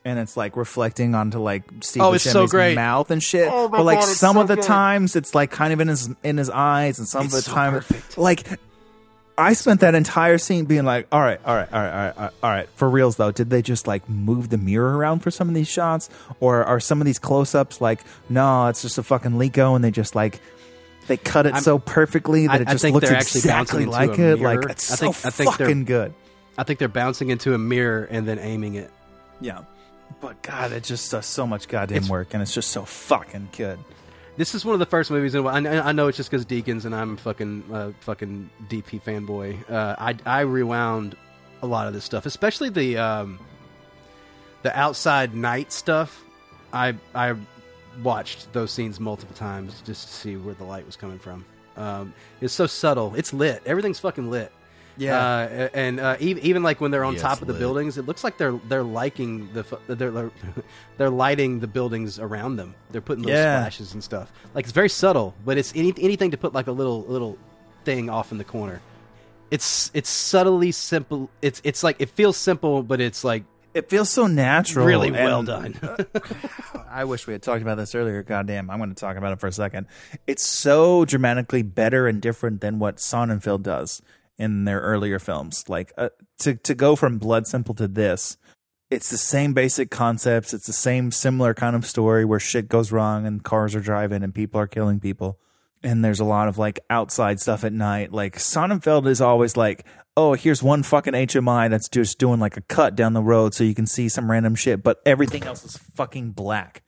[0.04, 2.74] and it's like reflecting onto like Steve Oh, it's so great.
[2.74, 3.48] mouth and shit.
[3.52, 4.64] Oh my but like God, some so of the good.
[4.64, 7.50] times it's like kind of in his in his eyes and some It's of the
[7.50, 8.16] so time perfect.
[8.16, 8.46] like
[9.38, 12.12] I spent that entire scene being like, all right, all right, all right, all right,
[12.16, 12.68] all right, all right.
[12.76, 15.68] For reals though, did they just like move the mirror around for some of these
[15.68, 19.82] shots, or are some of these close-ups like, no, it's just a fucking Leko, and
[19.82, 20.40] they just like
[21.10, 24.40] they cut it I'm- so perfectly that I- it just looks exactly bouncing like it.
[24.40, 26.14] Like it's I think- so I think fucking good.
[26.56, 28.90] I think they're bouncing into a mirror and then aiming it.
[29.40, 29.60] Yeah,
[30.20, 33.48] but God, it just does so much goddamn It's- work, and it's just so fucking
[33.56, 33.78] good.
[34.36, 35.46] This is one of the first movies in.
[35.46, 39.70] I, I know it's just because Deakins and I'm fucking uh, fucking DP fanboy.
[39.70, 41.16] Uh, I I rewound
[41.62, 43.38] a lot of this stuff, especially the um,
[44.62, 46.22] the outside night stuff.
[46.72, 47.34] I I
[48.02, 51.44] watched those scenes multiple times just to see where the light was coming from.
[51.76, 53.14] Um, it's so subtle.
[53.14, 53.62] It's lit.
[53.66, 54.52] Everything's fucking lit.
[54.96, 55.16] Yeah.
[55.18, 57.60] uh, and uh, even, even like when they're on Yes, top of the lit.
[57.60, 60.30] buildings, it looks like they're they're liking the fu- they're they're,
[60.98, 62.74] they're lighting the buildings around them.
[62.90, 63.60] They're putting little Yeah.
[63.62, 64.30] splashes and stuff.
[64.54, 67.38] Like it's very subtle, but it's any, anything to put like a little little
[67.84, 68.82] thing off in the corner.
[69.50, 71.30] It's it's subtly simple.
[71.40, 75.42] It's it's like it feels simple, but it's like It feels so natural, really well
[75.42, 75.74] done.
[76.90, 78.22] I wish we had talked about this earlier.
[78.22, 79.86] Goddamn, I'm going to talk about it for a second.
[80.26, 84.02] It's so dramatically better and different than what Sonnenfeld does
[84.38, 85.64] in their earlier films.
[85.68, 86.08] Like uh,
[86.40, 88.36] to to go from Blood Simple to this,
[88.90, 90.52] it's the same basic concepts.
[90.52, 94.24] It's the same similar kind of story where shit goes wrong and cars are driving
[94.24, 95.38] and people are killing people.
[95.82, 98.12] And there's a lot of like outside stuff at night.
[98.12, 99.86] Like Sonnenfeld is always like,
[100.16, 103.64] oh, here's one fucking HMI that's just doing like a cut down the road so
[103.64, 106.82] you can see some random shit, but everything else is fucking black.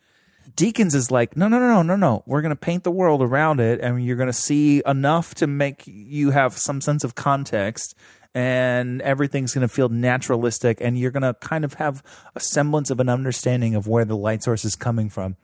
[0.57, 2.23] Deakins is like, no, no, no, no, no, no.
[2.27, 5.47] We're going to paint the world around it and you're going to see enough to
[5.47, 7.95] make you have some sense of context
[8.35, 12.03] and everything's going to feel naturalistic and you're going to kind of have
[12.35, 15.37] a semblance of an understanding of where the light source is coming from.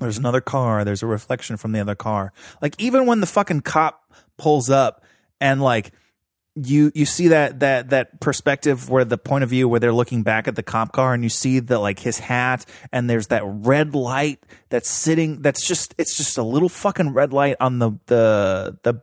[0.00, 0.84] There's another car.
[0.84, 2.32] There's a reflection from the other car.
[2.62, 5.04] Like even when the fucking cop pulls up
[5.40, 5.92] and like
[6.64, 10.22] you you see that that that perspective where the point of view where they're looking
[10.22, 13.42] back at the cop car and you see the like his hat and there's that
[13.44, 17.90] red light that's sitting that's just it's just a little fucking red light on the
[18.06, 19.02] the the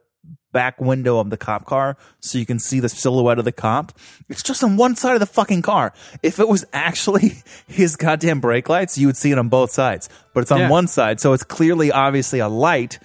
[0.52, 3.92] back window of the cop car so you can see the silhouette of the cop.
[4.30, 5.92] It's just on one side of the fucking car.
[6.24, 10.08] If it was actually his goddamn brake lights, you would see it on both sides.
[10.34, 10.70] But it's on Yeah.
[10.70, 13.00] one side, so it's clearly obviously a light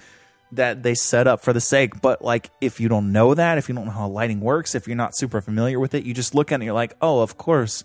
[0.53, 2.01] that they set up for the sake.
[2.01, 4.87] But like if you don't know that, if you don't know how lighting works, if
[4.89, 7.21] you're not super familiar with it, you just look at it and you're like, "Oh,
[7.21, 7.85] of course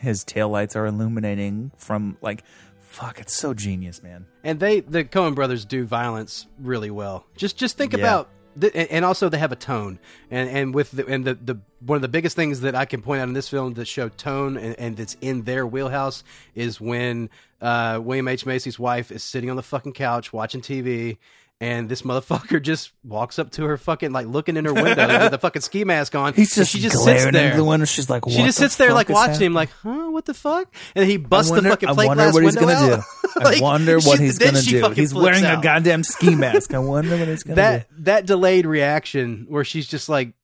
[0.00, 2.42] his taillights are illuminating from like
[2.80, 7.26] fuck, it's so genius, man." And they, the Coen brothers, do violence really well.
[7.36, 7.98] Just, just think Yeah.
[8.00, 9.98] about, the, and also they have a tone,
[10.30, 13.02] and and with the and the, the one of the biggest things that I can
[13.02, 16.22] point out in this film that show tone and, and that's in their wheelhouse
[16.54, 21.16] is when uh, William H Macy's wife is sitting on the fucking couch watching TV.
[21.60, 25.30] And this motherfucker just walks up to her fucking like looking in her window with
[25.30, 26.34] the fucking ski mask on.
[26.34, 27.44] He's just she just sits there.
[27.46, 27.86] into the window.
[27.86, 30.34] She's like, she "What just the sits there like watching him, like, huh, what the
[30.34, 30.74] fuck?
[30.94, 32.94] And he busts I wonder, the fucking I plate wonder glass what he's window gonna
[32.96, 33.04] out.
[33.34, 33.40] do.
[33.40, 34.88] I wonder what she- he's gonna do.
[34.90, 36.74] He's wearing a goddamn ski mask.
[36.74, 37.94] I wonder what he's gonna that do.
[38.02, 40.34] that delayed reaction where she's just like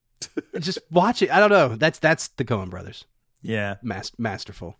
[0.58, 3.06] just watch it i don't know that's that's the Coen brothers
[3.42, 3.76] Yeah.
[3.82, 4.76] Mas- masterful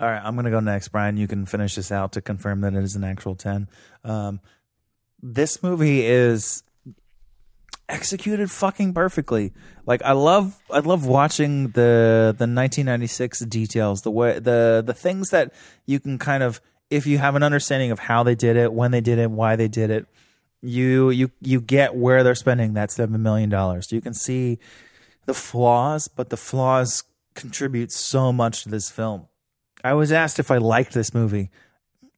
[0.00, 1.16] All right, I'm gonna go next, Brian.
[1.16, 3.68] You can finish this out to confirm that it is an actual ten.
[4.04, 4.40] Um,
[5.22, 6.62] this movie is
[7.88, 9.52] executed fucking perfectly.
[9.86, 15.30] Like I love, I love watching the the 1996 details, the way the the things
[15.30, 15.52] that
[15.86, 16.60] you can kind of,
[16.90, 19.56] if you have an understanding of how they did it, when they did it, why
[19.56, 20.06] they did it,
[20.62, 23.90] you you you get where they're spending that seven million dollars.
[23.90, 24.58] You can see
[25.26, 29.26] the flaws, but the flaws contribute so much to this film.
[29.82, 31.50] I was asked if I liked this movie.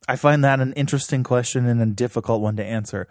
[0.08, 3.08] I find that an interesting question and a difficult one to answer.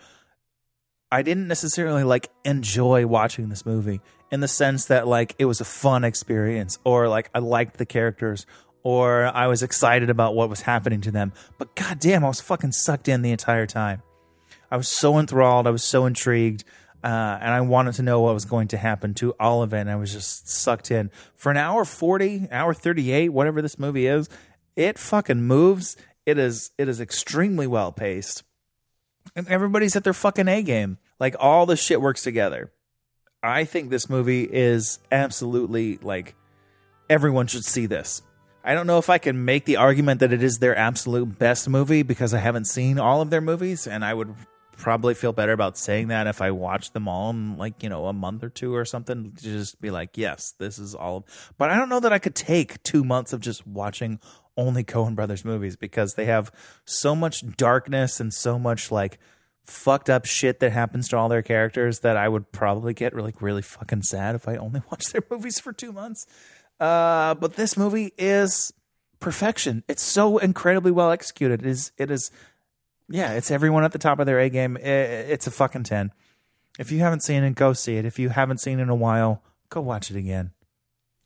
[1.11, 4.01] I didn't necessarily like enjoy watching this movie
[4.31, 7.85] in the sense that like it was a fun experience or like I liked the
[7.85, 8.45] characters
[8.83, 11.33] or I was excited about what was happening to them.
[11.57, 14.01] But goddamn, I was fucking sucked in the entire time.
[14.71, 15.67] I was so enthralled.
[15.67, 16.63] I was so intrigued.
[17.03, 19.79] Uh, and I wanted to know what was going to happen to all of it.
[19.79, 21.09] And I was just sucked in.
[21.35, 24.29] For an hour 40, hour 38, whatever this movie is,
[24.75, 25.97] it fucking moves.
[26.25, 28.43] It is, it is extremely well paced.
[29.35, 30.97] And everybody's at their fucking A game.
[31.19, 32.71] Like all the shit works together.
[33.43, 36.35] I think this movie is absolutely like
[37.09, 38.21] everyone should see this.
[38.63, 41.67] I don't know if I can make the argument that it is their absolute best
[41.67, 44.35] movie because I haven't seen all of their movies, and I would
[44.81, 48.07] probably feel better about saying that if I watched them all in like you know
[48.07, 51.27] a month or two or something just be like, yes, this is all.
[51.59, 54.19] But I don't know that I could take two months of just watching
[54.57, 56.51] only Coen Brothers movies because they have
[56.83, 59.19] so much darkness and so much like
[59.63, 63.35] fucked up shit that happens to all their characters that I would probably get really
[63.39, 66.25] really fucking sad if I only watched their movies for two months.
[66.79, 68.73] Uh, but this movie is
[69.19, 69.83] perfection.
[69.87, 71.61] It's so incredibly well executed.
[71.61, 72.31] It is it is
[73.09, 74.77] yeah, it's everyone at the top of their A game.
[74.77, 76.11] It's a fucking 10.
[76.79, 78.05] If you haven't seen it, go see it.
[78.05, 80.51] If you haven't seen it in a while, go watch it again.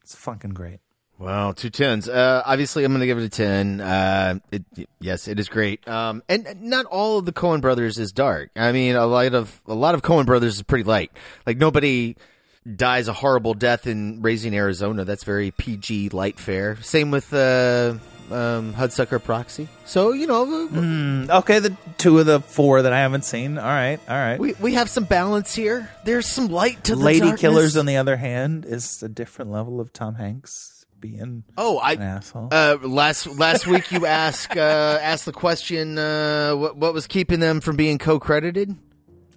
[0.02, 0.80] It's fucking great.
[1.18, 2.10] Wow, two tens.
[2.10, 3.80] Uh, obviously, I'm going to give it a ten.
[3.80, 4.64] Uh, it,
[5.00, 5.88] yes, it is great.
[5.88, 8.50] Um, and not all of the Coen brothers is dark.
[8.56, 11.12] I mean, a lot of a lot of Coen brothers is pretty light.
[11.48, 12.18] Like nobody
[12.76, 15.06] dies a horrible death in Raising Arizona.
[15.06, 16.76] That's very PG light fare.
[16.82, 17.96] Same with uh,
[18.32, 19.68] um, Hudsucker Proxy.
[19.86, 23.58] So you know, Mm, okay, the two of the four that I haven't seen.
[23.58, 24.40] All right, all right.
[24.40, 25.90] we we have some balance here.
[26.04, 27.42] There's some light to the Lady darkness.
[27.42, 31.94] Killers, on the other hand, is a different level of Tom Hanks being Oh, I
[31.94, 32.48] an asshole.
[32.52, 37.40] uh, last last week you asked uh, asked the question uh, what what was keeping
[37.40, 38.76] them from being co-credited.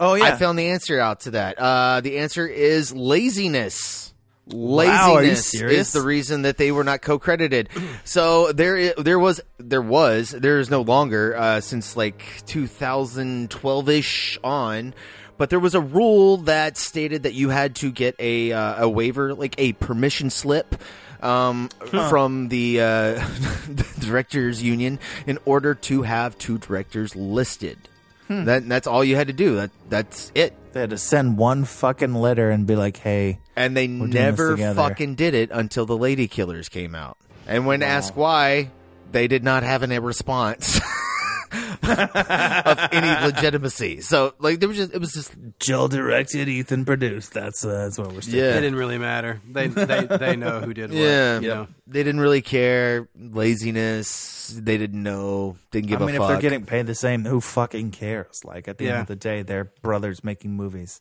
[0.00, 1.58] Oh yeah, I found the answer out to that.
[1.58, 4.14] Uh, the answer is laziness.
[4.50, 5.88] Laziness Wow, are you serious?
[5.88, 7.68] is the reason that they were not co-credited.
[8.04, 14.38] so there, there was, there was, there is no longer uh, since like 2012 ish
[14.42, 14.94] on.
[15.36, 18.88] But there was a rule that stated that you had to get a uh, a
[18.88, 20.74] waiver, like a permission slip,
[21.22, 22.08] um, Huh.
[22.08, 22.84] from the, uh,
[23.68, 24.98] the directors union
[25.28, 27.78] in order to have two directors listed.
[28.26, 28.44] Hmm.
[28.46, 29.54] That that's all you had to do.
[29.56, 30.54] That that's it.
[30.78, 34.10] They had to send one fucking letter and be like, "Hey," And they We're doing
[34.10, 34.80] this never together.
[34.80, 37.18] fucking did it until the Lady Killers came out.
[37.48, 38.70] And when asked why,
[39.10, 40.78] they did not have any response.
[41.82, 44.00] of any legitimacy.
[44.00, 47.32] So like there was just it was just Joel directed, Ethan produced.
[47.32, 48.36] That's uh, that's what we're saying.
[48.36, 48.50] Yeah.
[48.56, 49.40] It didn't really matter.
[49.48, 50.98] They they they know who did what.
[50.98, 51.68] yeah, you know.
[51.86, 53.08] they didn't really care.
[53.18, 55.56] Laziness, they didn't know.
[55.70, 56.28] Didn't give I mean, a if fuck.
[56.30, 58.40] they're getting paid the same, who fucking cares?
[58.44, 58.92] Like at the Yeah.
[58.92, 61.00] end of the day, they're brothers making movies.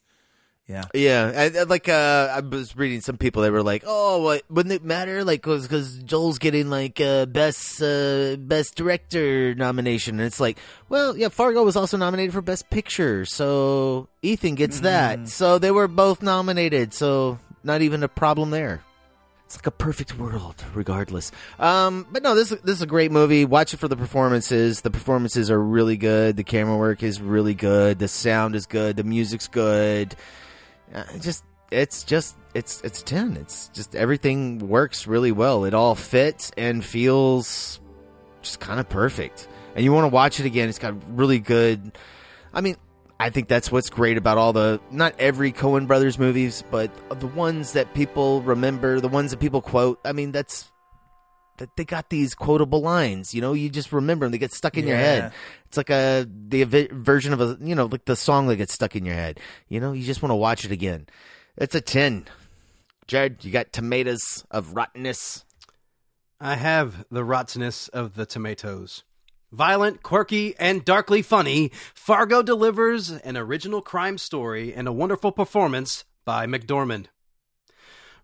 [0.67, 0.83] Yeah.
[0.93, 4.43] Yeah, I, I, like uh, I was reading some people that were like, "Oh, what
[4.49, 5.23] wouldn't it matter?
[5.23, 10.57] Like, because Joel's getting like uh, best uh, best director nomination, and it's like,
[10.89, 15.29] well, yeah, Fargo was also nominated for best picture, so Ethan gets that.
[15.29, 18.83] So they were both nominated, so not even a problem there.
[19.45, 21.31] It's like a perfect world, regardless.
[21.59, 23.45] Um, but no, this this is a great movie.
[23.45, 24.81] Watch it for the performances.
[24.81, 26.35] The performances are really good.
[26.35, 27.99] The camera work is really good.
[27.99, 28.97] The sound is good.
[28.97, 30.13] The music's good.
[30.93, 35.65] Uh, just it's just it's it's 10 it's just everything works really well.
[35.65, 37.79] It all fits and feels
[38.41, 39.47] just kind of perfect.
[39.75, 40.69] And you want to watch it again.
[40.69, 41.97] It's got really good
[42.53, 42.75] i mean
[43.19, 47.27] i think that's what's great about all the not every Coen brothers movies but the
[47.27, 50.71] ones that people remember the ones that people quote i mean that's
[51.57, 54.77] that they got these quotable lines you know you just remember them they get stuck
[54.77, 55.31] in your head.
[55.67, 58.95] It's like a the version of a you know like the song that gets stuck
[58.95, 59.39] in your head.
[59.67, 61.07] You know you just want to watch it again.
[61.57, 62.27] It's a 10
[63.07, 65.45] jared you got tomatoes of rottenness?
[66.39, 69.03] I have the rottenness of the tomatoes.
[69.51, 76.03] Violent, quirky, and darkly funny, Fargo delivers an original crime story and a wonderful performance
[76.25, 77.05] by McDormand.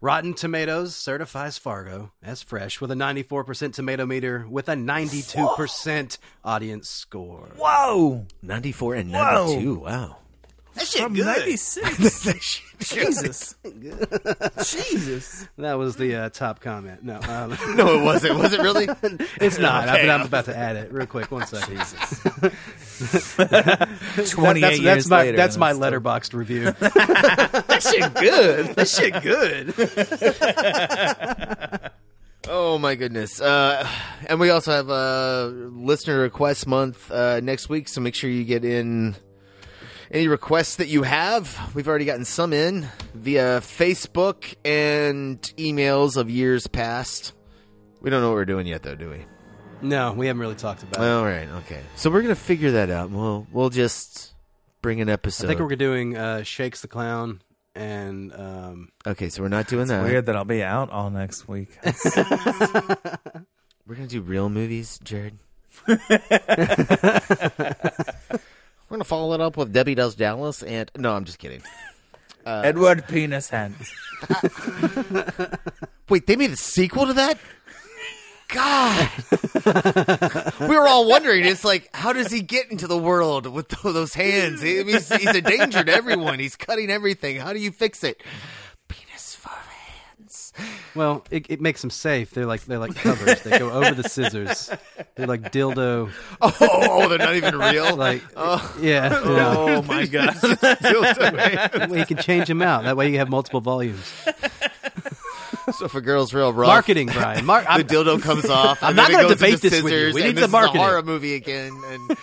[0.03, 6.89] Rotten Tomatoes certifies Fargo as fresh with a 94% tomato meter with a 92% audience
[6.89, 7.47] score.
[7.55, 8.25] Whoa.
[8.41, 9.45] 94 and Whoa.
[9.45, 10.17] 92 wow
[10.75, 11.25] That shit From good.
[11.25, 12.61] 96.
[12.79, 13.55] Jesus.
[13.63, 15.47] Jesus.
[15.57, 17.03] That was the uh, top comment.
[17.03, 18.39] No, um, No, it wasn't.
[18.39, 18.87] Was it really?
[19.39, 19.87] it's not.
[19.87, 20.01] Okay.
[20.07, 21.31] but I'm about to add it real quick.
[21.31, 21.77] One second.
[21.77, 22.19] Jesus.
[23.37, 23.89] That-
[24.29, 26.63] 28 that's, years that's my later, that's my that's still- Letterboxd review.
[26.71, 28.75] that shit good.
[28.75, 29.21] that shit
[31.81, 31.91] good.
[32.49, 33.39] Oh my goodness!
[33.39, 33.87] Uh,
[34.27, 38.43] and we also have a listener request month uh, next week, so make sure you
[38.43, 39.15] get in
[40.13, 41.71] any requests that you have.
[41.73, 47.33] We've already gotten some in via Facebook and emails of years past.
[47.99, 49.25] We don't know what we're doing yet, though, do we?
[49.81, 51.09] No, we haven't really talked about it.
[51.09, 51.81] All right, okay.
[51.95, 53.09] So we're gonna figure that out.
[53.09, 54.33] We'll we'll just
[54.81, 55.47] bring an episode.
[55.47, 57.41] I think we're doing uh, Shakes the Clown
[57.75, 59.29] and um, okay.
[59.29, 60.03] So we're not doing that.
[60.03, 61.77] Weird that I'll be out all next week.
[63.85, 65.39] We're gonna do real movies, Jared.
[68.93, 71.63] we're gonna follow it up with Debbie Does Dallas, and no, I'm just kidding.
[72.45, 73.91] Uh, Edward Penis Hands.
[76.09, 77.39] Wait, they made a sequel to that?
[78.49, 79.09] God,
[80.59, 81.43] we were all wondering.
[81.43, 84.61] It's like, how does he get into the world with those hands?
[84.61, 86.37] He's, he's a danger to everyone.
[86.37, 87.37] He's cutting everything.
[87.37, 88.21] How do you fix it?
[90.55, 90.95] Penis for hands.
[90.95, 92.31] well, it, it makes them safe.
[92.31, 93.41] They're like they're like covers.
[93.43, 94.69] they go over the scissors.
[95.15, 96.11] They're like dildo.
[96.41, 96.67] Oh, oh,
[97.03, 97.95] oh they're not even real.
[97.95, 98.75] Like Oh.
[98.81, 99.21] yeah.
[99.23, 100.29] Oh, my God.
[100.33, 101.89] Dildo.
[101.89, 102.83] Well, you can change them out.
[102.83, 104.11] That way you have multiple volumes.
[105.77, 107.45] So if a girl's real rough, Marketing, Brian.
[107.45, 108.83] Mar- the I'm- dildo comes off.
[108.83, 110.11] I'm not gonna debate this with you.
[110.11, 110.81] scissors, We and need this the is marketing.
[110.81, 111.71] a horror movie again.
[111.87, 112.17] And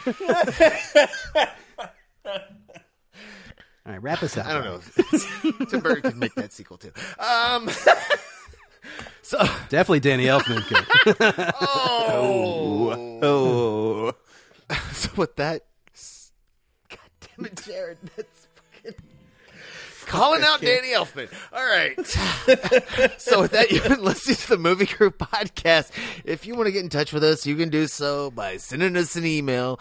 [3.91, 4.47] All right, wrap us up.
[4.47, 5.65] I don't know.
[5.67, 6.93] Tim Burton could make that sequel too.
[7.19, 7.69] Um,
[9.23, 9.39] so
[9.69, 11.17] Definitely Danny Elfman could.
[11.61, 14.13] oh, Oh.
[14.93, 15.63] so with that,
[16.89, 16.99] God
[17.37, 18.47] damn it, Jared, that's
[18.85, 18.95] fucking
[20.07, 21.29] calling out Danny Elfman.
[21.53, 21.99] All right.
[23.21, 25.91] so with that, you've been listening to the Movie Crew podcast.
[26.25, 28.97] If you want to get in touch with us, you can do so by sending
[28.97, 29.81] us an email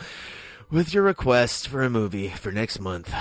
[0.72, 3.14] with your request for a movie for next month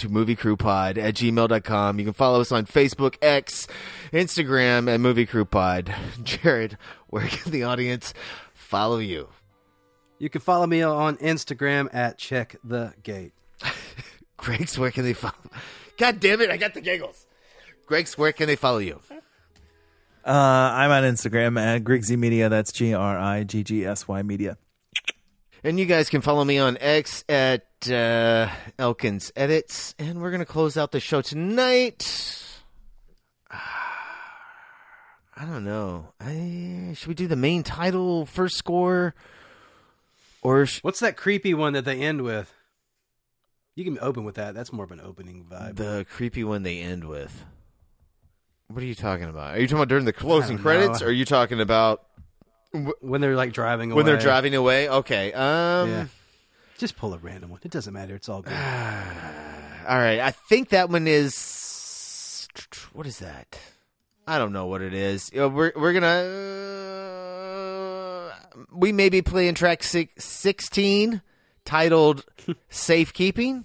[0.00, 1.98] to moviecrewpod at gmail.com.
[1.98, 3.66] You can follow us on Facebook, X,
[4.12, 5.94] Instagram, and Movie Crew Pod.
[6.22, 6.78] Jared,
[7.08, 8.14] where can the audience
[8.54, 9.28] follow you?
[10.18, 13.32] You can follow me on Instagram at check the gate.
[14.36, 15.34] Greg's, where can they follow?
[15.98, 17.26] God damn it, I got the giggles.
[17.86, 19.00] Greg's, where can they follow you?
[20.24, 22.48] Uh, I'm on Instagram at Griggsy Media.
[22.48, 24.56] That's G R I G G S Y Media.
[25.62, 29.94] And you guys can follow me on X at uh, Elkins Edits.
[29.98, 32.42] And we're going to close out the show tonight.
[33.50, 36.12] I don't know.
[36.20, 39.14] I, should we do the main title, first score?
[40.42, 42.52] Or sh- What's that creepy one that they end with?
[43.74, 44.54] You can open with that.
[44.54, 45.76] That's more of an opening vibe.
[45.76, 47.44] the creepy one they end with?
[48.68, 49.56] What are you talking about?
[49.56, 51.02] Are you talking about during the closing credits?
[51.02, 52.02] Or are you talking about
[53.00, 53.96] when they're like driving away.
[53.96, 54.88] when they're driving away.
[54.88, 55.32] Okay.
[55.32, 55.90] Um.
[55.90, 56.06] Yeah.
[56.78, 57.60] Just pull a random one.
[57.62, 58.14] It doesn't matter.
[58.14, 58.52] It's all good.
[59.88, 60.20] All right.
[60.20, 62.48] I think that one is.
[62.92, 63.58] What is that?
[64.26, 65.30] I don't know what it is.
[65.34, 66.06] We're we're gonna.
[68.30, 68.32] Uh,
[68.72, 71.22] we may be playing track six, sixteen,
[71.64, 72.24] titled
[72.68, 73.64] "Safekeeping."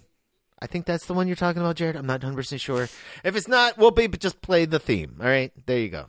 [0.60, 1.96] I think that's the one you're talking about, Jared.
[1.96, 2.84] I'm not 100 percent sure.
[3.24, 5.18] If it's not, we'll be just play the theme.
[5.20, 5.52] All right.
[5.66, 6.06] There you go.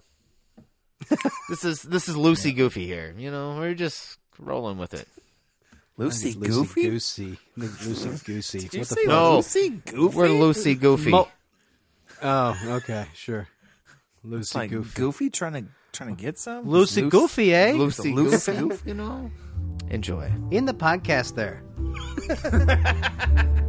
[1.48, 3.14] this is this is loosey goofy here.
[3.16, 5.06] You know, we're just rolling with it.
[5.98, 6.82] Lucy Loosey Goofy?
[6.82, 7.38] goosey.
[7.58, 8.58] Loosey goosey.
[8.60, 9.08] Did you what the say fuck?
[9.08, 10.16] No, Lucy Goofy?
[10.16, 11.10] We're loosey goofy.
[11.10, 11.28] Mo-
[12.22, 13.48] oh, okay, sure.
[14.26, 14.94] Loosey It's like goofy.
[15.00, 16.66] Goofy trying to trying to get some.
[16.66, 17.72] Loosey Loose- goofy, eh?
[17.72, 18.58] loosey Loose goofy.
[18.60, 18.88] goofy?
[18.90, 19.30] You know.
[19.88, 20.30] Enjoy.
[20.50, 21.62] In the podcast there.